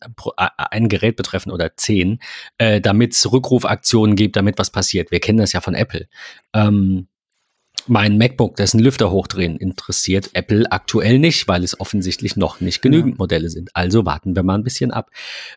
ein 0.58 0.90
Gerät 0.90 1.16
betreffen 1.16 1.52
oder 1.52 1.76
zehn, 1.76 2.20
äh, 2.58 2.82
damit 2.82 3.14
es 3.14 3.32
Rückrufaktionen 3.32 4.16
gibt, 4.16 4.36
damit 4.36 4.60
was 4.60 4.70
passiert. 4.70 5.10
Wir 5.10 5.20
kennen 5.20 5.40
das 5.40 5.54
ja 5.54 5.62
von 5.62 5.74
Apple. 5.76 6.08
Ähm, 6.54 7.08
mein 7.90 8.18
MacBook, 8.18 8.56
dessen 8.56 8.80
Lüfter 8.80 9.12
hochdrehen, 9.12 9.58
interessiert 9.58 10.30
Apple 10.34 10.72
aktuell 10.72 11.20
nicht, 11.20 11.48
weil 11.48 11.64
es 11.64 11.80
offensichtlich 11.80 12.36
noch 12.36 12.62
nicht 12.62 12.82
genügend 12.82 13.16
ja. 13.16 13.18
Modelle 13.18 13.50
sind. 13.50 13.70
Also 13.74 14.06
warten 14.06 14.36
wir 14.36 14.44
mal 14.44 14.56
ein 14.56 14.64
bisschen 14.64 14.92
ab. 14.92 15.10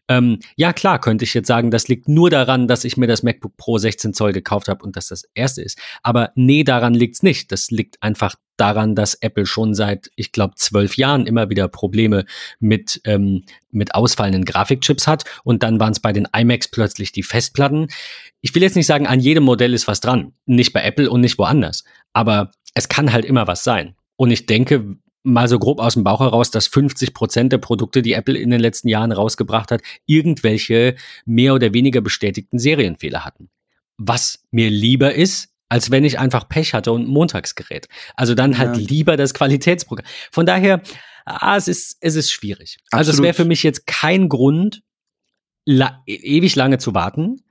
Ähm, 0.08 0.40
ja, 0.56 0.72
klar, 0.72 1.00
könnte 1.00 1.24
ich 1.24 1.34
jetzt 1.34 1.48
sagen, 1.48 1.70
das 1.70 1.88
liegt 1.88 2.08
nur 2.08 2.30
daran, 2.30 2.68
dass 2.68 2.84
ich 2.84 2.96
mir 2.96 3.06
das 3.06 3.22
MacBook 3.22 3.56
Pro 3.56 3.78
16 3.78 4.14
Zoll 4.14 4.32
gekauft 4.32 4.68
habe 4.68 4.84
und 4.84 4.96
dass 4.96 5.08
das 5.08 5.24
erste 5.34 5.62
ist. 5.62 5.78
Aber 6.02 6.32
nee, 6.34 6.64
daran 6.64 6.94
liegt's 6.94 7.22
nicht. 7.22 7.52
Das 7.52 7.70
liegt 7.70 8.02
einfach 8.02 8.34
daran, 8.56 8.94
dass 8.94 9.14
Apple 9.14 9.46
schon 9.46 9.74
seit, 9.74 10.10
ich 10.14 10.30
glaube, 10.32 10.54
zwölf 10.56 10.96
Jahren 10.96 11.26
immer 11.26 11.50
wieder 11.50 11.68
Probleme 11.68 12.24
mit, 12.60 13.00
ähm, 13.04 13.44
mit 13.70 13.94
ausfallenden 13.94 14.44
Grafikchips 14.44 15.06
hat. 15.06 15.24
Und 15.42 15.62
dann 15.62 15.80
waren 15.80 15.92
es 15.92 16.00
bei 16.00 16.12
den 16.12 16.28
iMacs 16.32 16.68
plötzlich 16.68 17.12
die 17.12 17.22
Festplatten. 17.22 17.88
Ich 18.40 18.54
will 18.54 18.62
jetzt 18.62 18.76
nicht 18.76 18.86
sagen, 18.86 19.06
an 19.06 19.20
jedem 19.20 19.44
Modell 19.44 19.74
ist 19.74 19.88
was 19.88 20.00
dran. 20.00 20.32
Nicht 20.46 20.72
bei 20.72 20.82
Apple 20.82 21.10
und 21.10 21.20
nicht 21.20 21.38
woanders. 21.38 21.84
Aber 22.12 22.50
es 22.74 22.88
kann 22.88 23.12
halt 23.12 23.24
immer 23.24 23.46
was 23.46 23.64
sein. 23.64 23.94
Und 24.16 24.30
ich 24.30 24.46
denke, 24.46 24.96
mal 25.22 25.48
so 25.48 25.58
grob 25.58 25.80
aus 25.80 25.94
dem 25.94 26.04
Bauch 26.04 26.20
heraus, 26.20 26.50
dass 26.50 26.66
50 26.66 27.14
Prozent 27.14 27.52
der 27.52 27.58
Produkte, 27.58 28.02
die 28.02 28.12
Apple 28.12 28.38
in 28.38 28.50
den 28.50 28.60
letzten 28.60 28.88
Jahren 28.88 29.12
rausgebracht 29.12 29.70
hat, 29.70 29.82
irgendwelche 30.06 30.96
mehr 31.24 31.54
oder 31.54 31.72
weniger 31.72 32.00
bestätigten 32.00 32.58
Serienfehler 32.58 33.24
hatten. 33.24 33.50
Was 33.98 34.44
mir 34.50 34.70
lieber 34.70 35.14
ist, 35.14 35.50
als 35.68 35.90
wenn 35.90 36.04
ich 36.04 36.18
einfach 36.18 36.48
Pech 36.48 36.74
hatte 36.74 36.92
und 36.92 37.02
ein 37.02 37.08
Montagsgerät. 37.08 37.88
Also 38.14 38.34
dann 38.34 38.58
halt 38.58 38.76
ja. 38.76 38.86
lieber 38.86 39.16
das 39.16 39.32
Qualitätsprogramm. 39.32 40.06
Von 40.30 40.44
daher, 40.44 40.82
ah, 41.24 41.56
es 41.56 41.68
ist, 41.68 41.96
es 42.00 42.14
ist 42.14 42.30
schwierig. 42.30 42.76
Absolut. 42.90 42.98
Also 42.98 43.12
es 43.12 43.22
wäre 43.22 43.34
für 43.34 43.44
mich 43.44 43.62
jetzt 43.62 43.86
kein 43.86 44.28
Grund, 44.28 44.82
la 45.64 46.02
ewig 46.06 46.56
lange 46.56 46.78
zu 46.78 46.94
warten. 46.94 47.42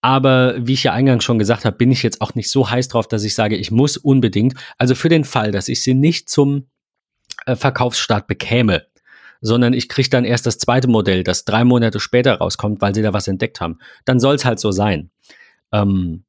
Aber 0.00 0.54
wie 0.58 0.74
ich 0.74 0.84
ja 0.84 0.92
eingangs 0.92 1.24
schon 1.24 1.38
gesagt 1.38 1.64
habe, 1.64 1.76
bin 1.76 1.90
ich 1.90 2.02
jetzt 2.02 2.20
auch 2.20 2.34
nicht 2.34 2.50
so 2.50 2.70
heiß 2.70 2.88
drauf, 2.88 3.08
dass 3.08 3.24
ich 3.24 3.34
sage, 3.34 3.56
ich 3.56 3.70
muss 3.70 3.96
unbedingt. 3.96 4.54
Also 4.76 4.94
für 4.94 5.08
den 5.08 5.24
Fall, 5.24 5.50
dass 5.50 5.68
ich 5.68 5.82
sie 5.82 5.94
nicht 5.94 6.28
zum 6.28 6.68
äh, 7.46 7.56
Verkaufsstart 7.56 8.26
bekäme, 8.26 8.86
sondern 9.40 9.72
ich 9.72 9.88
kriege 9.88 10.08
dann 10.08 10.24
erst 10.24 10.46
das 10.46 10.58
zweite 10.58 10.88
Modell, 10.88 11.24
das 11.24 11.44
drei 11.44 11.64
Monate 11.64 12.00
später 12.00 12.34
rauskommt, 12.34 12.80
weil 12.80 12.94
sie 12.94 13.02
da 13.02 13.12
was 13.12 13.28
entdeckt 13.28 13.60
haben, 13.60 13.78
dann 14.04 14.20
soll 14.20 14.36
es 14.36 14.44
halt 14.44 14.60
so 14.60 14.70
sein. 14.70 15.10
Ähm, 15.72 16.24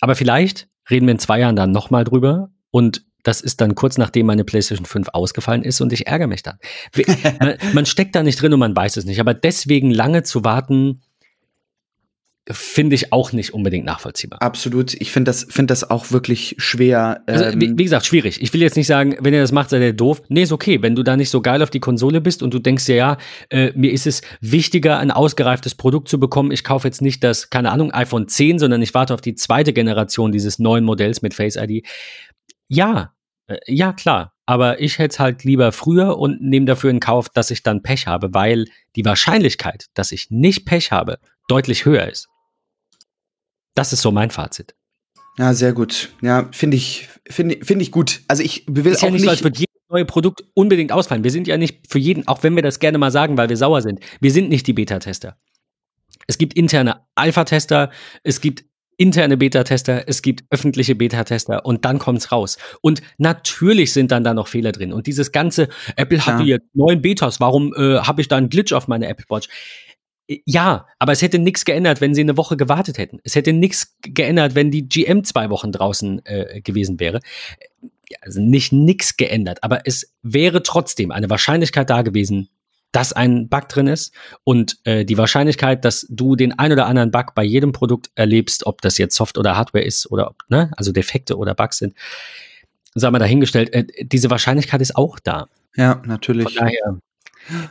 aber 0.00 0.14
vielleicht 0.14 0.68
reden 0.88 1.06
wir 1.06 1.12
in 1.12 1.18
zwei 1.18 1.40
Jahren 1.40 1.56
dann 1.56 1.72
nochmal 1.72 2.04
drüber 2.04 2.50
und 2.70 3.04
das 3.22 3.40
ist 3.40 3.60
dann 3.60 3.74
kurz 3.74 3.98
nachdem 3.98 4.26
meine 4.26 4.44
PlayStation 4.44 4.86
5 4.86 5.08
ausgefallen 5.12 5.62
ist 5.62 5.80
und 5.80 5.92
ich 5.92 6.06
ärgere 6.06 6.26
mich 6.26 6.42
dann. 6.42 6.58
man, 7.40 7.56
man 7.74 7.86
steckt 7.86 8.14
da 8.14 8.22
nicht 8.22 8.40
drin 8.40 8.52
und 8.52 8.60
man 8.60 8.74
weiß 8.74 8.96
es 8.96 9.04
nicht. 9.04 9.20
Aber 9.20 9.34
deswegen 9.34 9.90
lange 9.90 10.22
zu 10.22 10.42
warten, 10.42 11.02
finde 12.52 12.94
ich 12.96 13.12
auch 13.12 13.32
nicht 13.32 13.54
unbedingt 13.54 13.84
nachvollziehbar. 13.84 14.42
Absolut. 14.42 14.94
Ich 14.94 15.12
finde 15.12 15.30
das, 15.30 15.46
finde 15.48 15.72
das 15.72 15.88
auch 15.90 16.10
wirklich 16.10 16.56
schwer. 16.58 17.22
Also, 17.26 17.60
wie, 17.60 17.66
ähm, 17.66 17.78
wie, 17.78 17.84
gesagt, 17.84 18.06
schwierig. 18.06 18.42
Ich 18.42 18.52
will 18.52 18.60
jetzt 18.60 18.76
nicht 18.76 18.86
sagen, 18.86 19.16
wenn 19.20 19.34
ihr 19.34 19.40
das 19.40 19.52
macht, 19.52 19.70
seid 19.70 19.82
ihr 19.82 19.92
doof. 19.92 20.22
Nee, 20.28 20.42
ist 20.42 20.52
okay. 20.52 20.82
Wenn 20.82 20.94
du 20.94 21.02
da 21.02 21.16
nicht 21.16 21.30
so 21.30 21.40
geil 21.40 21.62
auf 21.62 21.70
die 21.70 21.80
Konsole 21.80 22.20
bist 22.20 22.42
und 22.42 22.52
du 22.52 22.58
denkst 22.58 22.86
dir, 22.86 22.96
ja, 22.96 23.16
äh, 23.50 23.72
mir 23.74 23.92
ist 23.92 24.06
es 24.06 24.22
wichtiger, 24.40 24.98
ein 24.98 25.10
ausgereiftes 25.10 25.74
Produkt 25.74 26.08
zu 26.08 26.18
bekommen. 26.18 26.50
Ich 26.50 26.64
kaufe 26.64 26.88
jetzt 26.88 27.02
nicht 27.02 27.22
das, 27.22 27.50
keine 27.50 27.70
Ahnung, 27.70 27.92
iPhone 27.92 28.28
10, 28.28 28.58
sondern 28.58 28.82
ich 28.82 28.94
warte 28.94 29.14
auf 29.14 29.20
die 29.20 29.34
zweite 29.34 29.72
Generation 29.72 30.32
dieses 30.32 30.58
neuen 30.58 30.84
Modells 30.84 31.22
mit 31.22 31.34
Face 31.34 31.56
ID. 31.56 31.86
Ja, 32.68 33.12
äh, 33.46 33.58
ja, 33.66 33.92
klar. 33.92 34.32
Aber 34.46 34.80
ich 34.80 34.98
hätte 34.98 35.12
es 35.12 35.20
halt 35.20 35.44
lieber 35.44 35.70
früher 35.70 36.18
und 36.18 36.40
nehme 36.40 36.66
dafür 36.66 36.90
in 36.90 36.98
Kauf, 36.98 37.28
dass 37.28 37.52
ich 37.52 37.62
dann 37.62 37.82
Pech 37.82 38.08
habe, 38.08 38.34
weil 38.34 38.64
die 38.96 39.04
Wahrscheinlichkeit, 39.04 39.86
dass 39.94 40.10
ich 40.10 40.30
nicht 40.30 40.64
Pech 40.64 40.90
habe, 40.90 41.18
deutlich 41.46 41.84
höher 41.84 42.08
ist. 42.08 42.29
Das 43.80 43.94
ist 43.94 44.02
so 44.02 44.10
mein 44.10 44.28
Fazit. 44.28 44.74
Ja, 45.38 45.54
sehr 45.54 45.72
gut. 45.72 46.10
Ja, 46.20 46.50
finde 46.52 46.76
ich, 46.76 47.08
finde 47.26 47.64
find 47.64 47.80
ich 47.80 47.90
gut. 47.90 48.20
Also 48.28 48.42
ich 48.42 48.66
will 48.68 48.92
ist 48.92 48.98
auch 48.98 49.04
ja 49.04 49.10
nicht, 49.10 49.22
so, 49.22 49.30
als 49.30 49.42
würde 49.42 49.58
jedes 49.58 49.74
neue 49.88 50.04
Produkt 50.04 50.44
unbedingt 50.52 50.92
ausfallen. 50.92 51.24
Wir 51.24 51.30
sind 51.30 51.46
ja 51.46 51.56
nicht 51.56 51.90
für 51.90 51.98
jeden, 51.98 52.28
auch 52.28 52.42
wenn 52.42 52.54
wir 52.56 52.62
das 52.62 52.78
gerne 52.78 52.98
mal 52.98 53.10
sagen, 53.10 53.38
weil 53.38 53.48
wir 53.48 53.56
sauer 53.56 53.80
sind. 53.80 54.00
Wir 54.20 54.32
sind 54.32 54.50
nicht 54.50 54.66
die 54.66 54.74
Beta-Tester. 54.74 55.38
Es 56.26 56.36
gibt 56.36 56.52
interne 56.58 57.06
Alpha-Tester, 57.14 57.90
es 58.22 58.42
gibt 58.42 58.66
interne 58.98 59.38
Beta-Tester, 59.38 60.06
es 60.06 60.20
gibt 60.20 60.44
öffentliche 60.50 60.94
Beta-Tester 60.94 61.64
und 61.64 61.86
dann 61.86 61.98
kommt's 61.98 62.32
raus. 62.32 62.58
Und 62.82 63.00
natürlich 63.16 63.94
sind 63.94 64.12
dann 64.12 64.24
da 64.24 64.34
noch 64.34 64.48
Fehler 64.48 64.72
drin. 64.72 64.92
Und 64.92 65.06
dieses 65.06 65.32
ganze, 65.32 65.70
Apple 65.96 66.26
hatte 66.26 66.42
ja. 66.42 66.56
jetzt 66.56 66.66
neun 66.74 67.00
Betas, 67.00 67.40
warum 67.40 67.72
äh, 67.74 68.00
habe 68.00 68.20
ich 68.20 68.28
da 68.28 68.36
einen 68.36 68.50
Glitch 68.50 68.74
auf 68.74 68.88
meine 68.88 69.08
Apple 69.08 69.24
Watch? 69.30 69.48
Ja, 70.44 70.86
aber 71.00 71.10
es 71.10 71.22
hätte 71.22 71.40
nichts 71.40 71.64
geändert, 71.64 72.00
wenn 72.00 72.14
sie 72.14 72.20
eine 72.20 72.36
Woche 72.36 72.56
gewartet 72.56 72.98
hätten. 72.98 73.18
Es 73.24 73.34
hätte 73.34 73.52
nichts 73.52 73.96
geändert, 74.02 74.54
wenn 74.54 74.70
die 74.70 74.88
GM 74.88 75.24
zwei 75.24 75.50
Wochen 75.50 75.72
draußen 75.72 76.24
äh, 76.24 76.60
gewesen 76.60 77.00
wäre. 77.00 77.20
Also 78.22 78.40
nicht 78.40 78.72
nichts 78.72 79.16
geändert, 79.16 79.62
aber 79.62 79.86
es 79.86 80.14
wäre 80.22 80.62
trotzdem 80.62 81.10
eine 81.10 81.30
Wahrscheinlichkeit 81.30 81.90
da 81.90 82.02
gewesen, 82.02 82.48
dass 82.92 83.12
ein 83.12 83.48
Bug 83.48 83.68
drin 83.68 83.86
ist 83.86 84.12
und 84.44 84.78
äh, 84.84 85.04
die 85.04 85.18
Wahrscheinlichkeit, 85.18 85.84
dass 85.84 86.06
du 86.08 86.36
den 86.36 86.58
ein 86.58 86.72
oder 86.72 86.86
anderen 86.86 87.10
Bug 87.10 87.34
bei 87.34 87.44
jedem 87.44 87.72
Produkt 87.72 88.10
erlebst, 88.14 88.66
ob 88.66 88.82
das 88.82 88.98
jetzt 88.98 89.16
Soft 89.16 89.38
oder 89.38 89.56
Hardware 89.56 89.84
ist 89.84 90.10
oder 90.10 90.28
ob, 90.28 90.42
ne, 90.48 90.70
also 90.76 90.92
Defekte 90.92 91.36
oder 91.36 91.54
Bugs 91.54 91.78
sind, 91.78 91.94
sagen 92.94 93.14
wir 93.14 93.20
dahingestellt, 93.20 93.72
äh, 93.72 93.84
diese 94.02 94.30
Wahrscheinlichkeit 94.30 94.80
ist 94.80 94.96
auch 94.96 95.18
da. 95.18 95.48
Ja, 95.76 96.02
natürlich. 96.04 96.44
Von 96.44 96.54
daher, 96.54 96.98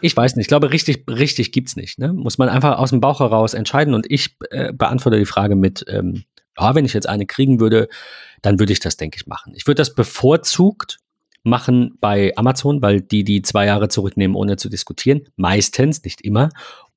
ich 0.02 0.16
weiß 0.16 0.36
nicht. 0.36 0.46
Ich 0.46 0.48
glaube, 0.48 0.72
richtig, 0.72 1.06
richtig 1.10 1.52
gibt's 1.52 1.76
nicht. 1.76 2.00
Ne? 2.00 2.14
Muss 2.14 2.38
man 2.38 2.50
einfach 2.50 2.78
aus 2.78 2.90
dem 2.90 3.00
Bauch 3.00 3.20
heraus 3.20 3.54
entscheiden. 3.54 3.94
Und 3.94 4.10
ich 4.10 4.38
äh, 4.52 4.74
beantworte 4.74 5.18
die 5.18 5.26
Frage 5.26 5.56
mit, 5.56 5.86
ähm, 5.88 6.24
ja, 6.60 6.76
wenn 6.76 6.86
ich 6.86 6.94
jetzt 6.94 7.08
eine 7.08 7.26
kriegen 7.26 7.60
würde, 7.60 7.88
dann 8.42 8.60
würde 8.60 8.74
ich 8.74 8.80
das, 8.80 8.98
denke 8.98 9.18
ich, 9.18 9.28
machen. 9.28 9.54
Ich 9.56 9.68
würde 9.68 9.80
das 9.80 9.96
bevorzugt 9.96 11.00
machen 11.44 11.98
bei 12.02 12.34
Amazon, 12.36 12.82
weil 12.82 13.02
die 13.02 13.24
die 13.24 13.42
zwei 13.42 13.66
Jahre 13.66 13.88
zurücknehmen, 13.88 14.36
ohne 14.36 14.58
zu 14.58 14.70
diskutieren. 14.70 15.22
Meistens, 15.36 16.04
nicht 16.04 16.22
immer. 16.22 16.50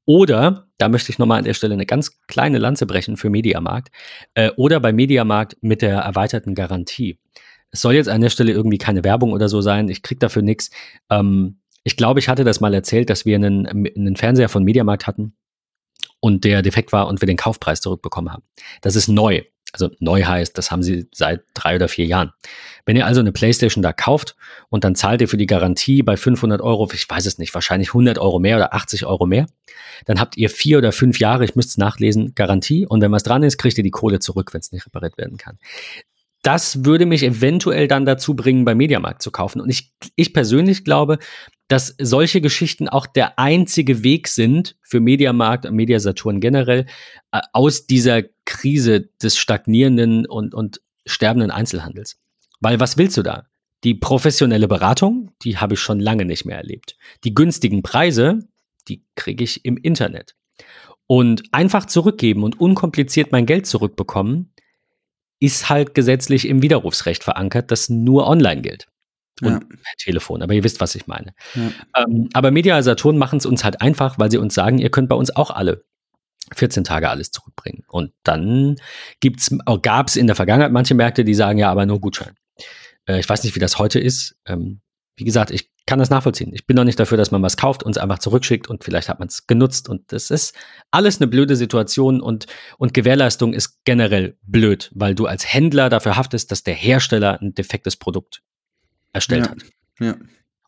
Oder, 0.04 0.66
da 0.78 0.88
möchte 0.88 1.12
ich 1.12 1.18
nochmal 1.18 1.38
an 1.38 1.44
der 1.44 1.54
Stelle 1.54 1.74
eine 1.74 1.86
ganz 1.86 2.20
kleine 2.26 2.58
Lanze 2.58 2.86
brechen 2.86 3.16
für 3.16 3.30
Mediamarkt, 3.30 3.90
äh, 4.34 4.50
oder 4.56 4.80
bei 4.80 4.92
Mediamarkt 4.92 5.56
mit 5.60 5.80
der 5.80 5.98
erweiterten 5.98 6.54
Garantie. 6.54 7.18
Es 7.70 7.80
soll 7.80 7.94
jetzt 7.94 8.08
an 8.08 8.20
der 8.20 8.30
Stelle 8.30 8.52
irgendwie 8.52 8.78
keine 8.78 9.04
Werbung 9.04 9.32
oder 9.32 9.48
so 9.48 9.60
sein, 9.60 9.88
ich 9.88 10.02
krieg 10.02 10.18
dafür 10.18 10.42
nichts. 10.42 10.70
Ähm, 11.08 11.58
ich 11.84 11.96
glaube, 11.96 12.20
ich 12.20 12.28
hatte 12.28 12.44
das 12.44 12.60
mal 12.60 12.74
erzählt, 12.74 13.10
dass 13.10 13.24
wir 13.24 13.36
einen, 13.36 13.66
einen 13.66 14.16
Fernseher 14.16 14.48
von 14.48 14.64
Mediamarkt 14.64 15.06
hatten 15.06 15.34
und 16.20 16.44
der 16.44 16.62
defekt 16.62 16.92
war 16.92 17.08
und 17.08 17.20
wir 17.20 17.26
den 17.26 17.36
Kaufpreis 17.36 17.80
zurückbekommen 17.80 18.32
haben. 18.32 18.44
Das 18.80 18.96
ist 18.96 19.08
neu. 19.08 19.42
Also 19.72 19.90
neu 20.00 20.22
heißt, 20.22 20.56
das 20.58 20.70
haben 20.70 20.82
sie 20.82 21.08
seit 21.12 21.44
drei 21.54 21.76
oder 21.76 21.88
vier 21.88 22.04
Jahren. 22.04 22.32
Wenn 22.84 22.94
ihr 22.94 23.06
also 23.06 23.20
eine 23.20 23.32
Playstation 23.32 23.82
da 23.82 23.94
kauft 23.94 24.36
und 24.68 24.84
dann 24.84 24.94
zahlt 24.94 25.22
ihr 25.22 25.28
für 25.28 25.38
die 25.38 25.46
Garantie 25.46 26.02
bei 26.02 26.18
500 26.18 26.60
Euro, 26.60 26.88
ich 26.92 27.08
weiß 27.08 27.24
es 27.24 27.38
nicht, 27.38 27.54
wahrscheinlich 27.54 27.88
100 27.88 28.18
Euro 28.18 28.38
mehr 28.38 28.56
oder 28.56 28.74
80 28.74 29.06
Euro 29.06 29.24
mehr, 29.24 29.46
dann 30.04 30.20
habt 30.20 30.36
ihr 30.36 30.50
vier 30.50 30.76
oder 30.76 30.92
fünf 30.92 31.18
Jahre, 31.18 31.44
ich 31.44 31.56
müsste 31.56 31.70
es 31.70 31.78
nachlesen, 31.78 32.34
Garantie 32.34 32.86
und 32.86 33.00
wenn 33.00 33.12
was 33.12 33.22
dran 33.22 33.42
ist, 33.42 33.56
kriegt 33.56 33.78
ihr 33.78 33.84
die 33.84 33.90
Kohle 33.90 34.18
zurück, 34.18 34.52
wenn 34.52 34.60
es 34.60 34.72
nicht 34.72 34.84
repariert 34.84 35.16
werden 35.16 35.38
kann 35.38 35.58
das 36.42 36.84
würde 36.84 37.06
mich 37.06 37.22
eventuell 37.22 37.88
dann 37.88 38.04
dazu 38.04 38.34
bringen, 38.34 38.64
bei 38.64 38.74
Mediamarkt 38.74 39.22
zu 39.22 39.30
kaufen. 39.30 39.60
Und 39.60 39.70
ich, 39.70 39.92
ich 40.16 40.34
persönlich 40.34 40.84
glaube, 40.84 41.18
dass 41.72 41.94
solche 41.98 42.42
Geschichten 42.42 42.86
auch 42.86 43.06
der 43.06 43.38
einzige 43.38 44.04
Weg 44.04 44.28
sind 44.28 44.76
für 44.82 45.00
Mediamarkt 45.00 45.64
und 45.64 45.74
Mediasaturn 45.74 46.38
generell 46.38 46.84
äh, 47.30 47.40
aus 47.54 47.86
dieser 47.86 48.24
Krise 48.44 49.08
des 49.22 49.38
stagnierenden 49.38 50.26
und, 50.26 50.54
und 50.54 50.82
sterbenden 51.06 51.50
Einzelhandels. 51.50 52.20
Weil 52.60 52.78
was 52.78 52.98
willst 52.98 53.16
du 53.16 53.22
da? 53.22 53.46
Die 53.84 53.94
professionelle 53.94 54.68
Beratung, 54.68 55.30
die 55.44 55.56
habe 55.56 55.72
ich 55.72 55.80
schon 55.80 55.98
lange 55.98 56.26
nicht 56.26 56.44
mehr 56.44 56.58
erlebt. 56.58 56.98
Die 57.24 57.32
günstigen 57.32 57.82
Preise, 57.82 58.40
die 58.86 59.02
kriege 59.14 59.42
ich 59.42 59.64
im 59.64 59.78
Internet. 59.78 60.36
Und 61.06 61.42
einfach 61.52 61.86
zurückgeben 61.86 62.44
und 62.44 62.60
unkompliziert 62.60 63.32
mein 63.32 63.46
Geld 63.46 63.66
zurückbekommen, 63.66 64.52
ist 65.40 65.70
halt 65.70 65.94
gesetzlich 65.94 66.46
im 66.46 66.60
Widerrufsrecht 66.60 67.24
verankert, 67.24 67.70
das 67.70 67.88
nur 67.88 68.26
online 68.26 68.60
gilt. 68.60 68.88
Und 69.40 69.52
ja. 69.52 69.58
per 69.58 69.96
Telefon, 69.98 70.42
aber 70.42 70.52
ihr 70.54 70.62
wisst, 70.62 70.80
was 70.80 70.94
ich 70.94 71.06
meine. 71.06 71.34
Ja. 71.54 71.70
Ähm, 72.04 72.28
aber 72.32 72.50
Media 72.50 72.80
Saturn 72.82 73.18
machen 73.18 73.38
es 73.38 73.46
uns 73.46 73.64
halt 73.64 73.80
einfach, 73.80 74.18
weil 74.18 74.30
sie 74.30 74.38
uns 74.38 74.54
sagen, 74.54 74.78
ihr 74.78 74.90
könnt 74.90 75.08
bei 75.08 75.16
uns 75.16 75.34
auch 75.34 75.50
alle 75.50 75.84
14 76.54 76.84
Tage 76.84 77.08
alles 77.08 77.30
zurückbringen. 77.30 77.84
Und 77.88 78.12
dann 78.24 78.76
gab 79.82 80.08
es 80.08 80.16
in 80.16 80.26
der 80.26 80.36
Vergangenheit 80.36 80.72
manche 80.72 80.94
Märkte, 80.94 81.24
die 81.24 81.34
sagen, 81.34 81.58
ja, 81.58 81.70
aber 81.70 81.86
nur 81.86 82.00
Gutschein. 82.00 82.34
Äh, 83.06 83.20
ich 83.20 83.28
weiß 83.28 83.42
nicht, 83.44 83.54
wie 83.54 83.60
das 83.60 83.78
heute 83.78 83.98
ist. 83.98 84.36
Ähm, 84.46 84.80
wie 85.16 85.24
gesagt, 85.24 85.50
ich 85.50 85.70
kann 85.86 85.98
das 85.98 86.10
nachvollziehen. 86.10 86.52
Ich 86.54 86.66
bin 86.66 86.76
noch 86.76 86.84
nicht 86.84 86.98
dafür, 86.98 87.18
dass 87.18 87.32
man 87.32 87.42
was 87.42 87.56
kauft 87.56 87.82
und 87.82 87.92
es 87.92 87.98
einfach 87.98 88.20
zurückschickt 88.20 88.68
und 88.68 88.84
vielleicht 88.84 89.08
hat 89.08 89.18
man 89.18 89.28
es 89.28 89.46
genutzt 89.46 89.88
und 89.88 90.12
das 90.12 90.30
ist 90.30 90.54
alles 90.90 91.20
eine 91.20 91.26
blöde 91.26 91.56
Situation 91.56 92.20
und, 92.20 92.46
und 92.78 92.94
Gewährleistung 92.94 93.52
ist 93.52 93.84
generell 93.84 94.36
blöd, 94.42 94.90
weil 94.94 95.14
du 95.14 95.26
als 95.26 95.52
Händler 95.52 95.88
dafür 95.88 96.16
haftest, 96.16 96.52
dass 96.52 96.62
der 96.62 96.74
Hersteller 96.74 97.40
ein 97.40 97.54
defektes 97.54 97.96
Produkt 97.96 98.42
erstellt 99.12 99.46
ja, 99.46 99.50
hat. 99.52 99.62
Ja. 100.00 100.16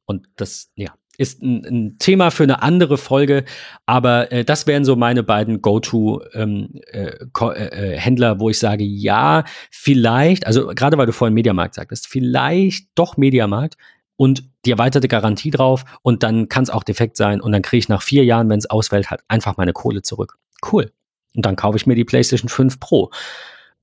Und 0.07 0.27
das, 0.37 0.71
ja, 0.75 0.95
ist 1.17 1.43
ein, 1.43 1.65
ein, 1.65 1.99
Thema 1.99 2.31
für 2.31 2.43
eine 2.43 2.63
andere 2.63 2.99
Folge, 2.99 3.45
aber 3.87 4.33
äh, 4.33 4.45
das 4.45 4.67
wären 4.67 4.85
so 4.85 4.97
meine 4.97 5.23
beiden 5.23 5.63
Go-To-Händler, 5.63 6.35
ähm, 6.35 6.81
äh, 6.93 8.33
äh, 8.33 8.41
wo 8.41 8.51
ich 8.51 8.59
sage, 8.59 8.85
ja, 8.85 9.45
vielleicht, 9.71 10.47
also 10.47 10.69
gerade 10.69 10.99
weil 10.99 11.07
du 11.07 11.13
vorhin 11.13 11.35
Mediamarkt 11.35 11.75
sagtest, 11.75 12.07
vielleicht 12.07 12.89
doch 12.95 13.17
Mediamarkt, 13.17 13.77
und 14.17 14.45
die 14.65 14.71
erweiterte 14.71 15.09
Garantie 15.09 15.51
drauf 15.51 15.85
und 16.03 16.23
dann 16.23 16.49
kann 16.49 16.65
es 16.65 16.71
auch 16.71 16.85
defekt 16.85 17.17
sein 17.17 17.41
und 17.41 17.53
dann 17.53 17.63
kriege 17.63 17.79
ich 17.79 17.89
nach 17.89 18.03
vier 18.03 18.25
Jahren, 18.25 18.49
wenn 18.49 18.59
es 18.59 18.71
ausfällt, 18.71 19.11
halt 19.11 19.23
einfach 19.29 19.57
meine 19.57 19.73
Kohle 19.73 20.03
zurück. 20.03 20.39
Cool. 20.71 20.93
Und 21.35 21.45
dann 21.45 21.57
kaufe 21.57 21.77
ich 21.77 21.87
mir 21.87 21.97
die 21.97 22.05
PlayStation 22.05 22.49
5 22.49 22.79
Pro, 22.79 23.11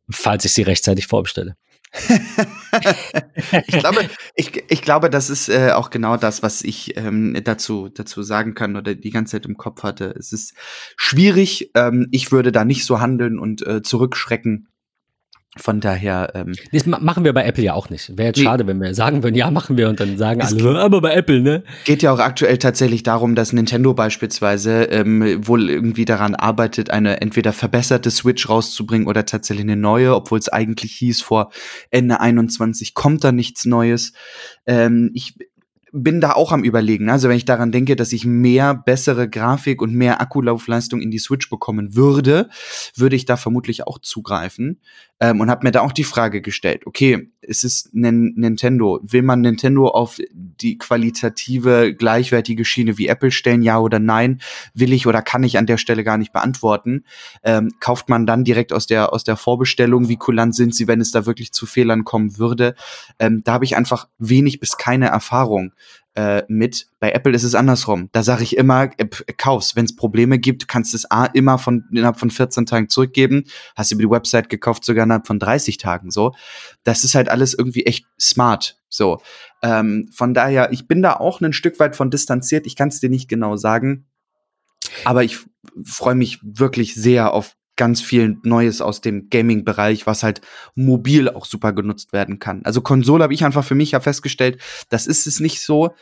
falls 0.09 0.45
ich 0.45 0.53
sie 0.53 0.61
rechtzeitig 0.61 1.07
vorbestelle. 1.07 1.57
ich, 3.67 3.79
glaube, 3.79 4.09
ich, 4.35 4.63
ich 4.69 4.81
glaube, 4.81 5.09
das 5.09 5.29
ist 5.29 5.49
äh, 5.49 5.71
auch 5.71 5.89
genau 5.89 6.15
das, 6.15 6.41
was 6.41 6.63
ich 6.63 6.95
ähm, 6.97 7.37
dazu, 7.43 7.89
dazu 7.89 8.23
sagen 8.23 8.53
kann 8.53 8.77
oder 8.77 8.95
die 8.95 9.09
ganze 9.09 9.33
Zeit 9.33 9.45
im 9.45 9.57
Kopf 9.57 9.83
hatte. 9.83 10.15
Es 10.17 10.31
ist 10.31 10.53
schwierig. 10.95 11.71
Ähm, 11.75 12.07
ich 12.11 12.31
würde 12.31 12.53
da 12.53 12.63
nicht 12.63 12.85
so 12.85 13.01
handeln 13.01 13.37
und 13.37 13.65
äh, 13.67 13.81
zurückschrecken. 13.81 14.69
Von 15.57 15.81
daher. 15.81 16.31
Ähm, 16.33 16.53
das 16.71 16.85
machen 16.85 17.25
wir 17.25 17.33
bei 17.33 17.43
Apple 17.43 17.65
ja 17.65 17.73
auch 17.73 17.89
nicht. 17.89 18.17
Wäre 18.17 18.27
jetzt 18.27 18.37
nee. 18.37 18.45
schade, 18.45 18.67
wenn 18.67 18.79
wir 18.79 18.95
sagen 18.95 19.21
würden, 19.21 19.35
ja, 19.35 19.51
machen 19.51 19.75
wir 19.75 19.89
und 19.89 19.99
dann 19.99 20.17
sagen 20.17 20.41
alle, 20.41 20.55
geht, 20.55 20.65
aber 20.65 21.01
bei 21.01 21.13
Apple, 21.13 21.41
ne? 21.41 21.63
Geht 21.83 22.01
ja 22.03 22.13
auch 22.13 22.19
aktuell 22.19 22.57
tatsächlich 22.57 23.03
darum, 23.03 23.35
dass 23.35 23.51
Nintendo 23.51 23.93
beispielsweise 23.93 24.83
ähm, 24.83 25.45
wohl 25.45 25.69
irgendwie 25.69 26.05
daran 26.05 26.35
arbeitet, 26.35 26.89
eine 26.89 27.19
entweder 27.19 27.51
verbesserte 27.51 28.11
Switch 28.11 28.47
rauszubringen 28.47 29.07
oder 29.07 29.25
tatsächlich 29.25 29.65
eine 29.65 29.75
neue, 29.75 30.15
obwohl 30.15 30.39
es 30.39 30.47
eigentlich 30.47 30.93
hieß, 30.93 31.21
vor 31.21 31.51
Ende 31.89 32.21
21 32.21 32.93
kommt 32.93 33.25
da 33.25 33.33
nichts 33.33 33.65
Neues. 33.65 34.13
Ähm, 34.65 35.11
ich 35.13 35.35
bin 35.91 36.21
da 36.21 36.33
auch 36.33 36.51
am 36.51 36.63
überlegen. 36.63 37.09
Also 37.09 37.29
wenn 37.29 37.37
ich 37.37 37.45
daran 37.45 37.71
denke, 37.71 37.95
dass 37.95 38.13
ich 38.13 38.25
mehr 38.25 38.73
bessere 38.73 39.29
Grafik 39.29 39.81
und 39.81 39.93
mehr 39.93 40.21
Akkulaufleistung 40.21 41.01
in 41.01 41.11
die 41.11 41.19
Switch 41.19 41.49
bekommen 41.49 41.95
würde, 41.95 42.49
würde 42.95 43.15
ich 43.15 43.25
da 43.25 43.37
vermutlich 43.37 43.87
auch 43.87 43.99
zugreifen. 43.99 44.79
Ähm, 45.19 45.39
und 45.39 45.51
habe 45.51 45.67
mir 45.67 45.71
da 45.71 45.81
auch 45.81 45.91
die 45.91 46.03
Frage 46.03 46.41
gestellt, 46.41 46.87
okay, 46.87 47.29
es 47.41 47.63
ist 47.63 47.93
Nintendo. 47.93 48.99
Will 49.03 49.21
man 49.21 49.41
Nintendo 49.41 49.87
auf 49.87 50.19
die 50.31 50.77
qualitative, 50.77 51.93
gleichwertige 51.93 52.65
Schiene 52.65 52.97
wie 52.97 53.07
Apple 53.07 53.31
stellen, 53.31 53.61
ja 53.61 53.79
oder 53.79 53.99
nein? 53.99 54.41
Will 54.73 54.93
ich 54.93 55.05
oder 55.05 55.21
kann 55.21 55.43
ich 55.43 55.57
an 55.57 55.65
der 55.65 55.77
Stelle 55.77 56.03
gar 56.03 56.17
nicht 56.17 56.33
beantworten. 56.33 57.03
Ähm, 57.43 57.71
kauft 57.79 58.09
man 58.09 58.25
dann 58.25 58.43
direkt 58.43 58.73
aus 58.73 58.87
der, 58.87 59.13
aus 59.13 59.23
der 59.23 59.37
Vorbestellung, 59.37 60.07
wie 60.07 60.17
kulant 60.17 60.55
sind 60.55 60.73
sie, 60.73 60.87
wenn 60.87 61.01
es 61.01 61.11
da 61.11 61.25
wirklich 61.25 61.51
zu 61.51 61.65
Fehlern 61.65 62.03
kommen 62.03 62.37
würde? 62.37 62.75
Ähm, 63.19 63.41
da 63.43 63.53
habe 63.53 63.65
ich 63.65 63.75
einfach 63.75 64.07
wenig 64.17 64.59
bis 64.59 64.77
keine 64.77 65.07
Erfahrung 65.07 65.73
äh, 66.15 66.43
mit. 66.47 66.87
Bei 66.99 67.11
Apple 67.11 67.33
ist 67.33 67.43
es 67.43 67.55
andersrum. 67.55 68.09
Da 68.11 68.23
sage 68.23 68.43
ich 68.43 68.57
immer, 68.57 68.89
äh, 68.97 69.07
kauf's. 69.37 69.75
Wenn 69.75 69.85
es 69.85 69.95
Probleme 69.95 70.39
gibt, 70.39 70.67
kannst 70.67 70.93
du 70.93 70.97
es 70.97 71.07
immer 71.33 71.57
von 71.57 71.85
innerhalb 71.91 72.19
von 72.19 72.29
14 72.29 72.65
Tagen 72.65 72.89
zurückgeben. 72.89 73.45
Hast 73.75 73.91
du 73.91 73.95
über 73.95 74.03
die 74.03 74.09
Website 74.09 74.49
gekauft, 74.49 74.83
sogar 74.83 75.05
innerhalb 75.05 75.27
von 75.27 75.39
30 75.39 75.77
Tagen. 75.77 76.11
So, 76.11 76.33
das 76.83 77.03
ist 77.03 77.15
halt 77.15 77.29
alles 77.29 77.53
irgendwie 77.53 77.85
echt 77.85 78.05
smart. 78.19 78.77
So, 78.89 79.21
ähm, 79.63 80.09
von 80.13 80.33
daher, 80.33 80.71
ich 80.73 80.87
bin 80.87 81.01
da 81.01 81.13
auch 81.13 81.39
ein 81.39 81.53
Stück 81.53 81.79
weit 81.79 81.95
von 81.95 82.11
distanziert. 82.11 82.65
Ich 82.67 82.75
kann 82.75 82.89
es 82.89 82.99
dir 82.99 83.09
nicht 83.09 83.29
genau 83.29 83.55
sagen, 83.55 84.07
aber 85.05 85.23
ich 85.23 85.37
freue 85.83 86.15
mich 86.15 86.39
wirklich 86.41 86.95
sehr 86.95 87.33
auf 87.33 87.55
ganz 87.81 87.99
viel 87.99 88.37
Neues 88.43 88.79
aus 88.79 89.01
dem 89.01 89.27
Gaming-Bereich, 89.31 90.05
was 90.05 90.21
halt 90.21 90.39
mobil 90.75 91.27
auch 91.27 91.45
super 91.45 91.73
genutzt 91.73 92.13
werden 92.13 92.37
kann. 92.37 92.61
Also 92.63 92.81
Konsole 92.81 93.23
habe 93.23 93.33
ich 93.33 93.43
einfach 93.43 93.65
für 93.65 93.73
mich 93.73 93.89
ja 93.89 93.99
festgestellt, 93.99 94.61
das 94.89 95.07
ist 95.07 95.25
es 95.25 95.39
nicht 95.39 95.61
so. 95.61 95.95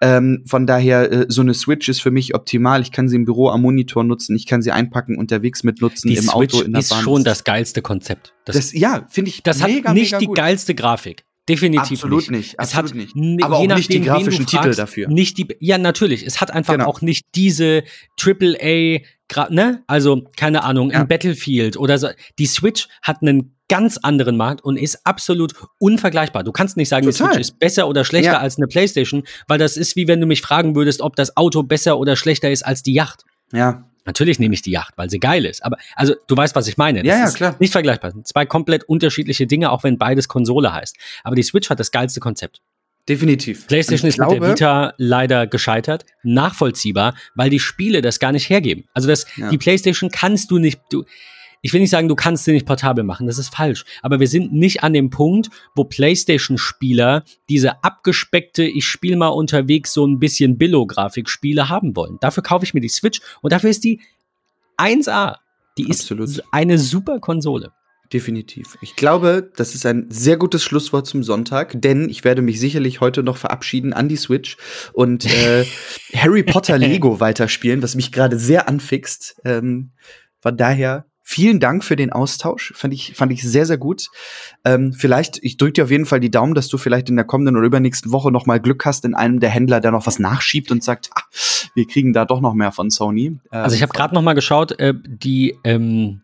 Ähm, 0.00 0.44
von 0.46 0.64
daher, 0.64 1.10
äh, 1.10 1.26
so 1.28 1.40
eine 1.40 1.52
Switch 1.52 1.88
ist 1.88 2.00
für 2.00 2.12
mich 2.12 2.36
optimal. 2.36 2.82
Ich 2.82 2.92
kann 2.92 3.08
sie 3.08 3.16
im 3.16 3.24
Büro 3.24 3.48
am 3.48 3.62
Monitor 3.62 4.04
nutzen, 4.04 4.36
ich 4.36 4.46
kann 4.46 4.62
sie 4.62 4.70
einpacken, 4.70 5.18
unterwegs 5.18 5.64
mitnutzen, 5.64 6.08
die 6.08 6.18
im 6.18 6.22
Switch 6.22 6.34
Auto, 6.34 6.60
in 6.60 6.72
der 6.72 6.82
ist 6.82 6.90
Bahn. 6.90 7.02
schon 7.02 7.24
das 7.24 7.42
geilste 7.42 7.82
Konzept. 7.82 8.32
Das, 8.44 8.54
das 8.54 8.72
ja, 8.72 9.04
finde 9.10 9.30
ich 9.30 9.42
Das 9.42 9.58
mega, 9.60 9.88
hat 9.88 9.94
nicht 9.96 10.12
mega 10.12 10.18
die 10.18 10.28
geilste 10.28 10.76
Grafik. 10.76 11.24
Definitiv 11.48 11.98
Absolut 12.02 12.20
nicht. 12.20 12.30
nicht, 12.30 12.54
Es 12.58 12.74
absolut 12.74 12.90
hat 13.08 13.14
nicht. 13.14 13.42
Aber 13.44 13.56
auch 13.56 13.66
nicht 13.66 13.92
die 13.92 13.98
nachdem, 13.98 14.00
wen 14.00 14.02
du 14.04 14.08
grafischen 14.10 14.46
Titel 14.46 14.62
fragst, 14.62 14.78
dafür. 14.78 15.08
Nicht 15.08 15.36
die, 15.36 15.46
ja, 15.60 15.76
natürlich. 15.76 16.24
Es 16.26 16.40
hat 16.40 16.50
einfach 16.50 16.72
Genau. 16.74 16.86
auch 16.86 17.02
nicht 17.02 17.26
diese 17.34 17.82
Triple 18.16 18.56
A, 18.60 19.02
gra- 19.30 19.52
ne? 19.52 19.82
Also, 19.86 20.24
keine 20.36 20.62
Ahnung, 20.64 20.90
Ja. 20.90 21.00
ein 21.00 21.08
Battlefield 21.08 21.76
oder 21.76 21.98
so. 21.98 22.08
Die 22.38 22.46
Switch 22.46 22.88
hat 23.02 23.18
einen 23.20 23.54
ganz 23.68 23.98
anderen 23.98 24.36
Markt 24.38 24.64
und 24.64 24.76
ist 24.78 25.06
absolut 25.06 25.52
unvergleichbar. 25.78 26.44
Du 26.44 26.52
kannst 26.52 26.76
nicht 26.78 26.88
sagen, 26.88 27.06
die 27.06 27.12
Total. 27.12 27.34
Switch 27.34 27.40
ist 27.40 27.58
besser 27.58 27.88
oder 27.88 28.04
schlechter 28.04 28.32
Ja. 28.32 28.38
als 28.38 28.56
eine 28.56 28.66
Playstation, 28.66 29.24
weil 29.46 29.58
das 29.58 29.76
ist 29.76 29.96
wie 29.96 30.08
wenn 30.08 30.20
du 30.20 30.26
mich 30.26 30.40
fragen 30.40 30.74
würdest, 30.74 31.00
ob 31.02 31.14
das 31.16 31.36
Auto 31.36 31.62
besser 31.62 31.98
oder 31.98 32.16
schlechter 32.16 32.50
ist 32.50 32.64
als 32.64 32.82
die 32.82 32.94
Yacht. 32.94 33.24
Ja, 33.52 33.84
Natürlich 34.06 34.38
nehme 34.38 34.54
ich 34.54 34.62
die 34.62 34.70
Yacht, 34.70 34.94
weil 34.96 35.08
sie 35.10 35.18
geil 35.20 35.44
ist. 35.46 35.64
Aber 35.64 35.76
also 35.96 36.14
du 36.26 36.36
weißt, 36.36 36.54
was 36.54 36.68
ich 36.68 36.76
meine. 36.76 37.02
Das 37.02 37.08
Ja, 37.08 37.24
ja, 37.26 37.30
klar. 37.32 37.56
Nicht 37.58 37.72
vergleichbar. 37.72 38.12
Zwei 38.24 38.44
komplett 38.46 38.84
unterschiedliche 38.84 39.46
Dinge, 39.46 39.70
auch 39.70 39.82
wenn 39.84 39.96
beides 39.98 40.28
Konsole 40.28 40.72
heißt. 40.72 40.96
Aber 41.22 41.36
die 41.36 41.42
Switch 41.42 41.70
hat 41.70 41.80
das 41.80 41.90
geilste 41.90 42.20
Konzept. 42.20 42.60
definitiv. 43.08 43.66
PlayStation 43.66 44.08
ist 44.08 44.14
ich 44.14 44.18
mit 44.20 44.30
der 44.30 44.38
glaube- 44.38 44.52
Vita 44.54 44.94
leider 44.96 45.46
gescheitert. 45.46 46.06
Nachvollziehbar, 46.22 47.14
weil 47.34 47.50
die 47.50 47.60
Spiele 47.60 48.00
das 48.02 48.18
gar 48.18 48.32
nicht 48.32 48.48
hergeben. 48.48 48.84
Also 48.94 49.08
das, 49.08 49.26
Ja. 49.36 49.50
die 49.50 49.58
PlayStation 49.58 50.10
kannst 50.10 50.50
du 50.50 50.58
nicht, 50.58 50.80
du, 50.90 51.04
ich 51.64 51.72
will 51.72 51.80
nicht 51.80 51.90
sagen, 51.90 52.08
du 52.08 52.14
kannst 52.14 52.44
sie 52.44 52.52
nicht 52.52 52.66
portabel 52.66 53.04
machen, 53.04 53.26
das 53.26 53.38
ist 53.38 53.48
falsch. 53.48 53.86
Aber 54.02 54.20
wir 54.20 54.28
sind 54.28 54.52
nicht 54.52 54.82
an 54.82 54.92
dem 54.92 55.08
Punkt, 55.08 55.48
wo 55.74 55.84
PlayStation-Spieler 55.84 57.24
diese 57.48 57.82
abgespeckte, 57.82 58.64
ich 58.64 58.86
spiele 58.86 59.16
mal 59.16 59.28
unterwegs 59.28 59.94
so 59.94 60.06
ein 60.06 60.18
bisschen 60.18 60.58
Billo-Grafik-Spiele 60.58 61.70
haben 61.70 61.96
wollen. 61.96 62.18
Dafür 62.20 62.42
kaufe 62.42 62.66
ich 62.66 62.74
mir 62.74 62.82
die 62.82 62.90
Switch 62.90 63.22
und 63.40 63.50
dafür 63.50 63.70
ist 63.70 63.82
die 63.82 64.02
1A. 64.76 65.36
Die 65.78 65.88
ist 65.88 66.02
Absolut. 66.02 66.42
eine 66.52 66.78
super 66.78 67.18
Konsole. 67.18 67.72
Definitiv. 68.12 68.76
Ich 68.82 68.94
glaube, 68.94 69.50
das 69.56 69.74
ist 69.74 69.86
ein 69.86 70.04
sehr 70.10 70.36
gutes 70.36 70.62
Schlusswort 70.62 71.06
zum 71.06 71.22
Sonntag, 71.22 71.80
denn 71.80 72.10
ich 72.10 72.24
werde 72.24 72.42
mich 72.42 72.60
sicherlich 72.60 73.00
heute 73.00 73.22
noch 73.22 73.38
verabschieden 73.38 73.94
an 73.94 74.10
die 74.10 74.16
Switch 74.16 74.58
und 74.92 75.24
äh, 75.24 75.64
Harry 76.14 76.42
Potter 76.42 76.76
Lego 76.76 77.20
weiterspielen, 77.20 77.82
was 77.82 77.94
mich 77.94 78.12
gerade 78.12 78.38
sehr 78.38 78.68
anfixt. 78.68 79.40
Ähm, 79.46 79.92
von 80.40 80.58
daher 80.58 81.06
vielen 81.26 81.58
Dank 81.58 81.82
für 81.82 81.96
den 81.96 82.12
Austausch. 82.12 82.72
Fand 82.76 82.92
ich, 82.92 83.14
fand 83.16 83.32
ich 83.32 83.42
sehr, 83.42 83.64
sehr 83.64 83.78
gut. 83.78 84.10
Ähm, 84.64 84.92
vielleicht, 84.92 85.38
ich 85.42 85.56
drücke 85.56 85.72
dir 85.72 85.84
auf 85.84 85.90
jeden 85.90 86.04
Fall 86.04 86.20
die 86.20 86.30
Daumen, 86.30 86.54
dass 86.54 86.68
du 86.68 86.76
vielleicht 86.76 87.08
in 87.08 87.16
der 87.16 87.24
kommenden 87.24 87.56
oder 87.56 87.66
übernächsten 87.66 88.12
Woche 88.12 88.30
noch 88.30 88.44
mal 88.44 88.60
Glück 88.60 88.84
hast 88.84 89.04
in 89.06 89.14
einem 89.14 89.40
der 89.40 89.50
Händler, 89.50 89.80
der 89.80 89.90
noch 89.90 90.06
was 90.06 90.18
nachschiebt 90.18 90.70
und 90.70 90.84
sagt, 90.84 91.10
ah, 91.14 91.22
wir 91.74 91.86
kriegen 91.86 92.12
da 92.12 92.26
doch 92.26 92.40
noch 92.40 92.52
mehr 92.52 92.70
von 92.72 92.90
Sony. 92.90 93.26
Ähm, 93.26 93.40
Also 93.50 93.74
ich 93.74 93.82
habe 93.82 93.92
gerade 93.92 94.14
noch 94.14 94.22
mal 94.22 94.34
geschaut, 94.34 94.78
äh, 94.78 94.92
die 94.94 95.56
ähm, 95.64 96.20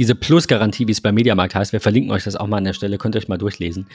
diese 0.00 0.14
Plus-Garantie, 0.14 0.86
wie 0.88 0.92
es 0.92 1.02
bei 1.02 1.12
Mediamarkt 1.12 1.54
heißt, 1.54 1.74
wir 1.74 1.80
verlinken 1.82 2.10
euch 2.10 2.24
das 2.24 2.34
auch 2.34 2.46
mal 2.46 2.56
an 2.56 2.64
der 2.64 2.72
Stelle, 2.72 2.96
könnt 2.96 3.14
ihr 3.14 3.18
euch 3.18 3.28
mal 3.28 3.36
durchlesen. 3.36 3.86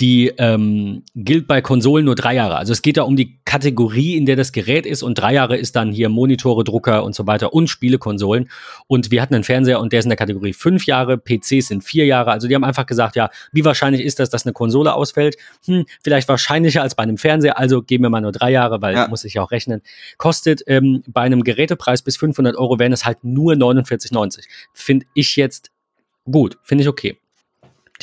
Die 0.00 0.30
ähm, 0.36 1.02
gilt 1.14 1.46
bei 1.46 1.62
Konsolen 1.62 2.04
nur 2.04 2.14
drei 2.14 2.34
Jahre. 2.34 2.56
Also 2.56 2.74
es 2.74 2.82
geht 2.82 2.98
da 2.98 3.04
um 3.04 3.16
die 3.16 3.38
Kategorie, 3.46 4.18
in 4.18 4.26
der 4.26 4.36
das 4.36 4.52
Gerät 4.52 4.84
ist 4.84 5.02
und 5.02 5.14
drei 5.14 5.32
Jahre 5.32 5.56
ist 5.56 5.74
dann 5.74 5.92
hier 5.92 6.10
Monitore, 6.10 6.62
Drucker 6.62 7.04
und 7.04 7.14
so 7.14 7.26
weiter 7.26 7.54
und 7.54 7.68
Spielekonsolen. 7.68 8.50
Und 8.86 9.10
wir 9.10 9.22
hatten 9.22 9.34
einen 9.34 9.44
Fernseher 9.44 9.80
und 9.80 9.94
der 9.94 10.00
ist 10.00 10.04
in 10.04 10.10
der 10.10 10.18
Kategorie 10.18 10.52
fünf 10.52 10.84
Jahre, 10.84 11.16
PCs 11.16 11.68
sind 11.68 11.82
vier 11.82 12.04
Jahre. 12.04 12.32
Also 12.32 12.48
die 12.48 12.54
haben 12.54 12.64
einfach 12.64 12.84
gesagt, 12.84 13.16
ja, 13.16 13.30
wie 13.50 13.64
wahrscheinlich 13.64 14.02
ist 14.04 14.18
das, 14.18 14.28
dass 14.28 14.44
eine 14.44 14.52
Konsole 14.52 14.92
ausfällt? 14.92 15.38
Hm, 15.64 15.86
vielleicht 16.04 16.28
wahrscheinlicher 16.28 16.82
als 16.82 16.94
bei 16.94 17.02
einem 17.04 17.16
Fernseher, 17.16 17.58
also 17.58 17.80
geben 17.80 18.04
wir 18.04 18.10
mal 18.10 18.20
nur 18.20 18.32
drei 18.32 18.50
Jahre, 18.50 18.82
weil 18.82 18.94
Ja. 18.94 19.08
muss 19.08 19.24
ich 19.24 19.32
ja 19.32 19.42
auch 19.42 19.52
rechnen. 19.52 19.80
Kostet 20.18 20.62
ähm, 20.66 21.02
bei 21.06 21.22
einem 21.22 21.44
Gerätepreis 21.44 22.02
bis 22.02 22.18
500 22.18 22.56
Euro 22.56 22.78
wären 22.78 22.92
es 22.92 23.06
halt 23.06 23.24
nur 23.24 23.54
49,90. 23.54 24.44
Finde 24.74 25.06
ich 25.14 25.34
jetzt 25.36 25.45
gut, 26.24 26.58
finde 26.62 26.82
ich 26.82 26.88
okay. 26.88 27.18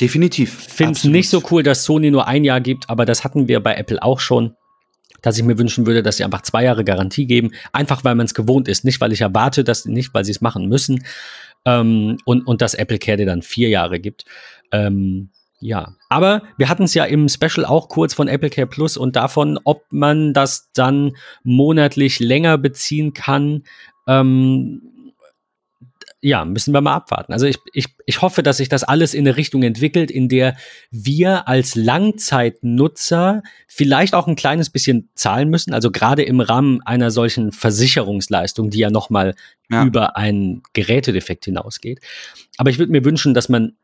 Definitiv. 0.00 0.52
Finde 0.52 0.92
es 0.92 1.04
nicht 1.04 1.28
so 1.28 1.42
cool, 1.50 1.62
dass 1.62 1.84
Sony 1.84 2.10
nur 2.10 2.26
ein 2.26 2.42
Jahr 2.42 2.60
gibt, 2.60 2.90
aber 2.90 3.04
das 3.04 3.22
hatten 3.22 3.46
wir 3.46 3.60
bei 3.60 3.74
Apple 3.74 4.02
auch 4.02 4.20
schon 4.20 4.56
dass 5.24 5.38
ich 5.38 5.44
mir 5.44 5.58
wünschen 5.58 5.86
würde, 5.86 6.02
dass 6.02 6.18
sie 6.18 6.24
einfach 6.24 6.42
zwei 6.42 6.64
Jahre 6.64 6.84
Garantie 6.84 7.26
geben, 7.26 7.52
einfach 7.72 8.04
weil 8.04 8.14
man 8.14 8.26
es 8.26 8.34
gewohnt 8.34 8.68
ist, 8.68 8.84
nicht 8.84 9.00
weil 9.00 9.12
ich 9.12 9.22
erwarte, 9.22 9.64
dass 9.64 9.86
nicht, 9.86 10.12
weil 10.12 10.24
sie 10.24 10.32
es 10.32 10.42
machen 10.42 10.68
müssen 10.68 11.02
ähm, 11.64 12.18
und 12.26 12.46
und 12.46 12.60
dass 12.60 12.74
Apple 12.74 12.98
Care 12.98 13.16
dir 13.16 13.26
dann 13.26 13.40
vier 13.40 13.70
Jahre 13.70 14.00
gibt. 14.00 14.26
Ähm, 14.70 15.30
ja, 15.60 15.94
aber 16.10 16.42
wir 16.58 16.68
hatten 16.68 16.82
es 16.82 16.92
ja 16.92 17.04
im 17.04 17.28
Special 17.30 17.64
auch 17.64 17.88
kurz 17.88 18.12
von 18.12 18.28
Apple 18.28 18.50
Care 18.50 18.66
Plus 18.66 18.98
und 18.98 19.16
davon, 19.16 19.58
ob 19.64 19.84
man 19.90 20.34
das 20.34 20.68
dann 20.74 21.12
monatlich 21.42 22.20
länger 22.20 22.58
beziehen 22.58 23.14
kann. 23.14 23.62
Ähm, 24.06 24.82
ja, 26.24 26.46
müssen 26.46 26.72
wir 26.72 26.80
mal 26.80 26.94
abwarten. 26.94 27.34
Also 27.34 27.44
ich, 27.44 27.58
ich, 27.74 27.88
ich 28.06 28.22
hoffe, 28.22 28.42
dass 28.42 28.56
sich 28.56 28.70
das 28.70 28.82
alles 28.82 29.12
in 29.12 29.26
eine 29.28 29.36
Richtung 29.36 29.62
entwickelt, 29.62 30.10
in 30.10 30.30
der 30.30 30.56
wir 30.90 31.46
als 31.48 31.74
Langzeitnutzer 31.74 33.42
vielleicht 33.68 34.14
auch 34.14 34.26
ein 34.26 34.34
kleines 34.34 34.70
bisschen 34.70 35.10
zahlen 35.14 35.50
müssen. 35.50 35.74
Also 35.74 35.90
gerade 35.90 36.22
im 36.22 36.40
Rahmen 36.40 36.80
einer 36.86 37.10
solchen 37.10 37.52
Versicherungsleistung, 37.52 38.70
die 38.70 38.78
ja 38.78 38.88
nochmal 38.88 39.34
ja. 39.68 39.84
über 39.84 40.16
einen 40.16 40.62
Gerätedefekt 40.72 41.44
hinausgeht. 41.44 42.00
Aber 42.56 42.70
ich 42.70 42.78
würde 42.78 42.92
mir 42.92 43.04
wünschen, 43.04 43.34
dass 43.34 43.50
man 43.50 43.74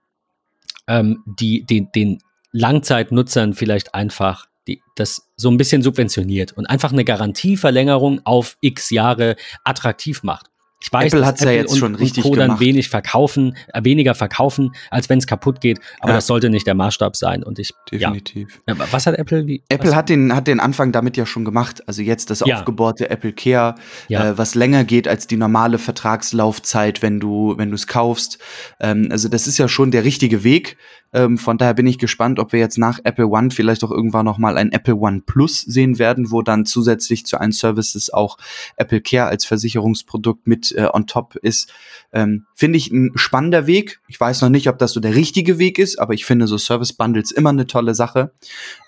ähm, 0.88 1.22
die, 1.26 1.66
den, 1.66 1.93
den 1.95 2.22
Langzeitnutzern 2.53 3.53
vielleicht 3.53 3.95
einfach 3.95 4.47
die, 4.66 4.80
das 4.97 5.28
so 5.36 5.51
ein 5.51 5.59
bisschen 5.59 5.82
subventioniert 5.82 6.53
und 6.53 6.64
einfach 6.64 6.91
eine 6.91 7.05
Garantieverlängerung 7.05 8.22
auf 8.24 8.57
x 8.62 8.88
Jahre 8.88 9.36
attraktiv 9.62 10.22
macht. 10.22 10.49
Ich 10.83 10.91
weiß, 10.91 11.12
Apple 11.12 11.26
hat 11.26 11.41
ja 11.41 11.51
jetzt 11.51 11.72
und, 11.72 11.78
schon 11.78 11.95
richtig 11.95 12.24
Co. 12.24 12.35
dann 12.35 12.59
wenig 12.59 12.89
verkaufen, 12.89 13.55
äh, 13.74 13.85
weniger 13.85 14.14
verkaufen, 14.14 14.72
als 14.91 15.11
wenn 15.11 15.18
es 15.18 15.26
kaputt 15.26 15.61
geht. 15.61 15.78
Aber 16.01 16.11
ja. 16.11 16.16
das 16.16 16.26
sollte 16.26 16.49
nicht 16.49 16.66
der 16.66 16.74
Maßstab 16.74 17.16
sein. 17.16 17.43
Und 17.43 17.59
ich 17.59 17.72
definitiv. 17.91 18.62
Ja. 18.66 18.76
Was 18.91 19.07
hat 19.07 19.16
Apple? 19.16 19.47
Wie, 19.47 19.62
Apple 19.68 19.95
hat 19.95 20.09
den 20.09 20.35
hat 20.35 20.47
den 20.47 20.59
Anfang 20.59 20.91
damit 20.91 21.18
ja 21.18 21.26
schon 21.26 21.45
gemacht. 21.45 21.87
Also 21.87 22.01
jetzt 22.01 22.31
das 22.31 22.41
ja. 22.41 22.57
aufgebohrte 22.57 23.11
Apple 23.11 23.35
Care, 23.35 23.74
äh, 24.09 24.33
was 24.37 24.55
länger 24.55 24.85
geht 24.85 25.07
als 25.07 25.26
die 25.26 25.37
normale 25.37 25.76
Vertragslaufzeit, 25.78 27.03
wenn 27.03 27.20
du 27.20 27.59
wenn 27.59 27.68
du 27.68 27.74
es 27.74 27.87
kaufst. 27.87 28.39
Ähm, 28.81 29.09
also 29.11 29.28
das 29.28 29.47
ist 29.47 29.59
ja 29.59 29.68
schon 29.68 29.91
der 29.91 30.05
richtige 30.05 30.45
Weg. 30.45 30.78
Ähm, 31.13 31.39
von 31.39 31.59
daher 31.59 31.75
bin 31.75 31.87
ich 31.87 31.99
gespannt, 31.99 32.39
ob 32.39 32.53
wir 32.53 32.61
jetzt 32.61 32.79
nach 32.79 33.01
Apple 33.03 33.29
One 33.29 33.51
vielleicht 33.51 33.83
auch 33.83 33.91
irgendwann 33.91 34.25
noch 34.25 34.39
mal 34.39 34.57
ein 34.57 34.73
Apple 34.73 34.97
One 34.97 35.23
Plus 35.27 35.61
sehen 35.63 35.99
werden, 35.99 36.31
wo 36.31 36.43
dann 36.43 36.67
zusätzlich 36.67 37.27
zu 37.27 37.39
allen 37.39 37.53
Services 37.53 38.13
auch 38.13 38.39
Apple 38.77 39.01
Care 39.01 39.27
als 39.27 39.45
Versicherungsprodukt 39.45 40.47
mit 40.47 40.73
äh, 40.73 40.89
on 40.93 41.07
top 41.07 41.37
ist. 41.37 41.73
Ähm, 42.13 42.47
finde 42.55 42.79
ich 42.79 42.91
ein 42.91 43.13
spannender 43.17 43.67
Weg. 43.67 44.01
Ich 44.09 44.21
weiß 44.21 44.43
noch 44.43 44.51
nicht, 44.51 44.69
ob 44.69 44.79
das 44.79 44.93
so 44.93 45.01
der 45.01 45.15
richtige 45.15 45.59
Weg 45.59 45.79
ist, 45.79 45.99
aber 45.99 46.15
ich 46.15 46.25
finde 46.25 46.47
so 46.47 46.59
Service 46.59 46.93
Bundles 46.93 47.31
immer 47.31 47.51
eine 47.51 47.67
tolle 47.67 47.95
Sache. 47.95 48.33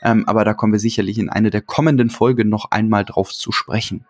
Ähm, 0.02 0.28
aber 0.28 0.44
da 0.44 0.54
kommen 0.54 0.72
wir 0.72 0.80
sicherlich 0.80 1.18
in 1.18 1.28
eine 1.28 1.50
der 1.50 1.62
kommenden 1.62 2.10
Folgen 2.10 2.48
noch 2.48 2.70
einmal 2.70 3.04
drauf 3.04 3.32
zu 3.32 3.52
sprechen. 3.52 4.06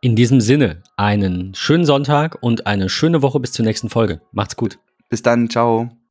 In 0.00 0.16
diesem 0.16 0.42
Sinne, 0.42 0.82
einen 0.96 1.54
schönen 1.54 1.86
Sonntag 1.86 2.36
und 2.42 2.66
eine 2.66 2.90
schöne 2.90 3.22
Woche 3.22 3.40
bis 3.40 3.52
zur 3.52 3.64
nächsten 3.64 3.88
Folge. 3.88 4.20
Macht's 4.32 4.54
gut. 4.54 4.78
Bis 5.08 5.22
dann, 5.22 5.48
ciao. 5.48 6.03